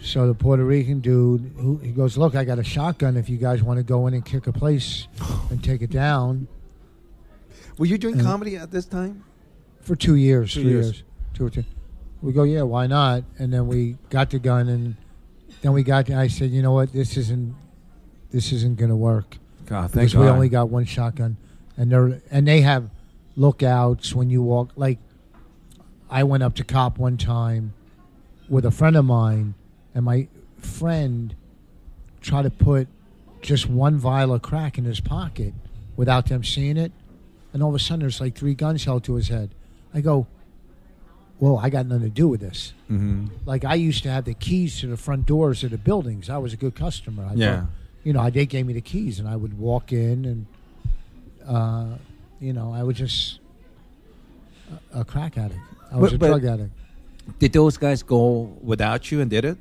So 0.00 0.26
the 0.26 0.34
Puerto 0.34 0.64
Rican 0.64 1.00
dude, 1.00 1.52
who, 1.56 1.78
he 1.78 1.90
goes, 1.90 2.16
"Look, 2.16 2.34
I 2.34 2.44
got 2.44 2.58
a 2.58 2.64
shotgun. 2.64 3.16
If 3.16 3.28
you 3.28 3.36
guys 3.36 3.62
want 3.62 3.78
to 3.78 3.82
go 3.82 4.06
in 4.06 4.14
and 4.14 4.24
kick 4.24 4.46
a 4.46 4.52
place 4.52 5.06
and 5.50 5.62
take 5.62 5.82
it 5.82 5.90
down 5.90 6.46
Were 7.78 7.86
you 7.86 7.98
doing 7.98 8.14
And- 8.14 8.24
comedy 8.24 8.56
at 8.56 8.70
this 8.70 8.86
time? 8.86 9.24
for 9.80 9.96
two 9.96 10.16
years, 10.16 10.52
Two 10.52 10.62
three 10.62 10.70
years. 10.70 10.86
years, 10.86 11.02
two 11.34 11.46
or 11.46 11.50
two." 11.50 11.64
We 12.22 12.32
go, 12.32 12.42
"Yeah, 12.42 12.62
why 12.62 12.86
not?" 12.88 13.22
And 13.38 13.52
then 13.52 13.66
we 13.68 13.96
got 14.10 14.30
the 14.30 14.38
gun, 14.40 14.68
and 14.68 14.96
then 15.62 15.72
we 15.72 15.82
got. 15.84 16.10
I 16.10 16.26
said, 16.28 16.50
"You 16.50 16.62
know 16.62 16.72
what? 16.72 16.92
This 16.92 17.16
isn't, 17.16 17.54
this 18.32 18.52
isn't 18.52 18.76
going 18.78 18.90
to 18.90 18.96
work." 18.96 19.38
God, 19.66 19.90
thank 19.92 20.10
because 20.10 20.16
we 20.16 20.26
only 20.26 20.48
got 20.48 20.68
one 20.70 20.84
shotgun, 20.84 21.36
and 21.76 21.90
they 21.92 21.96
are 21.96 22.20
and 22.32 22.46
they 22.48 22.60
have 22.62 22.90
lookouts 23.38 24.14
when 24.14 24.28
you 24.28 24.42
walk. 24.42 24.72
Like, 24.76 24.98
I 26.10 26.24
went 26.24 26.42
up 26.42 26.54
to 26.56 26.64
cop 26.64 26.98
one 26.98 27.16
time 27.16 27.72
with 28.48 28.64
a 28.64 28.70
friend 28.70 28.96
of 28.96 29.04
mine, 29.04 29.54
and 29.94 30.04
my 30.04 30.28
friend 30.58 31.34
tried 32.20 32.42
to 32.42 32.50
put 32.50 32.88
just 33.40 33.68
one 33.68 33.96
vial 33.96 34.34
of 34.34 34.42
crack 34.42 34.76
in 34.76 34.84
his 34.84 35.00
pocket 35.00 35.54
without 35.96 36.26
them 36.26 36.42
seeing 36.42 36.76
it, 36.76 36.92
and 37.52 37.62
all 37.62 37.68
of 37.70 37.74
a 37.74 37.78
sudden 37.78 38.00
there's 38.00 38.20
like 38.20 38.34
three 38.34 38.54
guns 38.54 38.84
held 38.84 39.04
to 39.04 39.14
his 39.14 39.28
head. 39.28 39.50
I 39.94 40.00
go, 40.00 40.26
"Whoa, 41.38 41.56
I 41.56 41.70
got 41.70 41.86
nothing 41.86 42.02
to 42.04 42.08
do 42.10 42.26
with 42.28 42.40
this." 42.40 42.72
hmm 42.88 43.26
Like 43.46 43.64
I 43.64 43.74
used 43.74 44.02
to 44.02 44.10
have 44.10 44.24
the 44.24 44.34
keys 44.34 44.80
to 44.80 44.86
the 44.88 44.96
front 44.96 45.26
doors 45.26 45.62
of 45.62 45.70
the 45.70 45.78
buildings. 45.78 46.28
I 46.28 46.38
was 46.38 46.52
a 46.52 46.56
good 46.56 46.74
customer. 46.74 47.24
I 47.24 47.34
Yeah. 47.34 47.60
thought- 47.60 47.70
you 48.04 48.12
know, 48.12 48.28
they 48.30 48.46
gave 48.46 48.64
me 48.66 48.72
the 48.72 48.80
keys, 48.80 49.18
and 49.20 49.28
I 49.28 49.36
would 49.36 49.58
walk 49.58 49.92
in, 49.92 50.24
and 50.24 50.46
uh, 51.46 51.98
you 52.40 52.52
know, 52.52 52.72
I 52.72 52.82
was 52.82 52.96
just 52.96 53.40
a, 54.94 55.00
a 55.00 55.04
crack 55.04 55.36
addict. 55.38 55.60
I 55.92 55.96
was 55.96 56.10
But- 56.12 56.16
a 56.16 56.18
but- 56.18 56.26
drug 56.40 56.44
addict. 56.44 56.70
Did 57.38 57.52
those 57.52 57.76
guys 57.76 58.02
go 58.02 58.56
without 58.62 59.10
you 59.12 59.20
and 59.20 59.30
did 59.30 59.44
it? 59.44 59.58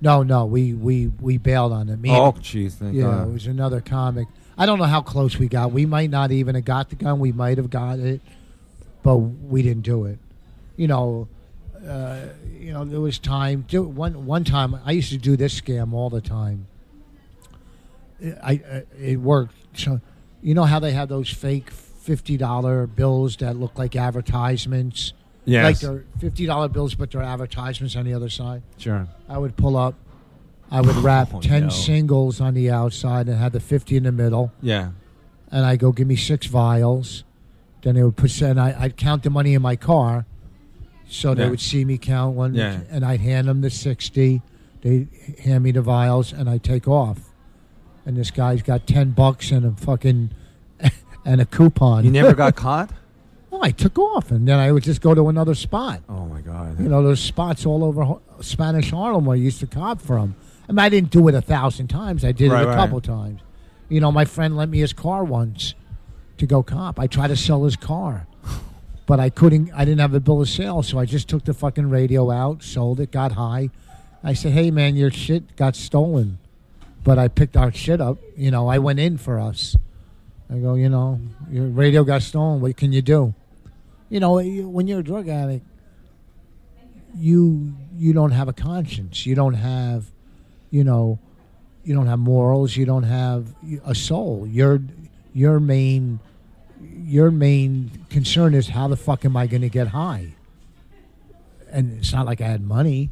No, 0.00 0.22
no, 0.22 0.46
we 0.46 0.74
we 0.74 1.08
we 1.20 1.36
bailed 1.36 1.72
on 1.72 1.88
it. 1.88 1.98
Me, 1.98 2.08
Oh, 2.12 2.30
jeez, 2.32 2.76
yeah, 2.94 3.02
God. 3.02 3.28
it 3.28 3.32
was 3.32 3.46
another 3.48 3.80
comic. 3.80 4.28
I 4.56 4.64
don't 4.64 4.78
know 4.78 4.84
how 4.84 5.00
close 5.02 5.36
we 5.40 5.48
got. 5.48 5.72
We 5.72 5.86
might 5.86 6.08
not 6.10 6.30
even 6.30 6.54
have 6.54 6.64
got 6.64 6.88
the 6.90 6.94
gun. 6.94 7.18
We 7.18 7.32
might 7.32 7.58
have 7.58 7.68
got 7.68 7.98
it, 7.98 8.20
but 9.02 9.16
we 9.16 9.62
didn't 9.62 9.82
do 9.82 10.04
it. 10.04 10.20
You 10.76 10.86
know, 10.86 11.26
uh, 11.84 12.26
you 12.60 12.72
know, 12.72 12.84
there 12.84 13.00
was 13.00 13.18
time. 13.18 13.64
Do, 13.66 13.82
one 13.82 14.24
one 14.24 14.44
time, 14.44 14.78
I 14.84 14.92
used 14.92 15.10
to 15.10 15.18
do 15.18 15.36
this 15.36 15.60
scam 15.60 15.92
all 15.92 16.10
the 16.10 16.20
time. 16.20 16.68
I, 18.42 18.52
I 18.52 18.82
it 19.00 19.16
worked. 19.20 19.54
So, 19.74 20.00
you 20.42 20.54
know 20.54 20.64
how 20.64 20.78
they 20.78 20.92
have 20.92 21.08
those 21.08 21.28
fake 21.30 21.70
fifty 21.70 22.36
dollar 22.36 22.86
bills 22.86 23.36
that 23.38 23.56
look 23.56 23.78
like 23.78 23.96
advertisements. 23.96 25.12
Yes. 25.44 25.64
Like 25.64 25.78
they're 25.80 26.04
fifty 26.18 26.46
dollar 26.46 26.68
bills, 26.68 26.94
but 26.94 27.10
they're 27.10 27.22
advertisements 27.22 27.96
on 27.96 28.04
the 28.04 28.14
other 28.14 28.28
side. 28.28 28.62
Sure. 28.76 29.08
I 29.28 29.38
would 29.38 29.56
pull 29.56 29.76
up. 29.76 29.94
I 30.70 30.80
would 30.82 30.96
oh, 30.98 31.00
wrap 31.00 31.32
Oh, 31.34 31.40
ten 31.40 31.64
no. 31.64 31.68
singles 31.70 32.40
on 32.40 32.54
the 32.54 32.70
outside 32.70 33.28
and 33.28 33.38
have 33.38 33.52
the 33.52 33.60
fifty 33.60 33.96
in 33.96 34.02
the 34.04 34.12
middle, 34.12 34.52
Yeah. 34.60 34.90
and 35.50 35.64
I 35.64 35.76
go 35.76 35.92
give 35.92 36.06
me 36.06 36.16
six 36.16 36.46
vials. 36.46 37.24
Then 37.82 37.94
they 37.94 38.02
would 38.02 38.16
put, 38.16 38.40
and 38.42 38.60
I, 38.60 38.74
I'd 38.78 38.96
count 38.96 39.22
the 39.22 39.30
money 39.30 39.54
in 39.54 39.62
my 39.62 39.76
car, 39.76 40.26
so 41.08 41.32
they 41.34 41.44
Yeah. 41.44 41.50
would 41.50 41.60
see 41.60 41.84
me 41.84 41.96
count 41.96 42.36
one, 42.36 42.54
Yeah. 42.54 42.80
and 42.90 43.04
I'd 43.04 43.20
hand 43.20 43.48
them 43.48 43.60
the 43.62 43.70
sixty. 43.70 44.42
They 44.82 45.06
hand 45.44 45.64
me 45.64 45.72
the 45.72 45.80
vials, 45.82 46.32
and 46.32 46.48
I 46.50 46.58
take 46.58 46.86
off. 46.86 47.27
And 48.08 48.16
this 48.16 48.30
guy's 48.30 48.62
got 48.62 48.86
ten 48.86 49.10
bucks 49.10 49.50
and 49.50 49.66
a 49.66 49.72
fucking 49.72 50.30
and 51.26 51.40
a 51.42 51.44
coupon. 51.44 52.04
You 52.06 52.10
never 52.10 52.32
got 52.34 52.56
caught? 52.56 52.90
well, 53.50 53.62
I 53.62 53.70
took 53.70 53.98
off, 53.98 54.30
and 54.30 54.48
then 54.48 54.58
I 54.58 54.72
would 54.72 54.82
just 54.82 55.02
go 55.02 55.14
to 55.14 55.28
another 55.28 55.54
spot. 55.54 56.00
Oh 56.08 56.24
my 56.24 56.40
God. 56.40 56.80
You 56.80 56.88
know, 56.88 57.02
there's 57.02 57.20
spots 57.20 57.66
all 57.66 57.84
over 57.84 58.14
Spanish 58.40 58.90
Harlem 58.92 59.26
where 59.26 59.34
I 59.36 59.38
used 59.40 59.60
to 59.60 59.66
cop 59.66 60.00
from. 60.00 60.36
I 60.66 60.72
mean, 60.72 60.78
I 60.78 60.88
didn't 60.88 61.10
do 61.10 61.28
it 61.28 61.34
a 61.34 61.42
thousand 61.42 61.88
times. 61.88 62.24
I 62.24 62.32
did 62.32 62.50
Right, 62.50 62.62
it 62.62 62.64
a 62.64 62.68
right. 62.68 62.76
couple 62.76 63.02
times. 63.02 63.42
You 63.90 64.00
know, 64.00 64.10
my 64.10 64.24
friend 64.24 64.56
lent 64.56 64.70
me 64.70 64.78
his 64.78 64.94
car 64.94 65.22
once 65.22 65.74
to 66.38 66.46
go 66.46 66.62
cop. 66.62 66.98
I 66.98 67.08
tried 67.08 67.28
to 67.28 67.36
sell 67.36 67.64
his 67.64 67.76
car, 67.76 68.26
but 69.06 69.20
I 69.20 69.28
couldn't. 69.28 69.70
I 69.74 69.84
didn't 69.84 70.00
have 70.00 70.14
a 70.14 70.20
bill 70.20 70.40
of 70.40 70.48
sale, 70.48 70.82
so 70.82 70.98
I 70.98 71.04
just 71.04 71.28
took 71.28 71.44
the 71.44 71.52
fucking 71.52 71.90
radio 71.90 72.30
out, 72.30 72.62
sold 72.62 73.00
it, 73.00 73.10
got 73.10 73.32
high. 73.32 73.68
I 74.24 74.32
said, 74.32 74.52
"Hey, 74.52 74.70
man, 74.70 74.96
your 74.96 75.10
shit 75.10 75.56
got 75.56 75.76
stolen," 75.76 76.38
but 77.04 77.18
I 77.18 77.28
picked 77.28 77.56
our 77.56 77.72
shit 77.72 78.00
up. 78.00 78.18
You 78.36 78.50
know, 78.50 78.68
I 78.68 78.78
went 78.78 78.98
in 78.98 79.18
for 79.18 79.38
us. 79.38 79.76
I 80.50 80.58
go, 80.58 80.74
you 80.74 80.88
know, 80.88 81.20
your 81.50 81.66
radio 81.66 82.04
got 82.04 82.22
stolen. 82.22 82.60
What 82.60 82.76
can 82.76 82.92
you 82.92 83.02
do? 83.02 83.34
You 84.08 84.20
know, 84.20 84.40
when 84.40 84.86
you're 84.88 85.00
a 85.00 85.04
drug 85.04 85.28
addict, 85.28 85.66
you 87.14 87.74
you 87.96 88.12
don't 88.12 88.30
have 88.30 88.48
a 88.48 88.52
conscience. 88.52 89.26
You 89.26 89.34
don't 89.34 89.54
have, 89.54 90.06
you 90.70 90.84
know, 90.84 91.18
you 91.84 91.94
don't 91.94 92.06
have 92.06 92.18
morals. 92.18 92.76
You 92.76 92.86
don't 92.86 93.02
have 93.02 93.54
a 93.84 93.94
soul. 93.94 94.46
Your 94.46 94.80
your 95.34 95.60
main 95.60 96.20
your 96.80 97.30
main 97.30 97.90
concern 98.10 98.54
is 98.54 98.68
how 98.68 98.88
the 98.88 98.96
fuck 98.96 99.24
am 99.24 99.36
I 99.36 99.46
going 99.46 99.62
to 99.62 99.68
get 99.68 99.88
high? 99.88 100.34
And 101.70 101.98
it's 101.98 102.12
not 102.12 102.24
like 102.24 102.40
I 102.40 102.46
had 102.46 102.62
money, 102.62 103.10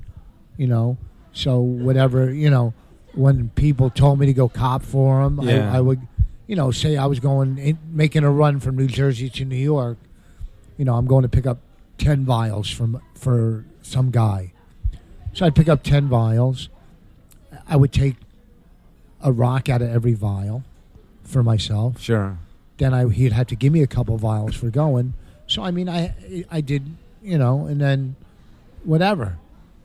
you 0.56 0.66
know. 0.66 0.96
So 1.32 1.60
whatever, 1.60 2.32
you 2.32 2.48
know, 2.48 2.72
when 3.16 3.48
people 3.50 3.90
told 3.90 4.18
me 4.18 4.26
to 4.26 4.32
go 4.32 4.48
cop 4.48 4.82
for 4.82 5.24
them, 5.24 5.40
Yeah. 5.42 5.72
I, 5.72 5.78
I 5.78 5.80
would, 5.80 6.00
you 6.46 6.54
know, 6.54 6.70
say 6.70 6.96
I 6.96 7.06
was 7.06 7.18
going 7.18 7.58
in, 7.58 7.78
making 7.90 8.24
a 8.24 8.30
run 8.30 8.60
from 8.60 8.76
New 8.76 8.86
Jersey 8.86 9.28
to 9.30 9.44
New 9.44 9.56
York. 9.56 9.98
You 10.76 10.84
know, 10.84 10.94
I'm 10.94 11.06
going 11.06 11.22
to 11.22 11.28
pick 11.28 11.46
up 11.46 11.58
ten 11.98 12.24
vials 12.24 12.70
from 12.70 13.00
for 13.14 13.64
some 13.82 14.10
guy. 14.10 14.52
So 15.32 15.44
I'd 15.46 15.54
pick 15.54 15.68
up 15.68 15.82
ten 15.82 16.08
vials. 16.08 16.68
I 17.68 17.76
would 17.76 17.92
take 17.92 18.16
a 19.22 19.32
rock 19.32 19.68
out 19.68 19.82
of 19.82 19.88
every 19.90 20.14
vial 20.14 20.62
for 21.24 21.42
myself. 21.42 22.00
Sure. 22.00 22.38
Then 22.76 22.92
I 22.92 23.08
he'd 23.08 23.32
have 23.32 23.46
to 23.48 23.56
give 23.56 23.72
me 23.72 23.82
a 23.82 23.86
couple 23.86 24.16
vials 24.18 24.54
for 24.54 24.68
going. 24.70 25.14
So 25.46 25.62
I 25.62 25.70
mean, 25.70 25.88
I 25.88 26.44
I 26.50 26.60
did 26.60 26.96
you 27.22 27.38
know, 27.38 27.66
and 27.66 27.80
then 27.80 28.14
whatever. 28.84 29.38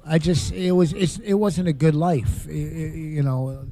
I 0.05 0.17
just 0.17 0.51
it 0.53 0.71
was 0.71 0.93
it's, 0.93 1.17
it 1.19 1.35
wasn't 1.35 1.67
a 1.67 1.73
good 1.73 1.95
life. 1.95 2.47
I- 2.47 2.51
I- 2.51 2.55
you 2.55 3.23
know, 3.23 3.65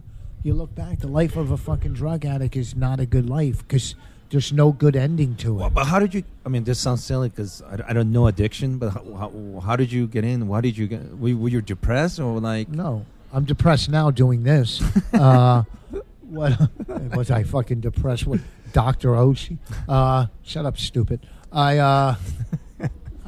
you 0.43 0.53
look 0.53 0.73
back, 0.75 0.99
the 0.99 1.07
life 1.07 1.35
of 1.35 1.51
a 1.51 1.57
fucking 1.57 1.93
drug 1.93 2.25
addict 2.25 2.55
is 2.55 2.75
not 2.75 2.99
a 2.99 3.05
good 3.05 3.29
life 3.29 3.59
because 3.67 3.95
there's 4.29 4.53
no 4.53 4.71
good 4.71 4.95
ending 4.95 5.35
to 5.37 5.55
Well, 5.55 5.67
it. 5.67 5.73
but 5.73 5.85
how 5.85 5.97
did 5.99 6.13
you? 6.13 6.23
I 6.45 6.49
mean, 6.49 6.63
this 6.63 6.79
sounds 6.79 7.03
silly 7.03 7.29
because 7.29 7.61
I, 7.63 7.89
I 7.89 7.93
don't 7.93 8.11
know 8.11 8.27
addiction. 8.27 8.77
But 8.77 8.91
how, 8.91 9.03
how, 9.15 9.59
how 9.65 9.75
did 9.75 9.91
you 9.91 10.05
get 10.07 10.23
in? 10.23 10.47
Why 10.47 10.61
did 10.61 10.77
you 10.77 10.87
get? 10.87 11.17
Were, 11.17 11.35
were 11.35 11.49
you 11.49 11.61
depressed 11.61 12.19
or 12.19 12.39
like? 12.39 12.69
No, 12.69 13.05
I'm 13.33 13.45
depressed 13.45 13.89
now 13.89 14.11
doing 14.11 14.43
this. 14.43 14.81
uh, 15.13 15.63
what 16.29 16.59
was 17.15 17.31
I 17.31 17.43
fucking 17.43 17.79
depressed 17.81 18.27
with 18.27 18.43
Doctor 18.71 19.09
Oshie? 19.09 19.57
Uh, 19.87 20.27
shut 20.43 20.63
up, 20.65 20.77
stupid. 20.77 21.25
I 21.51 21.79
uh, 21.79 22.15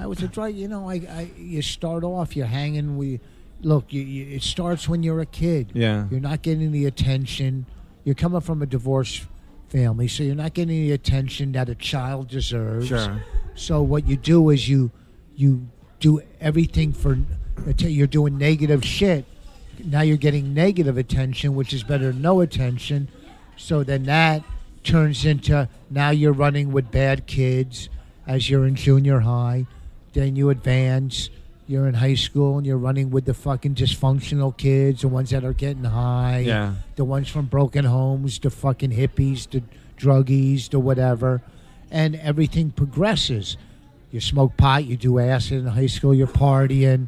I 0.01 0.07
was 0.07 0.23
a 0.23 0.27
drug. 0.27 0.55
You 0.55 0.67
know, 0.67 0.89
I, 0.89 0.95
I 0.95 1.31
you 1.37 1.61
start 1.61 2.03
off, 2.03 2.35
you're 2.35 2.47
hanging. 2.47 2.97
We 2.97 3.19
look. 3.61 3.93
You, 3.93 4.01
you, 4.01 4.35
it 4.35 4.41
starts 4.41 4.89
when 4.89 5.03
you're 5.03 5.21
a 5.21 5.27
kid. 5.27 5.71
Yeah. 5.73 6.07
You're 6.09 6.19
not 6.19 6.41
getting 6.41 6.71
the 6.71 6.85
attention. 6.85 7.67
You're 8.03 8.15
coming 8.15 8.41
from 8.41 8.63
a 8.63 8.65
divorced 8.65 9.25
family, 9.69 10.07
so 10.07 10.23
you're 10.23 10.35
not 10.35 10.55
getting 10.55 10.87
the 10.87 10.91
attention 10.91 11.51
that 11.51 11.69
a 11.69 11.75
child 11.75 12.29
deserves. 12.29 12.87
Sure. 12.87 13.23
So 13.53 13.83
what 13.83 14.07
you 14.07 14.17
do 14.17 14.49
is 14.49 14.67
you 14.67 14.89
you 15.35 15.67
do 15.99 16.21
everything 16.39 16.93
for 16.93 17.19
You're 17.77 18.07
doing 18.07 18.39
negative 18.39 18.83
shit. 18.83 19.25
Now 19.83 20.01
you're 20.01 20.17
getting 20.17 20.53
negative 20.53 20.97
attention, 20.97 21.53
which 21.53 21.73
is 21.73 21.83
better 21.83 22.11
than 22.11 22.23
no 22.23 22.41
attention. 22.41 23.07
So 23.55 23.83
then 23.83 24.03
that 24.05 24.43
turns 24.83 25.25
into 25.25 25.69
now 25.91 26.09
you're 26.09 26.33
running 26.33 26.71
with 26.71 26.89
bad 26.89 27.27
kids 27.27 27.89
as 28.25 28.49
you're 28.49 28.65
in 28.65 28.73
junior 28.75 29.19
high. 29.19 29.67
Then 30.13 30.35
you 30.35 30.49
advance. 30.49 31.29
You're 31.67 31.87
in 31.87 31.93
high 31.93 32.15
school 32.15 32.57
and 32.57 32.67
you're 32.67 32.77
running 32.77 33.11
with 33.11 33.25
the 33.25 33.33
fucking 33.33 33.75
dysfunctional 33.75 34.55
kids, 34.57 35.01
the 35.01 35.07
ones 35.07 35.29
that 35.29 35.45
are 35.45 35.53
getting 35.53 35.85
high 35.85 36.39
Yeah. 36.39 36.73
the 36.97 37.05
ones 37.05 37.29
from 37.29 37.45
broken 37.45 37.85
homes, 37.85 38.39
the 38.39 38.49
fucking 38.49 38.91
hippies, 38.91 39.49
the 39.49 39.63
druggies, 39.97 40.69
the 40.69 40.79
whatever, 40.79 41.41
and 41.89 42.15
everything 42.15 42.71
progresses. 42.71 43.55
You 44.11 44.19
smoke 44.19 44.57
pot, 44.57 44.83
you 44.85 44.97
do 44.97 45.19
acid 45.19 45.59
in 45.59 45.67
high 45.67 45.85
school, 45.85 46.13
you're 46.13 46.27
partying, 46.27 47.07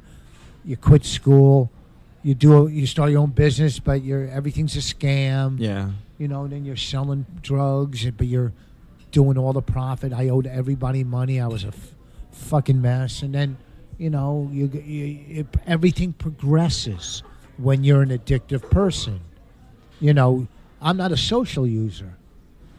you 0.63 0.77
quit 0.77 1.03
school, 1.03 1.69
you 2.21 2.33
do 2.33 2.67
you 2.69 2.87
start 2.87 3.11
your 3.11 3.19
own 3.19 3.31
business, 3.31 3.79
but 3.79 4.01
you're 4.01 4.27
everything's 4.29 4.77
a 4.77 4.79
scam. 4.79 5.59
Yeah. 5.59 5.89
You 6.17 6.29
know, 6.29 6.47
then 6.47 6.63
you're 6.63 6.77
selling 6.77 7.25
drugs, 7.41 8.09
but 8.11 8.27
you're 8.27 8.53
doing 9.11 9.37
all 9.37 9.51
the 9.51 9.61
profit. 9.61 10.13
I 10.13 10.29
owed 10.29 10.47
everybody 10.47 11.03
money. 11.03 11.41
I 11.41 11.47
was 11.47 11.65
a 11.65 11.69
f- 11.69 11.93
fucking 12.33 12.81
mess, 12.81 13.21
and 13.21 13.33
then 13.33 13.57
you 13.97 14.09
know, 14.09 14.49
you, 14.51 14.67
you 14.67 15.41
it, 15.41 15.47
everything 15.65 16.13
progresses 16.13 17.23
when 17.57 17.83
you're 17.83 18.01
an 18.01 18.09
addictive 18.09 18.69
person. 18.69 19.21
You 19.99 20.13
know, 20.13 20.47
I'm 20.81 20.97
not 20.97 21.11
a 21.11 21.17
social 21.17 21.65
user. 21.65 22.17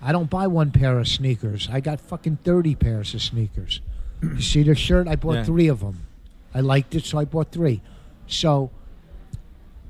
I 0.02 0.12
don't 0.12 0.28
buy 0.28 0.46
one 0.48 0.70
pair 0.70 0.98
of 0.98 1.08
sneakers. 1.08 1.68
I 1.72 1.80
got 1.80 2.00
fucking 2.00 2.38
30 2.44 2.74
pairs 2.74 3.14
of 3.14 3.22
sneakers. 3.22 3.80
you 4.22 4.40
see 4.42 4.62
the 4.62 4.74
shirt? 4.74 5.08
I 5.08 5.16
bought 5.16 5.36
Yeah. 5.36 5.44
three 5.44 5.68
of 5.68 5.80
them. 5.80 6.06
I 6.52 6.60
liked 6.60 6.94
it, 6.94 7.04
so 7.04 7.18
I 7.18 7.24
bought 7.24 7.50
three. 7.52 7.80
So 8.26 8.70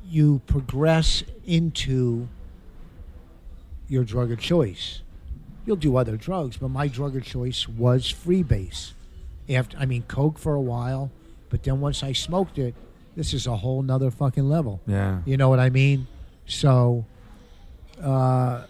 you 0.06 0.40
progress 0.46 1.24
into 1.44 2.28
your 3.88 4.04
drug 4.04 4.30
of 4.30 4.38
choice. 4.38 5.02
You'll 5.66 5.76
do 5.76 5.96
other 5.96 6.16
drugs, 6.16 6.58
but 6.58 6.68
my 6.68 6.86
drug 6.88 7.16
of 7.16 7.24
choice 7.24 7.66
was 7.68 8.12
freebase. 8.12 8.92
After 9.48 9.76
I 9.76 9.84
mean 9.86 10.04
coke 10.08 10.38
for 10.38 10.54
a 10.54 10.60
while, 10.60 11.10
but 11.50 11.62
then 11.62 11.80
once 11.80 12.02
I 12.02 12.12
smoked 12.12 12.58
it, 12.58 12.74
this 13.16 13.34
is 13.34 13.46
a 13.46 13.56
whole 13.56 13.82
nother 13.82 14.10
fucking 14.10 14.48
level. 14.48 14.80
Yeah. 14.86 15.20
You 15.24 15.36
know 15.36 15.48
what 15.48 15.60
I 15.60 15.70
mean? 15.70 16.06
So, 16.46 17.04
uh, 18.02 18.64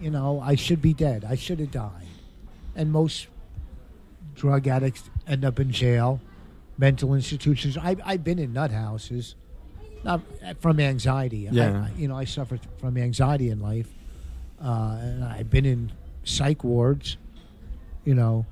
you 0.00 0.10
know, 0.10 0.40
I 0.40 0.54
should 0.54 0.80
be 0.80 0.94
dead. 0.94 1.24
I 1.28 1.34
should 1.34 1.60
have 1.60 1.70
died. 1.70 2.06
And 2.76 2.90
most 2.92 3.26
drug 4.34 4.66
addicts 4.68 5.02
end 5.26 5.44
up 5.44 5.60
in 5.60 5.70
jail, 5.70 6.20
mental 6.78 7.14
institutions. 7.14 7.76
I, 7.76 7.96
I've 8.04 8.24
been 8.24 8.38
in 8.38 8.52
nut 8.52 8.70
houses, 8.70 9.34
not 10.02 10.22
from 10.60 10.80
anxiety. 10.80 11.48
Yeah. 11.50 11.88
I, 11.88 11.98
you 11.98 12.08
know, 12.08 12.16
I 12.16 12.24
suffered 12.24 12.60
from 12.78 12.96
anxiety 12.96 13.50
in 13.50 13.60
life, 13.60 13.88
uh, 14.62 14.96
and 15.00 15.24
I've 15.24 15.50
been 15.50 15.66
in 15.66 15.92
psych 16.24 16.64
wards. 16.64 17.16
You 18.04 18.14
know, 18.14 18.46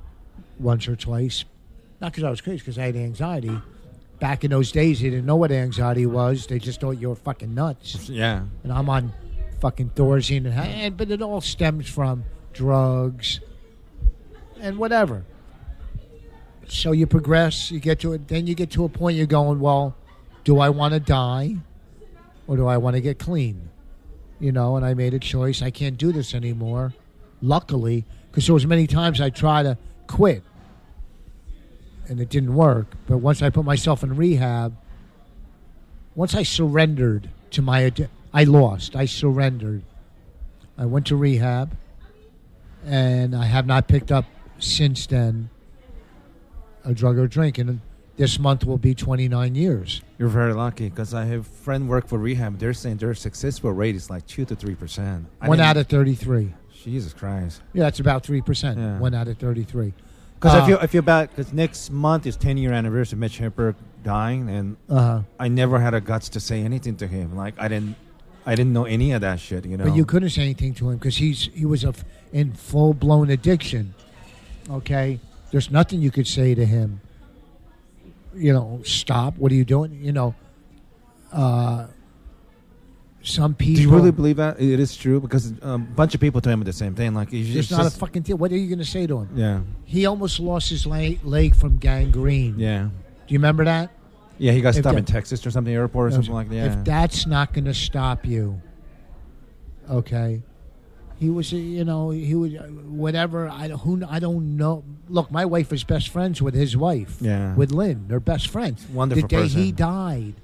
once 0.59 0.87
or 0.89 0.95
twice, 0.95 1.47
not 2.01 2.13
because 2.13 2.25
I 2.25 2.31
was 2.31 2.41
crazy, 2.41 2.59
because 2.59 2.79
I 2.79 2.87
had 2.87 2.97
anxiety. 2.97 3.61
Back 4.21 4.43
in 4.45 4.51
those 4.51 4.73
days, 4.73 5.01
they 5.01 5.11
didn't 5.11 5.27
know 5.27 5.37
what 5.37 5.53
anxiety 5.53 6.05
was. 6.07 6.47
They 6.47 6.59
just 6.59 6.81
thought 6.81 6.93
you 6.93 7.09
were 7.11 7.15
fucking 7.17 7.55
nuts 7.55 8.09
Yeah. 8.09 8.43
and 8.65 8.73
I'm 8.73 8.89
on 8.89 9.13
fucking 9.61 9.91
Thorazine, 9.91 10.47
and, 10.47 10.55
and 10.55 10.97
but 10.97 11.11
it 11.11 11.23
all 11.23 11.41
stems 11.41 11.89
from 11.89 12.25
drugs 12.53 13.41
and 14.61 14.77
whatever. 14.79 15.25
So 16.69 16.93
you 16.93 17.07
progress, 17.07 17.71
you 17.71 17.81
get 17.81 18.01
to 18.01 18.13
it, 18.13 18.29
then 18.29 18.47
you 18.47 18.55
get 18.55 18.71
to 18.73 18.85
a 18.85 18.89
point 18.89 19.17
you're 19.17 19.27
going, 19.27 19.59
well, 19.61 19.97
do 20.45 20.59
I 20.59 20.69
want 20.69 20.95
to 20.95 21.01
die, 21.01 21.57
or 22.47 22.57
do 22.57 22.67
I 22.67 22.77
want 22.77 22.95
to 22.97 23.01
get 23.01 23.19
clean? 23.19 23.71
You 24.41 24.53
know, 24.53 24.77
and 24.77 24.85
I 24.85 24.95
made 24.95 25.15
a 25.15 25.19
choice. 25.19 25.63
I 25.63 25.71
can't 25.71 25.97
do 25.97 26.13
this 26.13 26.35
anymore. 26.35 26.93
Luckily, 27.41 28.05
because 28.31 28.47
there 28.47 28.55
was 28.55 28.67
many 28.67 28.87
times 28.87 29.21
I 29.21 29.31
tried 29.31 29.63
to 29.65 29.79
quit, 30.09 30.43
and 32.09 32.21
it 32.21 32.29
didn't 32.29 32.55
work. 32.55 32.87
But 33.07 33.19
once 33.19 33.43
I 33.43 33.51
put 33.51 33.65
myself 33.65 34.03
in 34.03 34.17
rehab, 34.17 34.77
once 36.15 36.35
I 36.35 36.43
surrendered 36.43 37.31
to 37.53 37.63
my, 37.63 37.93
I 38.33 38.45
lost. 38.45 38.97
I 38.97 39.05
surrendered. 39.05 39.83
I 40.77 40.87
went 40.87 41.07
to 41.07 41.17
rehab, 41.17 41.77
and 42.85 43.35
I 43.35 43.45
have 43.45 43.67
not 43.67 43.89
picked 43.89 44.13
up 44.13 44.25
since 44.59 45.07
then 45.07 45.51
a 46.85 46.95
drug 46.95 47.19
or 47.19 47.27
drink. 47.27 47.59
And 47.59 47.81
this 48.17 48.39
month 48.39 48.65
will 48.65 48.79
be 48.79 48.95
29 48.95 49.55
years. 49.55 50.03
You're 50.19 50.29
very 50.29 50.55
lucky 50.55 50.89
because 50.89 51.15
I 51.15 51.25
have 51.27 51.47
friend 51.47 51.89
work 51.89 52.09
for 52.09 52.19
rehab. 52.19 52.59
They're 52.59 52.75
saying 52.75 52.97
their 52.99 53.15
successful 53.15 53.73
rate 53.73 53.95
is 53.95 54.11
like 54.11 54.27
two 54.27 54.45
to 54.47 54.57
three 54.57 54.75
percent. 54.75 55.27
One 55.41 55.61
out 55.61 55.77
of 55.77 55.87
33. 55.87 56.55
Jesus 56.83 57.13
Christ. 57.13 57.61
Yeah, 57.73 57.85
that's 57.85 58.01
about 58.01 58.23
3%. 58.23 58.77
Yeah. 58.77 58.99
One 58.99 59.15
out 59.15 59.29
of 59.29 59.39
33. 59.39 59.93
Because 60.41 60.55
Uh, 60.55 60.63
I 60.63 60.67
feel 60.67 60.79
I 60.83 60.87
feel 60.87 61.03
bad 61.03 61.31
because 61.31 61.53
next 61.53 61.91
month 61.91 62.25
is 62.27 62.37
10 62.37 62.59
year 62.59 62.73
anniversary 62.73 63.17
of 63.17 63.21
Mitch 63.21 63.41
Hedberg 63.41 63.75
dying, 64.05 64.49
and 64.49 64.77
Uh-huh. 64.89 65.23
I 65.39 65.49
never 65.49 65.81
had 65.81 65.95
a 65.95 66.01
guts 66.01 66.29
to 66.31 66.41
say 66.41 66.63
anything 66.63 66.97
to 66.97 67.07
him. 67.09 67.35
Like 67.37 67.55
I 67.59 67.67
didn't, 67.67 67.97
I 68.47 68.55
didn't 68.55 68.73
know 68.73 68.85
any 68.85 69.11
of 69.13 69.21
that 69.23 69.41
shit. 69.41 69.65
You 69.67 69.77
know. 69.77 69.85
But 69.85 69.97
you 69.97 70.05
couldn't 70.05 70.31
say 70.31 70.43
anything 70.43 70.75
to 70.75 70.91
him 70.91 70.99
because 70.99 71.17
he's 71.17 71.51
he 71.55 71.65
was 71.67 71.83
a 71.85 71.89
f 71.89 72.05
in 72.33 72.53
full 72.53 72.95
blown 72.95 73.31
addiction. 73.31 73.95
Okay, 74.71 75.19
there's 75.51 75.71
nothing 75.71 76.01
you 76.01 76.11
could 76.13 76.27
say 76.29 76.55
to 76.55 76.65
him. 76.65 77.01
You 78.37 78.53
know, 78.53 78.81
stop. 78.85 79.37
What 79.39 79.51
are 79.51 79.57
you 79.57 79.65
doing? 79.65 79.99
You 80.01 80.13
know, 80.13 80.35
uh, 81.33 81.87
some 83.23 83.55
people. 83.55 83.77
Do 83.77 83.83
you 83.83 83.91
really 83.95 84.11
believe 84.13 84.37
that 84.37 84.61
it 84.61 84.79
is 84.81 84.97
true? 84.97 85.21
Because 85.21 85.53
um, 85.63 85.83
a 85.83 85.95
bunch 85.95 86.15
of 86.15 86.21
people 86.21 86.41
tell 86.41 86.57
me 86.57 86.65
the 86.65 86.73
same 86.73 86.95
thing. 86.95 87.15
Like 87.15 87.33
it's 87.33 87.49
just, 87.49 87.71
not 87.71 87.87
a 87.87 87.91
fucking 87.91 88.23
thing. 88.23 88.39
What 88.39 88.53
are 88.53 88.57
you 88.57 88.69
going 88.69 88.79
to 88.79 88.85
say 88.85 89.07
to 89.07 89.19
him? 89.19 89.29
yeah, 89.35 89.61
He 89.85 90.07
almost 90.07 90.41
lost 90.41 90.71
his 90.71 90.87
leg, 90.87 91.21
leg 91.25 91.55
from 91.55 91.79
gangrene. 91.79 92.59
yeah, 92.59 92.83
Do 92.85 92.91
you 93.35 93.39
remember 93.39 93.65
that? 93.65 93.91
yeah. 94.39 94.53
He 94.53 94.61
got 94.61 94.71
If 94.71 94.77
stopped 94.77 94.95
that- 94.95 94.99
in 95.01 95.05
Texas 95.05 95.45
or 95.47 95.51
something, 95.51 95.73
airport 95.75 96.09
or 96.09 96.15
something 96.15 96.33
like 96.33 96.49
that. 96.51 96.55
Yeah. 96.55 96.79
If 96.79 96.85
that's 96.85 97.27
not 97.27 97.53
going 97.53 97.65
to 97.67 97.75
stop 97.75 98.25
you, 98.25 98.61
okay. 99.91 100.43
He 101.19 101.29
was, 101.31 101.51
you 101.53 101.85
know, 101.85 102.11
he 102.11 102.37
was 102.37 102.53
whatever. 102.87 103.49
I 103.49 103.67
don't- 103.67 103.81
who 103.81 104.01
I 104.09 104.21
don't 104.21 104.57
know. 104.57 104.85
Look, 105.09 105.33
my 105.33 105.45
wife 105.45 105.73
is 105.73 105.83
best 105.83 106.11
friends 106.11 106.41
with 106.41 106.55
his 106.55 106.77
wife. 106.77 107.17
Yeah. 107.21 107.55
with 107.57 107.73
Lynn. 107.73 108.05
They're 108.07 108.21
best 108.21 108.47
friends. 108.49 108.87
Wonderful 108.89 109.23
The 109.23 109.29
day 109.29 109.49
he 109.49 109.73
died, 109.73 110.35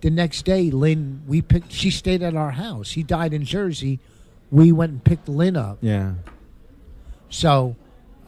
the 0.00 0.10
next 0.10 0.44
day, 0.44 0.70
Lynn, 0.70 1.22
we 1.26 1.42
picked. 1.42 1.72
She 1.72 1.90
stayed 1.90 2.22
at 2.22 2.34
our 2.34 2.52
house. 2.52 2.92
He 2.92 3.02
died 3.02 3.32
in 3.32 3.44
Jersey. 3.44 3.98
We 4.50 4.72
went 4.72 4.92
and 4.92 5.04
picked 5.04 5.28
Lynn 5.28 5.56
up. 5.56 5.78
yeah, 5.80 6.14
So, 7.28 7.76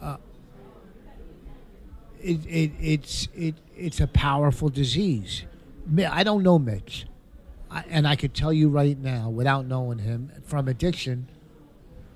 uh, 0.00 0.18
it, 2.20 2.44
it 2.46 2.70
it's 2.80 3.28
it 3.34 3.54
it's 3.76 4.00
a 4.00 4.06
powerful 4.06 4.68
disease. 4.68 5.42
I 6.08 6.22
don't 6.22 6.44
know 6.44 6.58
Mitch, 6.60 7.06
I, 7.70 7.84
and 7.90 8.06
I 8.06 8.14
could 8.14 8.34
tell 8.34 8.52
you 8.52 8.68
right 8.68 8.96
now, 8.96 9.30
without 9.30 9.66
knowing 9.66 9.98
him, 9.98 10.30
from 10.44 10.68
addiction, 10.68 11.26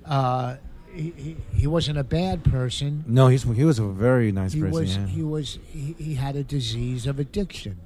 uh, 0.05 0.55
he, 0.93 1.11
he, 1.17 1.37
he 1.53 1.67
wasn't 1.67 1.97
a 1.97 2.03
bad 2.05 2.45
person. 2.45 3.03
no, 3.07 3.27
he's 3.27 3.43
he 3.43 3.65
was 3.65 3.77
a 3.79 3.87
very 3.87 4.31
nice 4.31 4.53
He 4.53 4.61
person. 4.61 4.73
was 4.79 4.95
yeah. 4.97 5.05
he 5.07 5.21
was 5.21 5.59
he, 5.67 5.95
he 5.97 6.13
had 6.15 6.37
a 6.37 6.43
disease 6.43 7.05
of 7.07 7.19
addiction, 7.19 7.79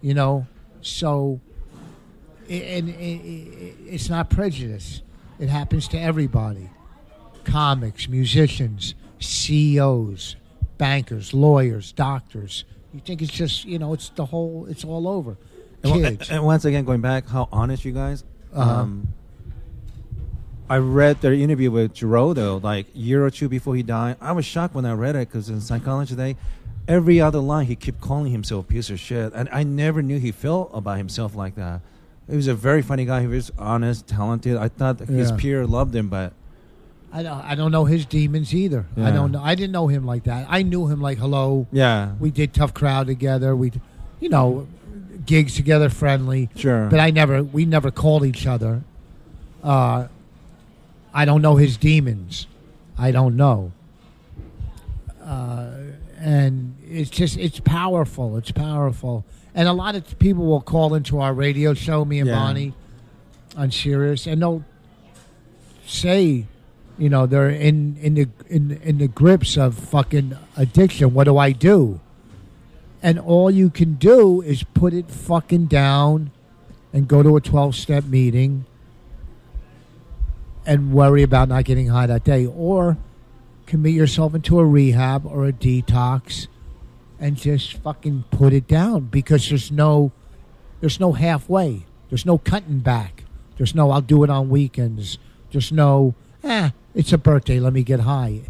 you 0.00 0.14
know. 0.14 0.46
So, 0.86 1.40
and 2.48 2.88
it's 2.98 4.08
not 4.08 4.30
prejudice. 4.30 5.02
It 5.38 5.48
happens 5.48 5.88
to 5.88 6.00
everybody. 6.00 6.70
Comics, 7.44 8.08
musicians, 8.08 8.94
CEOs, 9.18 10.36
bankers, 10.78 11.34
lawyers, 11.34 11.92
doctors. 11.92 12.64
You 12.92 13.00
think 13.00 13.20
it's 13.22 13.32
just 13.32 13.64
you 13.64 13.78
know 13.78 13.92
it's 13.92 14.08
the 14.10 14.26
whole 14.26 14.66
it's 14.68 14.84
all 14.84 15.06
over. 15.08 15.36
And, 15.82 16.30
and 16.30 16.44
once 16.44 16.64
again, 16.64 16.84
going 16.84 17.00
back, 17.00 17.28
how 17.28 17.48
honest 17.52 17.84
you 17.84 17.92
guys. 17.92 18.24
Uh-huh. 18.52 18.70
Um, 18.70 19.08
I 20.68 20.78
read 20.78 21.20
their 21.20 21.32
interview 21.32 21.70
with 21.70 21.94
Giraldo 21.94 22.58
like 22.58 22.86
a 22.94 22.98
year 22.98 23.24
or 23.24 23.30
two 23.30 23.48
before 23.48 23.76
he 23.76 23.84
died. 23.84 24.16
I 24.20 24.32
was 24.32 24.44
shocked 24.44 24.74
when 24.74 24.84
I 24.84 24.94
read 24.94 25.14
it 25.14 25.28
because 25.28 25.48
in 25.48 25.60
Psychology 25.60 26.10
Today, 26.10 26.36
every 26.88 27.20
other 27.20 27.38
line 27.40 27.66
he 27.66 27.76
kept 27.76 28.00
calling 28.00 28.32
himself 28.32 28.64
a 28.64 28.68
piece 28.68 28.90
of 28.90 28.98
shit, 29.00 29.32
and 29.34 29.48
I 29.52 29.62
never 29.62 30.02
knew 30.02 30.18
he 30.18 30.32
felt 30.32 30.70
about 30.74 30.98
himself 30.98 31.34
like 31.34 31.54
that. 31.56 31.80
He 32.28 32.34
was 32.36 32.48
a 32.48 32.54
very 32.54 32.82
funny 32.82 33.04
guy. 33.04 33.20
He 33.20 33.26
was 33.28 33.52
honest, 33.58 34.06
talented. 34.06 34.56
I 34.56 34.68
thought 34.68 34.98
his 35.00 35.30
Yeah. 35.30 35.36
peer 35.36 35.66
loved 35.66 35.94
him, 35.94 36.08
but 36.08 36.32
I 37.12 37.22
don't 37.22 37.40
I 37.44 37.54
don't 37.54 37.70
know 37.70 37.84
his 37.84 38.04
demons 38.04 38.52
either. 38.54 38.84
I 38.96 39.00
Yeah. 39.00 39.10
don't 39.12 39.32
know. 39.32 39.40
I 39.42 39.54
didn't 39.54 39.72
know 39.72 39.86
him 39.86 40.04
like 40.04 40.24
that. 40.24 40.46
I 40.50 40.62
knew 40.62 40.86
him 40.88 41.00
like 41.00 41.18
hello. 41.18 41.66
yeah, 41.72 42.12
we 42.18 42.30
did 42.30 42.52
tough 42.52 42.74
crowd 42.74 43.06
together. 43.06 43.54
We, 43.54 43.72
you 44.20 44.28
know, 44.28 44.66
gigs 45.24 45.54
together, 45.54 45.88
friendly. 45.88 46.50
sure. 46.56 46.88
But 46.88 47.00
I 47.00 47.10
never, 47.10 47.42
we 47.42 47.64
never 47.64 47.90
called 47.90 48.24
each 48.24 48.46
other. 48.46 48.82
Uh, 49.62 50.06
I 51.14 51.24
don't 51.24 51.42
know 51.42 51.56
his 51.56 51.76
demons. 51.76 52.46
I 52.98 53.10
don't 53.12 53.36
know. 53.36 53.72
Uh, 55.24 55.70
and 56.18 56.75
it's 56.96 57.10
just 57.10 57.36
it's 57.38 57.60
powerful. 57.60 58.36
It's 58.36 58.50
powerful, 58.50 59.24
and 59.54 59.68
a 59.68 59.72
lot 59.72 59.94
of 59.94 60.18
people 60.18 60.46
will 60.46 60.60
call 60.60 60.94
into 60.94 61.20
our 61.20 61.34
radio 61.34 61.74
show, 61.74 62.04
me 62.04 62.18
and 62.20 62.28
Yeah. 62.28 62.34
Bonnie, 62.36 62.74
on 63.56 63.70
Sirius, 63.70 64.26
and 64.26 64.40
they'll 64.42 64.64
say, 65.86 66.46
you 66.98 67.08
know, 67.08 67.26
they're 67.26 67.50
in 67.50 67.96
in 68.00 68.14
the 68.14 68.28
in 68.48 68.80
in 68.82 68.98
the 68.98 69.08
grips 69.08 69.56
of 69.56 69.74
fucking 69.74 70.36
addiction. 70.56 71.12
What 71.14 71.24
do 71.24 71.36
I 71.38 71.52
do? 71.52 72.00
And 73.02 73.18
all 73.18 73.50
you 73.50 73.70
can 73.70 73.94
do 73.94 74.40
is 74.40 74.62
put 74.62 74.92
it 74.94 75.10
fucking 75.10 75.66
down, 75.66 76.30
and 76.92 77.06
go 77.06 77.22
to 77.22 77.36
a 77.36 77.40
twelve 77.40 77.74
step 77.74 78.04
meeting, 78.04 78.64
and 80.64 80.92
worry 80.92 81.22
about 81.22 81.48
not 81.48 81.64
getting 81.64 81.88
high 81.88 82.06
that 82.06 82.24
day, 82.24 82.46
or 82.46 82.96
commit 83.66 83.92
yourself 83.92 84.34
into 84.34 84.58
a 84.58 84.64
rehab 84.64 85.26
or 85.26 85.46
a 85.46 85.52
detox 85.52 86.46
and 87.18 87.36
just 87.36 87.74
fucking 87.74 88.24
put 88.30 88.52
it 88.52 88.66
down 88.66 89.06
because 89.06 89.48
there's 89.48 89.70
no 89.70 90.12
there's 90.80 91.00
no 91.00 91.12
halfway. 91.12 91.86
There's 92.10 92.26
no 92.26 92.38
cutting 92.38 92.80
back. 92.80 93.24
There's 93.56 93.74
no 93.74 93.90
I'll 93.90 94.00
do 94.00 94.22
it 94.24 94.30
on 94.30 94.48
weekends. 94.48 95.18
There's 95.50 95.72
no 95.72 96.14
eh, 96.44 96.70
it's 96.94 97.12
a 97.12 97.18
birthday, 97.18 97.60
let 97.60 97.72
me 97.72 97.82
get 97.82 98.00
high. 98.00 98.42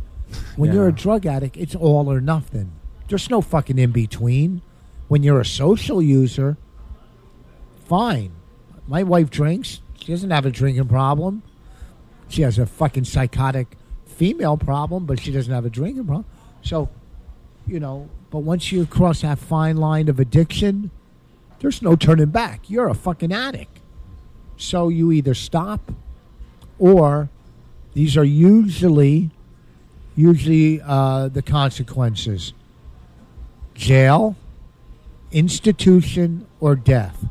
When 0.57 0.73
you're 0.73 0.89
a 0.89 0.93
drug 0.93 1.25
addict, 1.27 1.57
it's 1.57 1.75
all 1.75 2.11
or 2.11 2.21
nothing. 2.21 2.73
There's 3.09 3.31
no 3.31 3.41
fucking 3.41 3.79
in 3.79 3.93
between. 3.93 4.62
When 5.09 5.23
you're 5.23 5.41
a 5.41 5.45
social 5.45 6.03
user, 6.03 6.57
fine. 7.87 8.33
My 8.89 9.03
wife 9.03 9.31
drinks. 9.31 9.81
She 9.99 10.12
doesn't 10.12 10.31
have 10.31 10.47
a 10.47 10.51
drinking 10.51 10.89
problem. 10.89 11.43
She 12.29 12.43
has 12.43 12.59
a 12.59 12.67
fucking 12.67 13.05
psychotic 13.05 13.77
female 14.05 14.57
problem, 14.57 15.07
but 15.07 15.21
she 15.21 15.31
doesn't 15.31 15.53
have 15.53 15.64
a 15.64 15.71
drinking 15.71 16.07
problem. 16.07 16.25
So, 16.62 16.89
you 17.67 17.81
know, 17.81 18.09
but 18.31 18.41
once 18.41 18.71
you 18.73 18.87
cross 18.87 19.23
that 19.23 19.39
fine 19.39 19.77
line 19.77 20.09
of 20.09 20.19
addiction, 20.21 20.91
there's 21.61 21.83
no 21.83 21.97
turning 21.97 22.27
back. 22.31 22.69
You're 22.71 22.89
a 22.89 22.95
fucking 22.95 23.33
addict. 23.33 23.81
So 24.57 24.89
you 24.89 25.12
either 25.12 25.35
stop 25.35 25.93
or 26.79 27.29
these 27.95 28.17
are 28.17 28.25
usually 28.25 29.31
usually 30.17 30.81
uh, 30.83 31.29
the 31.29 31.43
consequences. 31.43 32.53
Jail, 33.75 34.35
institution, 35.31 36.47
or 36.61 36.75
death. 36.75 37.27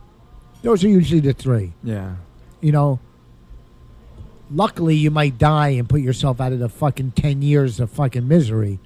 Those 0.62 0.84
are 0.84 0.90
usually 0.90 1.20
the 1.20 1.34
three 1.34 1.74
Yeah. 1.84 2.16
you 2.62 2.72
know, 2.72 3.00
luckily 4.52 4.96
you 4.96 5.10
might 5.12 5.38
die 5.38 5.70
and 5.70 5.88
put 5.90 6.02
yourself 6.02 6.40
out 6.40 6.52
of 6.54 6.60
the 6.60 6.70
fucking 6.70 7.12
10 7.12 7.42
years 7.42 7.80
of 7.80 7.90
fucking 7.92 8.28
misery. 8.28 8.80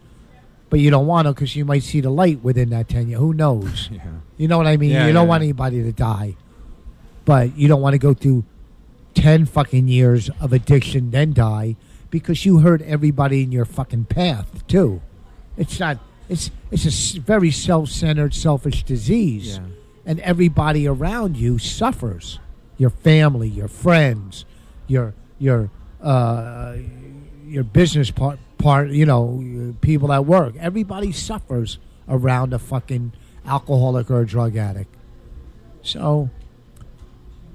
But 0.69 0.79
you 0.79 0.91
don't 0.91 1.07
want 1.07 1.27
to 1.27 1.33
because 1.33 1.55
you 1.55 1.65
might 1.65 1.83
see 1.83 2.01
the 2.01 2.09
light 2.09 2.43
within 2.43 2.69
that 2.69 2.87
10 2.89 3.09
years. 3.09 3.19
Who 3.19 3.33
knows? 3.33 3.89
Yeah. 3.99 4.01
You 4.37 4.47
know 4.47 4.57
what 4.57 4.67
I 4.67 4.77
mean? 4.77 4.91
Yeah, 4.91 5.07
you 5.07 5.11
don't 5.11 5.25
yeah, 5.25 5.29
want 5.29 5.43
anybody 5.43 5.83
to 5.83 5.91
die. 5.91 6.37
But 7.25 7.57
you 7.57 7.67
don't 7.67 7.81
want 7.81 7.93
to 7.93 7.97
go 7.97 8.13
through 8.13 8.45
10 9.15 9.47
fucking 9.47 9.89
years 9.89 10.29
of 10.39 10.53
addiction, 10.53 11.11
then 11.11 11.33
die 11.33 11.75
because 12.09 12.45
you 12.45 12.59
hurt 12.59 12.81
everybody 12.83 13.43
in 13.43 13.51
your 13.51 13.65
fucking 13.65 14.05
path, 14.05 14.65
too. 14.67 15.01
It's 15.57 15.79
not, 15.79 15.99
it's, 16.27 16.51
it's 16.71 17.15
a 17.15 17.19
very 17.19 17.51
self 17.51 17.89
centered, 17.89 18.33
selfish 18.33 18.83
disease. 18.83 19.59
And 20.05 20.19
everybody 20.21 20.87
around 20.87 21.37
you 21.37 21.59
suffers 21.59 22.39
your 22.77 22.89
family, 22.89 23.49
your 23.49 23.67
friends, 23.67 24.45
your, 24.87 25.13
your, 25.37 25.69
uh, 26.01 26.77
your 27.45 27.63
business 27.63 28.09
part, 28.09 28.39
part, 28.59 28.91
you 28.91 29.05
know, 29.05 29.75
people 29.81 30.13
at 30.13 30.25
work. 30.25 30.53
Everybody 30.59 31.11
suffers 31.11 31.79
around 32.07 32.53
a 32.53 32.59
fucking 32.59 33.13
alcoholic 33.45 34.11
or 34.11 34.21
a 34.21 34.27
drug 34.27 34.55
addict. 34.55 34.93
So 35.81 36.29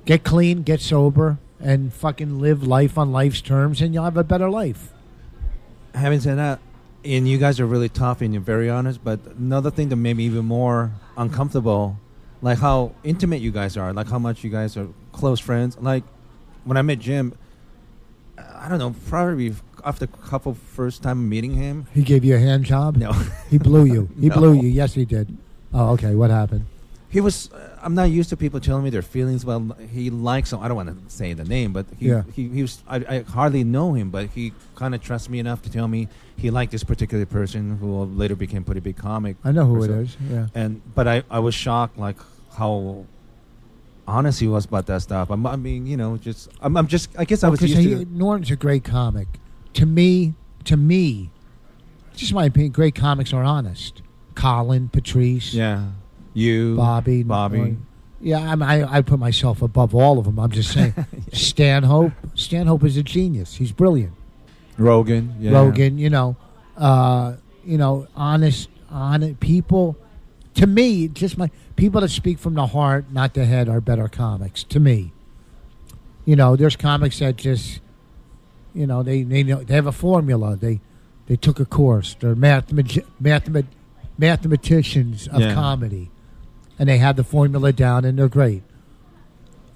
get 0.04 0.24
clean, 0.24 0.62
get 0.62 0.80
sober, 0.80 1.38
and 1.60 1.92
fucking 1.92 2.40
live 2.40 2.62
life 2.64 2.98
on 2.98 3.12
life's 3.12 3.40
terms, 3.40 3.80
and 3.80 3.94
you'll 3.94 4.04
have 4.04 4.16
a 4.16 4.24
better 4.24 4.50
life. 4.50 4.92
Having 5.94 6.20
said 6.20 6.38
that, 6.38 6.58
and 7.04 7.28
you 7.28 7.38
guys 7.38 7.60
are 7.60 7.66
really 7.66 7.88
tough 7.88 8.22
and 8.22 8.32
you're 8.32 8.42
very 8.42 8.70
honest, 8.70 9.04
but 9.04 9.20
another 9.38 9.70
thing 9.70 9.90
that 9.90 9.96
made 9.96 10.16
me 10.16 10.24
even 10.24 10.44
more 10.44 10.92
uncomfortable, 11.16 11.98
like 12.40 12.58
how 12.58 12.92
intimate 13.04 13.40
you 13.42 13.50
guys 13.50 13.76
are, 13.76 13.92
like 13.92 14.08
how 14.08 14.18
much 14.18 14.42
you 14.42 14.50
guys 14.50 14.76
are 14.76 14.88
close 15.12 15.38
friends. 15.38 15.76
Like 15.78 16.02
when 16.64 16.76
I 16.76 16.82
met 16.82 16.98
Jim, 16.98 17.36
I 18.38 18.68
don't 18.68 18.78
know, 18.78 18.94
probably 19.06 19.54
after 19.84 20.04
a 20.06 20.08
couple 20.08 20.54
first 20.54 21.02
time 21.02 21.28
meeting 21.28 21.54
him. 21.54 21.86
He 21.92 22.02
gave 22.02 22.24
you 22.24 22.36
a 22.36 22.38
hand 22.38 22.64
job. 22.64 22.96
No, 22.96 23.12
He 23.50 23.58
blew 23.58 23.84
you. 23.84 24.08
He 24.20 24.28
No. 24.30 24.36
blew 24.36 24.52
you. 24.54 24.68
Yes, 24.68 24.94
he 24.94 25.04
did. 25.04 25.36
Oh, 25.72 25.90
okay. 25.92 26.14
What 26.14 26.30
happened? 26.30 26.66
he 27.10 27.20
was. 27.20 27.48
Uh, 27.52 27.78
I'm 27.80 27.94
not 27.94 28.10
used 28.10 28.28
to 28.30 28.36
people 28.36 28.58
telling 28.60 28.82
me 28.82 28.90
their 28.90 29.02
feelings. 29.02 29.44
Well, 29.44 29.76
he 29.92 30.10
likes. 30.10 30.52
I 30.52 30.66
don't 30.66 30.76
want 30.76 30.88
to 30.88 31.14
say 31.14 31.32
the 31.32 31.44
name, 31.44 31.72
but 31.72 31.86
he 31.98 32.08
Yeah. 32.08 32.22
he, 32.34 32.48
he 32.48 32.62
was. 32.62 32.82
I, 32.88 32.96
I 32.96 33.20
hardly 33.22 33.62
know 33.62 33.92
him, 33.94 34.10
but 34.10 34.30
he 34.30 34.52
kind 34.74 34.94
of 34.96 35.00
trusts 35.02 35.28
me 35.28 35.38
enough 35.38 35.62
to 35.62 35.70
tell 35.70 35.86
me 35.86 36.08
he 36.36 36.50
liked 36.50 36.72
this 36.72 36.82
particular 36.82 37.24
person 37.26 37.78
who 37.78 38.02
later 38.04 38.34
became 38.34 38.62
a 38.62 38.64
pretty 38.64 38.80
big 38.80 38.96
comic. 38.96 39.36
I 39.44 39.52
know 39.52 39.64
who 39.66 39.84
it 39.84 39.90
is. 39.90 40.16
Yeah. 40.28 40.48
And 40.56 40.80
but 40.94 41.06
I 41.06 41.22
I 41.30 41.38
was 41.38 41.54
shocked 41.54 41.98
like 41.98 42.16
how 42.58 43.04
honest 44.08 44.40
he 44.40 44.48
was 44.48 44.64
about 44.64 44.86
that 44.86 45.02
stuff. 45.02 45.30
I'm, 45.30 45.46
I 45.46 45.56
mean, 45.56 45.86
you 45.86 45.96
know, 45.96 46.16
just 46.16 46.50
I'm, 46.60 46.76
I'm 46.76 46.86
just. 46.88 47.10
I 47.18 47.24
guess 47.24 47.44
I 47.44 47.48
was 47.48 47.60
Because 47.60 47.76
used 47.76 47.98
he, 48.00 48.04
to. 48.04 48.10
Norton's 48.16 48.50
a 48.50 48.56
great 48.56 48.82
comic. 48.84 49.28
To 49.74 49.86
me, 49.86 50.34
to 50.64 50.76
me, 50.76 51.30
just 52.14 52.32
my 52.32 52.44
opinion. 52.46 52.72
Great 52.72 52.94
comics 52.94 53.32
are 53.32 53.42
honest. 53.42 54.02
Colin, 54.34 54.88
Patrice, 54.88 55.52
Yeah, 55.54 55.90
you, 56.32 56.76
Bobby, 56.76 57.22
Bobby. 57.22 57.58
Norton. 57.58 57.86
Yeah, 58.20 58.54
I, 58.58 58.80
I 58.82 58.96
I 58.98 59.02
put 59.02 59.18
myself 59.18 59.60
above 59.62 59.94
all 59.94 60.18
of 60.18 60.24
them. 60.24 60.38
I'm 60.38 60.50
just 60.50 60.72
saying. 60.72 60.94
Stanhope, 61.32 62.12
Stanhope 62.34 62.84
is 62.84 62.96
a 62.96 63.02
genius. 63.02 63.56
He's 63.56 63.72
brilliant. 63.72 64.14
Rogan, 64.78 65.34
yeah. 65.38 65.52
Rogan, 65.52 65.98
you 65.98 66.08
know, 66.10 66.36
uh, 66.76 67.34
you 67.64 67.76
know, 67.78 68.06
honest, 68.16 68.68
honest 68.90 69.40
people. 69.40 69.96
To 70.54 70.66
me, 70.68 71.08
just 71.08 71.36
my 71.36 71.50
people 71.76 72.00
that 72.00 72.10
speak 72.10 72.38
from 72.38 72.54
the 72.54 72.66
heart, 72.68 73.06
not 73.12 73.34
the 73.34 73.44
head, 73.44 73.68
are 73.68 73.80
better 73.80 74.08
comics. 74.08 74.62
To 74.64 74.78
me, 74.80 75.12
you 76.24 76.36
know, 76.36 76.54
there's 76.56 76.76
comics 76.76 77.18
that 77.18 77.36
just, 77.36 77.80
you 78.74 78.86
know, 78.86 79.02
they 79.02 79.22
they 79.22 79.42
know 79.42 79.62
they 79.62 79.74
have 79.74 79.86
a 79.86 79.92
formula. 79.92 80.56
They 80.56 80.80
they 81.26 81.36
took 81.36 81.60
a 81.60 81.64
course. 81.64 82.16
They're 82.20 82.34
mathemat- 82.36 83.04
mathemat- 83.22 83.66
mathematicians 84.18 85.28
of 85.28 85.40
Yeah. 85.40 85.54
comedy, 85.54 86.10
and 86.78 86.88
they 86.88 86.98
have 86.98 87.16
the 87.16 87.24
formula 87.24 87.72
down, 87.72 88.04
and 88.04 88.18
they're 88.18 88.28
great. 88.28 88.62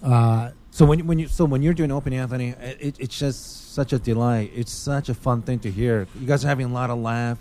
Uh, 0.03 0.51
So 0.71 0.85
when 0.87 1.07
when 1.07 1.19
you 1.19 1.27
so 1.29 1.45
when 1.45 1.63
you're 1.63 1.75
doing 1.75 1.91
Opie 1.91 2.15
Anthony, 2.15 2.49
it, 2.81 2.97
it's 3.01 3.19
just 3.19 3.73
such 3.75 3.93
a 3.93 3.99
delight. 3.99 4.53
It's 4.55 4.71
such 4.73 5.09
a 5.09 5.15
fun 5.15 5.43
thing 5.43 5.59
to 5.61 5.71
hear. 5.71 6.07
You 6.21 6.27
guys 6.27 6.45
are 6.45 6.49
having 6.49 6.67
a 6.67 6.73
lot 6.73 6.91
of 6.91 6.99
laugh. 6.99 7.39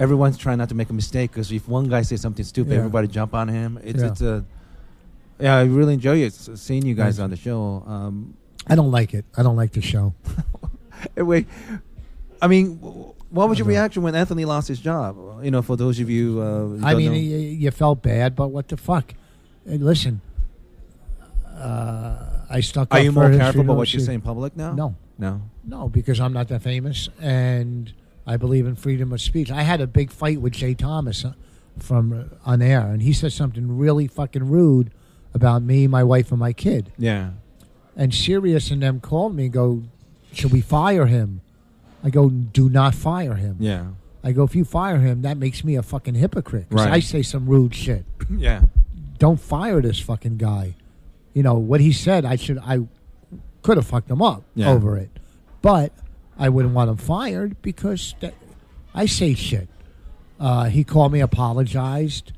Everyone's 0.00 0.36
trying 0.36 0.58
not 0.58 0.70
to 0.70 0.74
make 0.74 0.90
a 0.90 0.92
mistake 0.92 1.30
because 1.30 1.52
if 1.52 1.68
one 1.68 1.88
guy 1.88 2.02
says 2.02 2.20
something 2.20 2.44
stupid, 2.44 2.72
Yeah. 2.72 2.78
everybody 2.78 3.06
jump 3.06 3.32
on 3.34 3.46
him. 3.48 3.78
It's 3.84 4.00
Yeah. 4.02 4.08
it's 4.08 4.20
a 4.22 4.44
yeah. 5.38 5.54
I 5.56 5.64
really 5.64 5.94
enjoy 5.94 6.16
it 6.26 6.32
seeing 6.34 6.84
you 6.84 6.94
guys 6.96 7.20
on 7.20 7.30
the 7.30 7.36
show. 7.36 7.84
Um, 7.86 8.34
I 8.66 8.74
don't 8.74 8.90
like 8.90 9.14
it. 9.14 9.24
I 9.36 9.42
don't 9.44 9.56
like 9.56 9.72
the 9.72 9.82
show. 9.82 10.14
anyway, 11.16 11.46
I 12.40 12.46
mean, 12.46 12.76
what 13.30 13.48
was 13.48 13.58
your 13.58 13.66
reaction 13.66 14.02
when 14.02 14.14
Anthony 14.14 14.44
lost 14.44 14.68
his 14.68 14.80
job? 14.80 15.16
You 15.42 15.50
know, 15.50 15.62
for 15.62 15.76
those 15.76 15.98
of 16.00 16.08
you, 16.08 16.40
uh, 16.40 16.44
who 16.44 16.80
I 16.84 16.94
mean, 16.94 17.12
know. 17.12 17.18
you, 17.18 17.70
felt 17.70 18.02
bad, 18.02 18.36
but 18.36 18.48
what 18.48 18.68
the 18.68 18.76
fuck? 18.76 19.14
And 19.66 19.84
listen, 19.84 20.20
uh, 21.48 22.44
I 22.48 22.60
stuck. 22.60 22.92
are 22.92 23.00
you 23.00 23.12
more 23.12 23.30
careful 23.30 23.62
about 23.62 23.76
what 23.76 23.92
you 23.92 24.00
say 24.00 24.14
in 24.14 24.20
public 24.20 24.56
now? 24.56 24.72
No, 24.72 24.94
no. 25.18 25.42
no, 25.64 25.88
because 25.88 26.20
I'm 26.20 26.32
not 26.32 26.48
that 26.48 26.62
famous, 26.62 27.08
and 27.20 27.92
I 28.26 28.36
believe 28.36 28.66
in 28.66 28.76
freedom 28.76 29.12
of 29.12 29.20
speech. 29.20 29.50
I 29.50 29.62
had 29.62 29.80
a 29.80 29.86
big 29.86 30.10
fight 30.10 30.40
with 30.40 30.52
Jay 30.52 30.74
Thomas 30.74 31.24
uh, 31.24 31.32
from 31.78 32.12
uh, 32.12 32.50
on 32.50 32.62
air, 32.62 32.82
and 32.86 33.02
he 33.02 33.12
said 33.12 33.32
something 33.32 33.76
really 33.76 34.06
fucking 34.06 34.48
rude 34.48 34.90
about 35.32 35.62
me, 35.62 35.86
my 35.86 36.04
wife, 36.04 36.30
and 36.30 36.38
my 36.38 36.52
kid. 36.52 36.92
Yeah, 36.96 37.30
And 37.96 38.14
Sirius 38.14 38.70
and 38.70 38.82
them 38.82 39.00
called 39.00 39.34
me 39.34 39.44
and 39.44 39.52
go, 39.52 39.82
"Should 40.36 40.52
we 40.52 40.60
fire 40.60 41.06
him?" 41.06 41.40
I 42.02 42.10
go, 42.10 42.28
"Do 42.28 42.68
not 42.68 42.94
fire 42.94 43.34
him." 43.34 43.56
yeah, 43.60 43.86
I 44.22 44.32
go, 44.32 44.44
"If 44.44 44.54
you 44.54 44.64
fire 44.64 44.98
him, 44.98 45.22
that 45.22 45.36
makes 45.38 45.64
me 45.64 45.76
a 45.76 45.82
fucking 45.82 46.14
hypocrite." 46.14 46.68
'Cause 46.70 46.84
Right. 46.84 46.94
I 46.94 47.00
say 47.00 47.22
some 47.22 47.46
rude 47.46 47.74
shit. 47.74 48.04
yeah. 48.36 48.62
don't 49.18 49.40
fire 49.40 49.80
this 49.80 50.00
fucking 50.00 50.36
guy. 50.36 50.74
You 51.34 51.42
know 51.42 51.54
what 51.54 51.80
he 51.80 51.92
said. 51.92 52.24
I 52.24 52.36
should. 52.36 52.58
I 52.58 52.80
could 53.62 53.76
have 53.78 53.86
fucked 53.86 54.10
him 54.10 54.20
up 54.20 54.42
Yeah. 54.54 54.70
over 54.70 54.96
it, 54.98 55.10
but 55.62 55.92
I 56.38 56.48
wouldn't 56.48 56.74
want 56.74 56.90
him 56.90 56.96
fired 56.96 57.56
because 57.62 58.14
that, 58.20 58.34
I 58.94 59.06
say 59.06 59.34
shit. 59.34 59.68
Uh, 60.38 60.64
he 60.64 60.84
called 60.84 61.12
me, 61.12 61.20
apologized. 61.20 62.32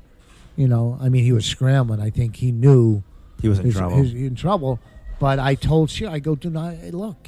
You 0.55 0.67
know, 0.67 0.97
I 1.01 1.09
mean, 1.09 1.23
he 1.23 1.31
was 1.33 1.45
scrambling. 1.45 1.99
I 1.99 2.09
think 2.11 2.37
he 2.37 2.51
knew 2.51 3.03
He 3.41 3.49
was 3.49 3.59
in 3.59 3.71
trouble. 3.71 3.97
his- 3.97 4.13
in 4.13 4.35
trouble. 4.35 4.79
But 5.19 5.39
I 5.39 5.55
told 5.55 5.99
you, 5.99 6.07
I 6.07 6.19
go, 6.19 6.35
do 6.35 6.49
not 6.49 6.75
look. 6.93 7.27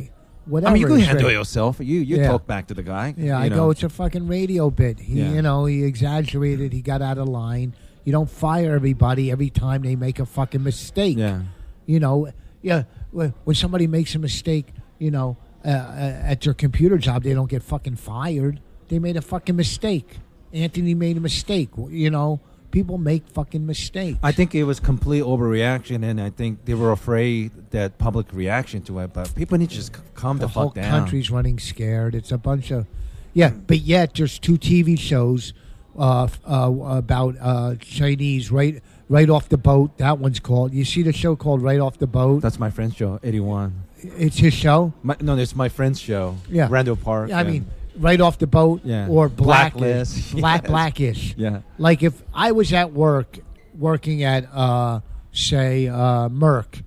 Whatever. 0.50 0.70
I 0.72 0.74
mean, 0.74 0.82
you 0.82 0.88
can 0.88 1.00
handle 1.00 1.30
it 1.30 1.34
yourself. 1.34 1.80
You 1.80 2.00
you 2.00 2.18
Yeah. 2.18 2.28
talk 2.28 2.47
back 2.47 2.68
to 2.68 2.74
the 2.74 2.84
guy. 2.84 3.14
Yeah, 3.18 3.38
I 3.38 3.50
know. 3.50 3.56
go. 3.56 3.70
It's 3.72 3.84
a 3.84 3.89
fucking 3.89 4.28
radio 4.28 4.70
bit. 4.70 5.00
He, 5.00 5.20
Yeah. 5.20 5.34
you 5.34 5.41
know, 5.41 5.66
he 5.66 5.84
exaggerated. 5.84 6.74
He 6.74 6.82
got 6.82 7.02
out 7.02 7.18
of 7.18 7.28
line. 7.28 7.74
You 8.06 8.12
don't 8.12 8.30
fire 8.30 8.74
everybody 8.76 9.30
every 9.32 9.50
time 9.50 9.82
they 9.84 9.95
make 9.95 10.20
a 10.20 10.26
fucking 10.26 10.64
mistake. 10.64 11.18
Yeah. 11.18 11.41
You 11.86 12.00
know, 12.00 12.30
yeah. 12.62 12.84
When, 13.12 13.34
when 13.43 13.56
somebody 13.56 13.88
makes 13.88 14.16
a 14.16 14.20
mistake, 14.20 14.68
you 15.00 15.12
know, 15.12 15.38
uh, 15.66 15.70
uh, 15.70 16.22
at 16.24 16.41
their 16.41 16.54
computer 16.54 16.97
job, 16.97 17.24
they 17.24 17.34
don't 17.34 17.50
get 17.50 17.62
fucking 17.64 17.95
fired. 17.97 18.60
They 18.88 19.00
made 19.00 19.18
a 19.18 19.22
fucking 19.22 19.56
mistake. 19.56 20.18
Anthony 20.54 20.93
made 20.95 21.18
a 21.18 21.20
mistake. 21.20 21.70
You 21.89 22.10
know, 22.10 22.39
people 22.72 22.97
make 22.97 23.28
fucking 23.28 23.65
mistakes. 23.65 24.20
I 24.24 24.32
think 24.32 24.55
it 24.55 24.63
was 24.63 24.80
complete 24.80 25.24
overreaction, 25.24 26.03
and 26.03 26.22
I 26.22 26.30
think 26.30 26.65
they 26.65 26.74
were 26.74 26.91
afraid 26.91 27.51
that 27.72 27.97
public 27.97 28.28
reaction 28.34 28.82
to 28.84 28.99
it. 28.99 29.13
But 29.13 29.34
people 29.36 29.57
need 29.57 29.70
to 29.70 29.76
just 29.76 29.93
calm 30.13 30.38
the, 30.38 30.41
the 30.41 30.47
whole 30.49 30.67
fuck 30.67 30.76
down. 30.76 30.91
country's 30.91 31.32
running 31.32 31.59
scared. 31.59 32.15
It's 32.15 32.32
a 32.32 32.38
bunch 32.38 32.72
of, 32.72 32.88
yeah. 33.34 33.49
But 33.49 33.80
yet 33.80 34.15
there's 34.15 34.39
two 34.39 34.57
TV 34.57 34.97
shows 34.97 35.53
uh, 35.97 36.28
uh, 36.49 36.72
about 36.97 37.36
uh, 37.39 37.76
Chinese 37.76 38.51
right 38.51 38.82
right 39.09 39.30
off 39.30 39.49
the 39.49 39.57
boat. 39.57 39.97
That 39.97 40.20
one's 40.20 40.39
called. 40.39 40.74
You 40.74 40.86
see 40.86 41.01
the 41.01 41.13
show 41.13 41.36
called 41.36 41.61
Right 41.61 41.80
Off 41.80 41.97
the 41.97 42.07
Boat? 42.07 42.41
That's 42.41 42.59
my 42.59 42.70
friend's 42.70 42.95
show, 42.95 43.20
Eddie 43.24 43.39
Huang. 43.39 43.84
It's 43.97 44.38
his 44.38 44.53
show. 44.53 44.93
My, 45.03 45.17
no, 45.20 45.36
it's 45.36 45.55
my 45.55 45.67
friend's 45.67 45.99
show. 45.99 46.38
Yeah. 46.49 46.67
Randall 46.70 46.95
Park. 46.95 47.30
Yeah, 47.30 47.39
I 47.39 47.43
mean, 47.43 47.65
Right 48.00 48.20
Off 48.22 48.38
the 48.39 48.47
Boat 48.47 48.82
Yeah. 48.84 49.08
or 49.10 49.30
Blackish. 49.30 50.32
Black 50.32 50.62
Yes. 50.64 50.70
Blackish. 50.72 51.36
yeah, 51.38 51.62
Like 51.78 52.02
if 52.04 52.22
I 52.34 52.52
was 52.54 52.72
at 52.74 52.93
work, 52.93 53.39
working 53.78 54.24
at 54.24 54.47
uh, 54.54 55.02
say 55.32 55.88
uh, 55.88 56.30
Merck, 56.30 56.82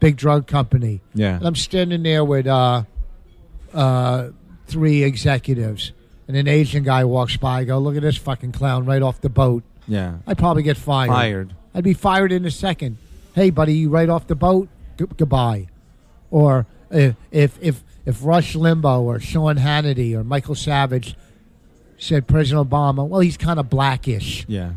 big 0.00 0.16
drug 0.16 0.46
company. 0.46 1.00
yeah, 1.14 1.36
And 1.36 1.46
I'm 1.46 1.54
standing 1.56 2.02
there 2.02 2.24
with 2.24 2.46
uh, 2.46 2.82
uh, 3.74 4.28
three 4.66 5.02
executives, 5.02 5.92
and 6.26 6.36
an 6.36 6.46
Asian 6.48 6.82
guy 6.84 7.04
walks 7.04 7.36
by. 7.36 7.60
I 7.60 7.64
go, 7.64 7.78
look 7.78 7.96
at 7.96 8.02
this 8.02 8.16
fucking 8.16 8.52
clown 8.52 8.84
right 8.86 9.02
off 9.02 9.20
the 9.20 9.28
boat. 9.30 9.62
yeah. 9.86 10.16
I'd 10.26 10.38
probably 10.38 10.62
get 10.62 10.76
fired. 10.76 11.08
Fired. 11.08 11.54
I'd 11.74 11.84
be 11.84 11.94
fired 11.94 12.32
in 12.32 12.44
a 12.44 12.50
second. 12.50 12.98
Hey, 13.34 13.50
buddy, 13.50 13.74
you 13.74 13.88
right 13.90 14.08
off 14.08 14.26
the 14.26 14.34
boat? 14.34 14.68
G- 14.98 15.06
goodbye. 15.16 15.68
Or 16.30 16.66
if 16.90 17.14
if 17.30 17.58
if 17.62 17.82
if 18.08 18.24
Rush 18.24 18.54
Limbaugh 18.54 19.00
or 19.02 19.20
Sean 19.20 19.56
Hannity 19.56 20.14
or 20.14 20.24
Michael 20.24 20.54
Savage 20.54 21.14
said 21.98 22.26
President 22.26 22.68
Obama, 22.70 23.06
well, 23.06 23.20
he's 23.20 23.36
kind 23.36 23.60
of 23.60 23.68
blackish. 23.68 24.46
Yeah. 24.48 24.72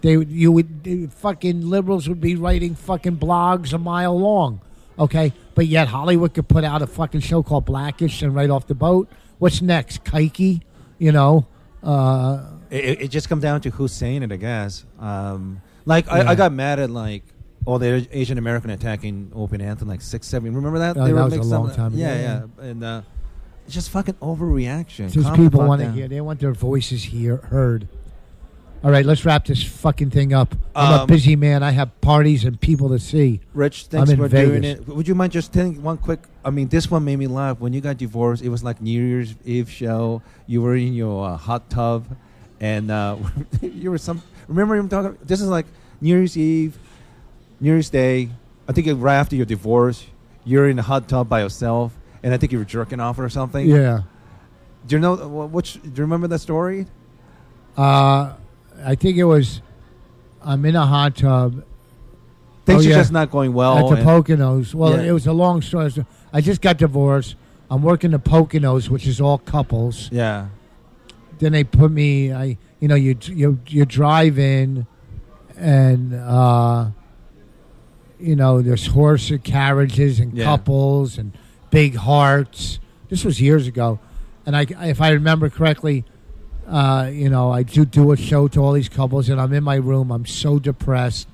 They 0.00 0.16
would- 0.16 0.30
you 0.30 0.50
would 0.50 0.82
they- 0.82 1.06
fucking 1.06 1.68
liberals 1.68 2.08
would 2.08 2.20
be 2.20 2.34
writing 2.34 2.74
fucking 2.74 3.18
blogs 3.18 3.72
a 3.72 3.78
mile 3.78 4.18
long, 4.18 4.60
okay? 4.98 5.32
But 5.54 5.66
yet 5.66 5.88
Hollywood 5.88 6.32
could 6.34 6.48
put 6.48 6.64
out 6.64 6.80
a 6.80 6.86
fucking 6.86 7.20
show 7.20 7.42
called 7.42 7.66
Blackish 7.66 8.22
and 8.22 8.34
right 8.34 8.48
off 8.50 8.66
the 8.66 8.74
boat. 8.74 9.08
What's 9.38 9.60
next, 9.60 10.04
Kike? 10.04 10.62
You 10.98 11.12
know, 11.12 11.46
uh, 11.84 12.44
It, 12.70 13.02
it 13.02 13.08
just 13.08 13.28
comes 13.28 13.42
down 13.42 13.60
to 13.62 13.70
who's 13.70 13.92
saying 13.92 14.22
it, 14.22 14.32
I 14.32 14.36
guess. 14.36 14.84
Um, 14.98 15.60
like 15.84 16.10
I, 16.10 16.28
I 16.30 16.34
got 16.34 16.52
mad 16.52 16.78
at 16.78 16.88
like 16.90 17.24
all 17.64 17.78
the 17.78 18.06
Asian 18.10 18.38
American 18.38 18.70
attacking 18.70 19.30
Opie 19.34 19.62
Anthony 19.62 19.90
like 19.90 20.00
six, 20.00 20.26
seven. 20.26 20.54
Remember 20.54 20.78
that? 20.80 20.96
Oh, 20.96 21.06
that 21.06 21.14
was 21.14 21.34
a 21.36 21.42
long 21.42 21.70
time 21.74 21.88
ago, 21.94 21.96
Yeah, 21.96 22.14
yeah. 22.14 22.42
yeah. 22.58 22.64
And 22.64 22.84
uh, 22.84 23.02
it's 23.66 23.74
just 23.74 23.90
fucking 23.90 24.14
overreaction. 24.14 25.12
just 25.12 25.32
people 25.34 25.60
want 25.66 25.80
to 25.82 25.90
hear. 25.92 26.08
They 26.08 26.20
want 26.20 26.40
their 26.40 26.52
voices 26.52 27.04
hear 27.04 27.36
heard. 27.36 27.88
All 28.84 28.90
right, 28.90 29.06
let's 29.06 29.24
wrap 29.24 29.44
this 29.44 29.62
fucking 29.62 30.10
thing 30.10 30.32
up. 30.34 30.56
I'm 30.74 30.92
a 30.92 31.02
Um, 31.02 31.06
busy 31.06 31.36
man. 31.36 31.62
I 31.62 31.70
have 31.70 32.00
parties 32.00 32.44
and 32.44 32.60
people 32.60 32.88
to 32.88 32.98
see. 32.98 33.38
Rich, 33.54 33.84
thanks 33.86 34.10
in 34.10 34.16
for 34.16 34.26
doing 34.28 34.62
Vegas. 34.62 34.80
it. 34.80 34.88
Would 34.88 35.06
you 35.06 35.14
mind 35.14 35.30
just 35.30 35.52
telling 35.52 35.80
one 35.84 35.98
quick? 35.98 36.18
I 36.44 36.50
mean, 36.50 36.66
this 36.66 36.90
one 36.90 37.04
made 37.04 37.14
me 37.20 37.28
laugh. 37.28 37.60
When 37.60 37.72
you 37.72 37.80
got 37.80 37.96
divorced, 37.98 38.42
it 38.42 38.48
was 38.48 38.64
like 38.64 38.82
New 38.82 39.00
Year's 39.00 39.36
Eve 39.44 39.70
show. 39.70 40.20
You 40.48 40.62
were 40.62 40.74
in 40.74 40.94
your 40.94 41.28
uh, 41.28 41.36
hot 41.36 41.70
tub, 41.70 42.06
and 42.58 42.90
uh, 42.90 43.18
you 43.62 43.92
were 43.92 43.98
some. 43.98 44.20
Remember 44.48 44.74
him 44.74 44.88
talking? 44.88 45.16
This 45.22 45.40
is 45.40 45.46
like 45.46 45.66
New 46.00 46.08
Year's 46.16 46.36
Eve, 46.36 46.76
New 47.62 47.70
Year's 47.72 47.88
Day. 47.90 48.28
I 48.68 48.72
think 48.72 48.88
right 49.00 49.14
after 49.14 49.36
your 49.36 49.46
divorce, 49.46 50.04
you're 50.44 50.68
in 50.68 50.78
a 50.78 50.82
hot 50.82 51.08
tub 51.08 51.28
by 51.28 51.40
yourself, 51.42 51.96
and 52.22 52.34
I 52.34 52.36
think 52.36 52.50
you 52.52 52.58
were 52.58 52.64
jerking 52.64 52.98
off 53.00 53.18
or 53.18 53.28
something. 53.28 53.66
Yeah. 53.66 54.02
Do 54.86 54.96
you 54.96 55.00
know? 55.00 55.14
wh- 55.16 55.52
Which? 55.54 55.74
Do 55.80 55.88
you 55.88 56.02
remember 56.02 56.26
that 56.28 56.40
story? 56.40 56.86
Uh, 57.76 58.32
I 58.84 58.96
think 58.96 59.16
it 59.16 59.24
was. 59.24 59.62
I'm 60.44 60.64
in 60.64 60.74
a 60.74 60.84
hot 60.84 61.14
tub 61.16 61.62
Things 62.66 62.84
Oh, 62.84 62.88
are 62.88 62.92
yeah. 62.92 62.96
just 62.98 63.12
not 63.12 63.30
going 63.30 63.52
well. 63.54 63.92
at 63.92 63.96
the 63.98 64.02
Poconos. 64.04 64.72
Well, 64.74 64.92
Yeah. 64.96 65.10
it 65.10 65.12
was 65.12 65.26
a 65.26 65.32
long 65.32 65.62
story. 65.62 65.92
I 66.32 66.40
just 66.40 66.60
got 66.60 66.78
divorced. 66.78 67.34
I'm 67.70 67.82
working 67.82 68.10
the 68.12 68.18
Poconos, 68.18 68.88
which 68.88 69.06
is 69.06 69.20
all 69.20 69.38
couples. 69.38 70.08
yeah. 70.12 70.46
Then 71.38 71.52
they 71.52 71.64
put 71.64 71.90
me. 71.90 72.32
I, 72.32 72.56
you 72.80 72.86
know, 72.88 72.94
you 72.94 73.16
you 73.26 73.58
you 73.66 73.84
drive 73.84 74.38
in, 74.38 74.86
and 75.56 76.14
uh, 76.14 76.90
you 78.22 78.36
know, 78.36 78.62
there's 78.62 78.86
horse 78.86 79.32
carriages 79.44 80.20
and 80.20 80.32
Yeah. 80.32 80.44
couples 80.44 81.18
and 81.18 81.32
big 81.70 81.96
hearts. 81.96 82.78
This 83.08 83.24
was 83.24 83.40
years 83.40 83.66
ago, 83.66 83.98
and 84.46 84.56
I, 84.56 84.66
if 84.82 85.00
I 85.00 85.10
remember 85.10 85.50
correctly, 85.50 86.04
uh, 86.68 87.10
you 87.12 87.28
know, 87.28 87.50
I 87.52 87.62
do 87.62 87.84
do 87.84 88.12
a 88.12 88.16
show 88.16 88.48
to 88.48 88.60
all 88.60 88.72
these 88.72 88.88
couples, 88.88 89.28
and 89.28 89.40
I'm 89.40 89.52
in 89.52 89.64
my 89.64 89.74
room. 89.76 90.10
I'm 90.10 90.24
so 90.26 90.58
depressed, 90.58 91.26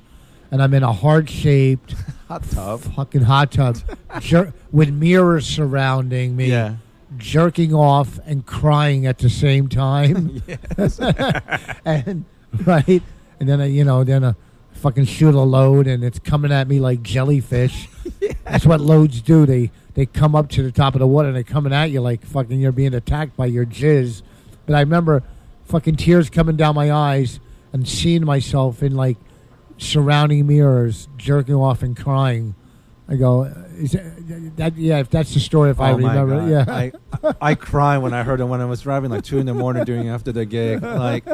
and 0.50 0.62
I'm 0.62 0.72
in 0.74 0.82
a 0.82 0.92
heart 0.92 1.28
shaped 1.28 1.94
Hot 2.28 2.42
tub. 2.50 2.80
fucking 2.80 3.22
hot 3.22 3.52
tub 3.52 3.78
jer- 4.20 4.52
with 4.72 4.90
mirrors 4.90 5.46
surrounding 5.46 6.34
me 6.36 6.50
Yeah. 6.50 6.76
jerking 7.16 7.72
off 7.74 8.18
and 8.26 8.44
crying 8.44 9.06
at 9.06 9.18
the 9.18 9.30
same 9.30 9.68
time. 9.68 10.42
and 11.84 12.24
right, 12.64 13.02
and 13.40 13.48
then 13.48 13.60
I, 13.60 13.66
you 13.66 13.84
know, 13.84 14.04
then 14.04 14.24
I 14.24 14.34
fucking 14.78 15.04
shoot 15.06 15.34
a 15.34 15.40
load, 15.40 15.86
and 15.86 16.02
it's 16.04 16.18
coming 16.18 16.52
at 16.52 16.68
me 16.68 16.80
like 16.80 17.02
jellyfish. 17.02 17.88
That's 18.44 18.64
what 18.66 18.80
loads 18.80 19.20
do. 19.20 19.44
They 19.46 19.70
they 19.94 20.06
come 20.06 20.34
up 20.34 20.48
to 20.50 20.62
the 20.62 20.72
top 20.72 20.94
of 20.94 21.00
the 21.00 21.06
water 21.06 21.28
and 21.28 21.36
they're 21.36 21.42
coming 21.42 21.72
at 21.72 21.90
you 21.90 22.00
like 22.00 22.24
fucking 22.24 22.60
you're 22.60 22.72
being 22.72 22.94
attacked 22.94 23.36
by 23.36 23.46
your 23.46 23.66
jizz. 23.66 24.22
But 24.66 24.76
I 24.76 24.80
remember 24.80 25.22
fucking 25.64 25.96
tears 25.96 26.30
coming 26.30 26.56
down 26.56 26.74
my 26.74 26.90
eyes 26.92 27.40
and 27.72 27.86
seeing 27.88 28.24
myself 28.24 28.82
in 28.82 28.94
like 28.94 29.16
surrounding 29.76 30.46
mirrors, 30.46 31.08
jerking 31.16 31.54
off 31.54 31.82
and 31.82 31.96
crying. 31.96 32.54
I 33.10 33.16
go, 33.16 33.44
is 33.76 33.92
that, 33.92 34.52
that 34.56 34.76
yeah? 34.76 34.98
If 34.98 35.08
that's 35.10 35.32
the 35.32 35.40
story, 35.40 35.70
if 35.70 35.80
I 35.80 35.92
Oh 35.92 35.98
my 35.98 36.14
remember, 36.20 36.40
God. 36.54 36.68
yeah. 37.22 37.32
I 37.32 37.34
I 37.40 37.54
cried 37.54 37.98
when 37.98 38.12
I 38.12 38.22
heard 38.22 38.40
it 38.40 38.44
when 38.44 38.60
I 38.60 38.66
was 38.66 38.82
driving 38.82 39.10
like 39.10 39.24
two 39.24 39.38
in 39.38 39.46
the 39.46 39.54
morning 39.54 39.84
during 39.84 40.08
after 40.08 40.30
the 40.30 40.44
gig. 40.44 40.82
Like 40.82 41.24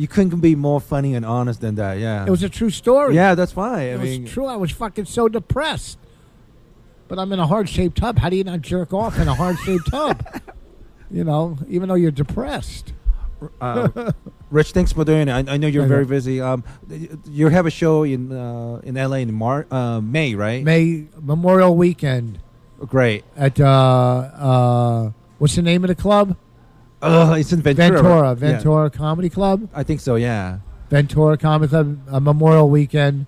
you 0.00 0.08
couldn't 0.08 0.40
be 0.40 0.54
more 0.54 0.80
funny 0.80 1.14
and 1.14 1.24
honest 1.26 1.60
than 1.60 1.74
that. 1.74 1.98
Yeah. 1.98 2.24
It 2.26 2.30
was 2.30 2.42
a 2.42 2.48
true 2.48 2.70
story. 2.70 3.14
yeah, 3.14 3.34
that's 3.34 3.52
fine. 3.52 3.78
I 3.78 3.82
it 3.94 4.00
mean, 4.00 4.22
was 4.22 4.32
true. 4.32 4.46
I 4.46 4.56
was 4.56 4.70
fucking 4.70 5.04
so 5.04 5.28
depressed. 5.28 5.98
But 7.08 7.18
I'm 7.18 7.32
in 7.32 7.38
a 7.40 7.46
hard 7.46 7.68
shaped 7.68 7.98
tub. 7.98 8.18
How 8.18 8.28
do 8.30 8.36
you 8.36 8.44
not 8.44 8.60
jerk 8.62 8.92
off 8.94 9.18
in 9.18 9.26
a 9.28 9.34
hard 9.34 9.58
shaped 9.58 9.90
tub? 9.90 10.24
You 11.10 11.24
know, 11.24 11.58
even 11.68 11.88
though 11.88 11.96
you're 11.96 12.12
depressed. 12.12 12.92
uh, 13.60 14.12
Rich, 14.50 14.72
thanks 14.72 14.92
for 14.92 15.04
doing 15.04 15.28
it. 15.28 15.32
I, 15.32 15.54
I 15.54 15.56
know 15.56 15.66
you're 15.66 15.86
very 15.86 16.04
busy. 16.04 16.40
Um, 16.40 16.62
you 17.28 17.48
have 17.48 17.66
a 17.66 17.70
show 17.70 18.04
in 18.04 18.30
uh, 18.32 18.80
in 18.84 18.94
LA 18.94 19.16
in 19.26 19.34
Mar- 19.34 19.66
uh, 19.70 20.00
May, 20.00 20.34
right? 20.34 20.62
May 20.64 21.06
Memorial 21.20 21.74
Weekend 21.76 22.38
Great. 22.78 23.24
at 23.36 23.58
uh, 23.60 23.66
uh, 23.66 25.10
what's 25.38 25.56
the 25.56 25.62
name 25.62 25.82
of 25.84 25.88
the 25.88 25.94
club? 25.94 26.36
Uh, 27.02 27.36
it's 27.38 27.52
in 27.52 27.62
Ventura. 27.62 28.02
Ventura. 28.02 28.34
Ventura 28.34 28.90
Comedy 28.90 29.30
Club. 29.30 29.68
I 29.74 29.82
think 29.82 30.00
so. 30.00 30.16
Yeah. 30.16 30.58
Ventura 30.90 31.36
Comedy 31.36 31.70
Club. 31.70 31.98
Uh, 32.10 32.20
Memorial 32.20 32.68
Weekend. 32.68 33.26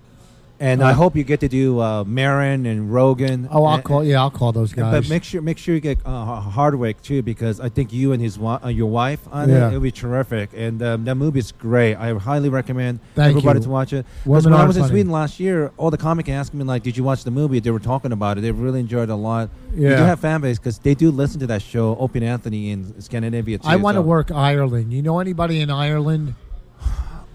And 0.63 0.81
Uh, 0.81 0.85
I 0.87 0.93
hope 0.93 1.17
you 1.17 1.25
get 1.25 1.41
to 1.41 1.49
do 1.49 1.81
uh, 1.81 2.05
Marin 2.05 2.65
and 2.65 2.93
Rogan. 2.93 3.49
Oh, 3.51 3.65
I'll 3.65 3.75
And- 3.75 3.83
call. 3.83 4.01
Yeah, 4.05 4.21
I'll 4.21 4.31
call 4.31 4.53
those 4.53 4.71
guys. 4.71 4.93
But 4.93 5.09
make 5.09 5.25
sure 5.25 5.41
make 5.41 5.57
sure 5.57 5.75
you 5.75 5.81
get 5.81 5.97
uh, 6.05 6.39
Hardwick 6.39 7.01
too 7.01 7.21
because 7.21 7.59
I 7.59 7.67
think 7.67 7.91
you 7.91 8.13
and 8.13 8.21
his 8.21 8.37
uh, 8.39 8.69
your 8.69 8.89
wife 8.89 9.19
on 9.29 9.49
Yeah. 9.49 9.65
it 9.65 9.67
it'll 9.69 9.81
be 9.81 9.91
terrific 9.91 10.51
and 10.55 10.81
um, 10.81 11.03
that 11.03 11.15
movie 11.15 11.39
is 11.39 11.51
great. 11.51 11.95
I 11.97 12.13
highly 12.13 12.47
recommend 12.47 13.01
Thank 13.13 13.31
everybody 13.35 13.59
you. 13.59 13.63
to 13.65 13.69
watch 13.69 13.91
it. 13.91 14.05
Because 14.23 14.45
when 14.45 14.53
I 14.53 14.63
was 14.65 14.77
in. 14.77 14.85
Sweden 14.87 15.11
last 15.11 15.37
year, 15.37 15.71
all 15.75 15.91
the 15.91 15.97
comic 15.97 16.29
asked 16.29 16.53
me 16.53 16.63
like, 16.63 16.81
"Did 16.83 16.95
you 16.95 17.03
watch 17.03 17.25
the 17.25 17.31
movie?" 17.31 17.59
They 17.59 17.71
were 17.71 17.79
talking 17.93 18.13
about 18.13 18.37
it. 18.37 18.41
They 18.41 18.51
really 18.51 18.79
enjoyed 18.79 19.09
it 19.09 19.11
a 19.11 19.15
lot. 19.15 19.49
You 19.75 19.89
Yeah. 19.89 19.97
do 19.97 20.03
have 20.03 20.19
fan 20.21 20.39
base 20.39 20.59
because 20.59 20.77
they 20.77 20.93
do 20.95 21.11
listen 21.11 21.41
to 21.41 21.47
that 21.47 21.61
show, 21.61 21.97
Opie 21.99 22.19
and 22.19 22.27
Anthony 22.29 22.71
in 22.71 23.01
Scandinavia 23.01 23.57
too. 23.57 23.67
I 23.67 23.75
want 23.75 23.95
to 23.95 24.03
so 24.03 24.07
work 24.15 24.31
Ireland. 24.31 24.93
You 24.93 25.01
know 25.01 25.19
anybody 25.19 25.59
in 25.59 25.69
Ireland? 25.69 26.35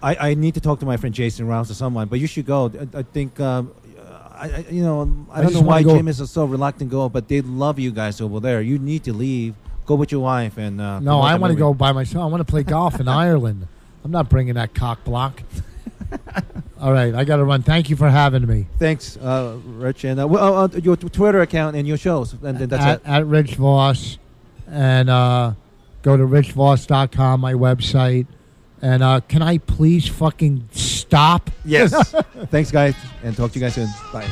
I, 0.01 0.29
I 0.29 0.33
need 0.33 0.53
to 0.53 0.61
talk 0.61 0.79
to 0.79 0.85
my 0.85 0.97
friend 0.97 1.13
Jason 1.13 1.47
Rouse 1.47 1.69
or 1.69 1.73
someone, 1.73 2.07
but 2.07 2.19
you 2.19 2.27
should 2.27 2.45
go. 2.45 2.71
I, 2.93 2.99
I 2.99 3.03
think, 3.03 3.39
um, 3.39 3.73
I, 4.39 4.65
you 4.69 4.81
know, 4.81 5.01
I, 5.31 5.41
don't 5.41 5.53
know 5.53 5.61
why 5.61 5.83
Jim 5.83 6.07
is 6.07 6.29
so 6.31 6.45
reluctant 6.45 6.89
to 6.89 6.95
go, 6.95 7.09
but 7.09 7.27
they 7.27 7.41
love 7.41 7.77
you 7.77 7.91
guys 7.91 8.21
over 8.21 8.39
there. 8.39 8.61
You 8.61 8.79
need 8.79 9.03
to 9.05 9.13
leave. 9.13 9.55
Go 9.85 9.95
with 9.95 10.11
your 10.11 10.21
wife 10.21 10.57
and. 10.57 10.79
Uh, 10.79 10.99
no, 10.99 11.19
I 11.19 11.35
want 11.35 11.51
to 11.51 11.59
go 11.59 11.73
by 11.73 11.91
myself. 11.91 12.23
I 12.23 12.27
want 12.27 12.45
to 12.45 12.49
play 12.49 12.63
golf 12.63 12.99
in 12.99 13.07
Ireland. 13.07 13.67
I'm 14.03 14.11
not 14.11 14.29
bringing 14.29 14.53
that 14.53 14.73
cock 14.73 15.03
block. 15.03 15.41
All 16.79 16.93
right, 16.93 17.13
I 17.13 17.25
got 17.25 17.37
to 17.37 17.43
run. 17.43 17.63
Thank 17.63 17.89
you 17.89 17.97
for 17.97 18.09
having 18.09 18.47
me. 18.47 18.67
Thanks, 18.77 19.17
uh, 19.17 19.57
Rich, 19.65 20.05
and 20.05 20.21
uh, 20.21 20.27
well, 20.27 20.55
uh, 20.55 20.67
your 20.81 20.95
Twitter 20.95 21.41
account 21.41 21.75
and 21.75 21.85
your 21.85 21.97
shows, 21.97 22.33
and 22.33 22.57
that's 22.57 22.83
at, 22.83 22.99
it. 22.99 23.05
At 23.05 23.25
Rich 23.25 23.55
Vos, 23.55 24.17
and 24.65 25.09
uh, 25.09 25.53
go 26.03 26.15
to 26.15 26.23
richvos.com, 26.23 27.41
my 27.41 27.53
website 27.53 28.27
and 28.81 29.03
uh, 29.03 29.21
can 29.21 29.41
I 29.41 29.57
please 29.57 30.07
fucking 30.07 30.69
stop? 30.71 31.49
Yes. 31.65 32.11
Thanks, 32.49 32.71
guys, 32.71 32.95
and 33.23 33.35
talk 33.35 33.51
to 33.51 33.59
you 33.59 33.65
guys 33.65 33.75
soon. 33.75 33.89
Bye. 34.13 34.27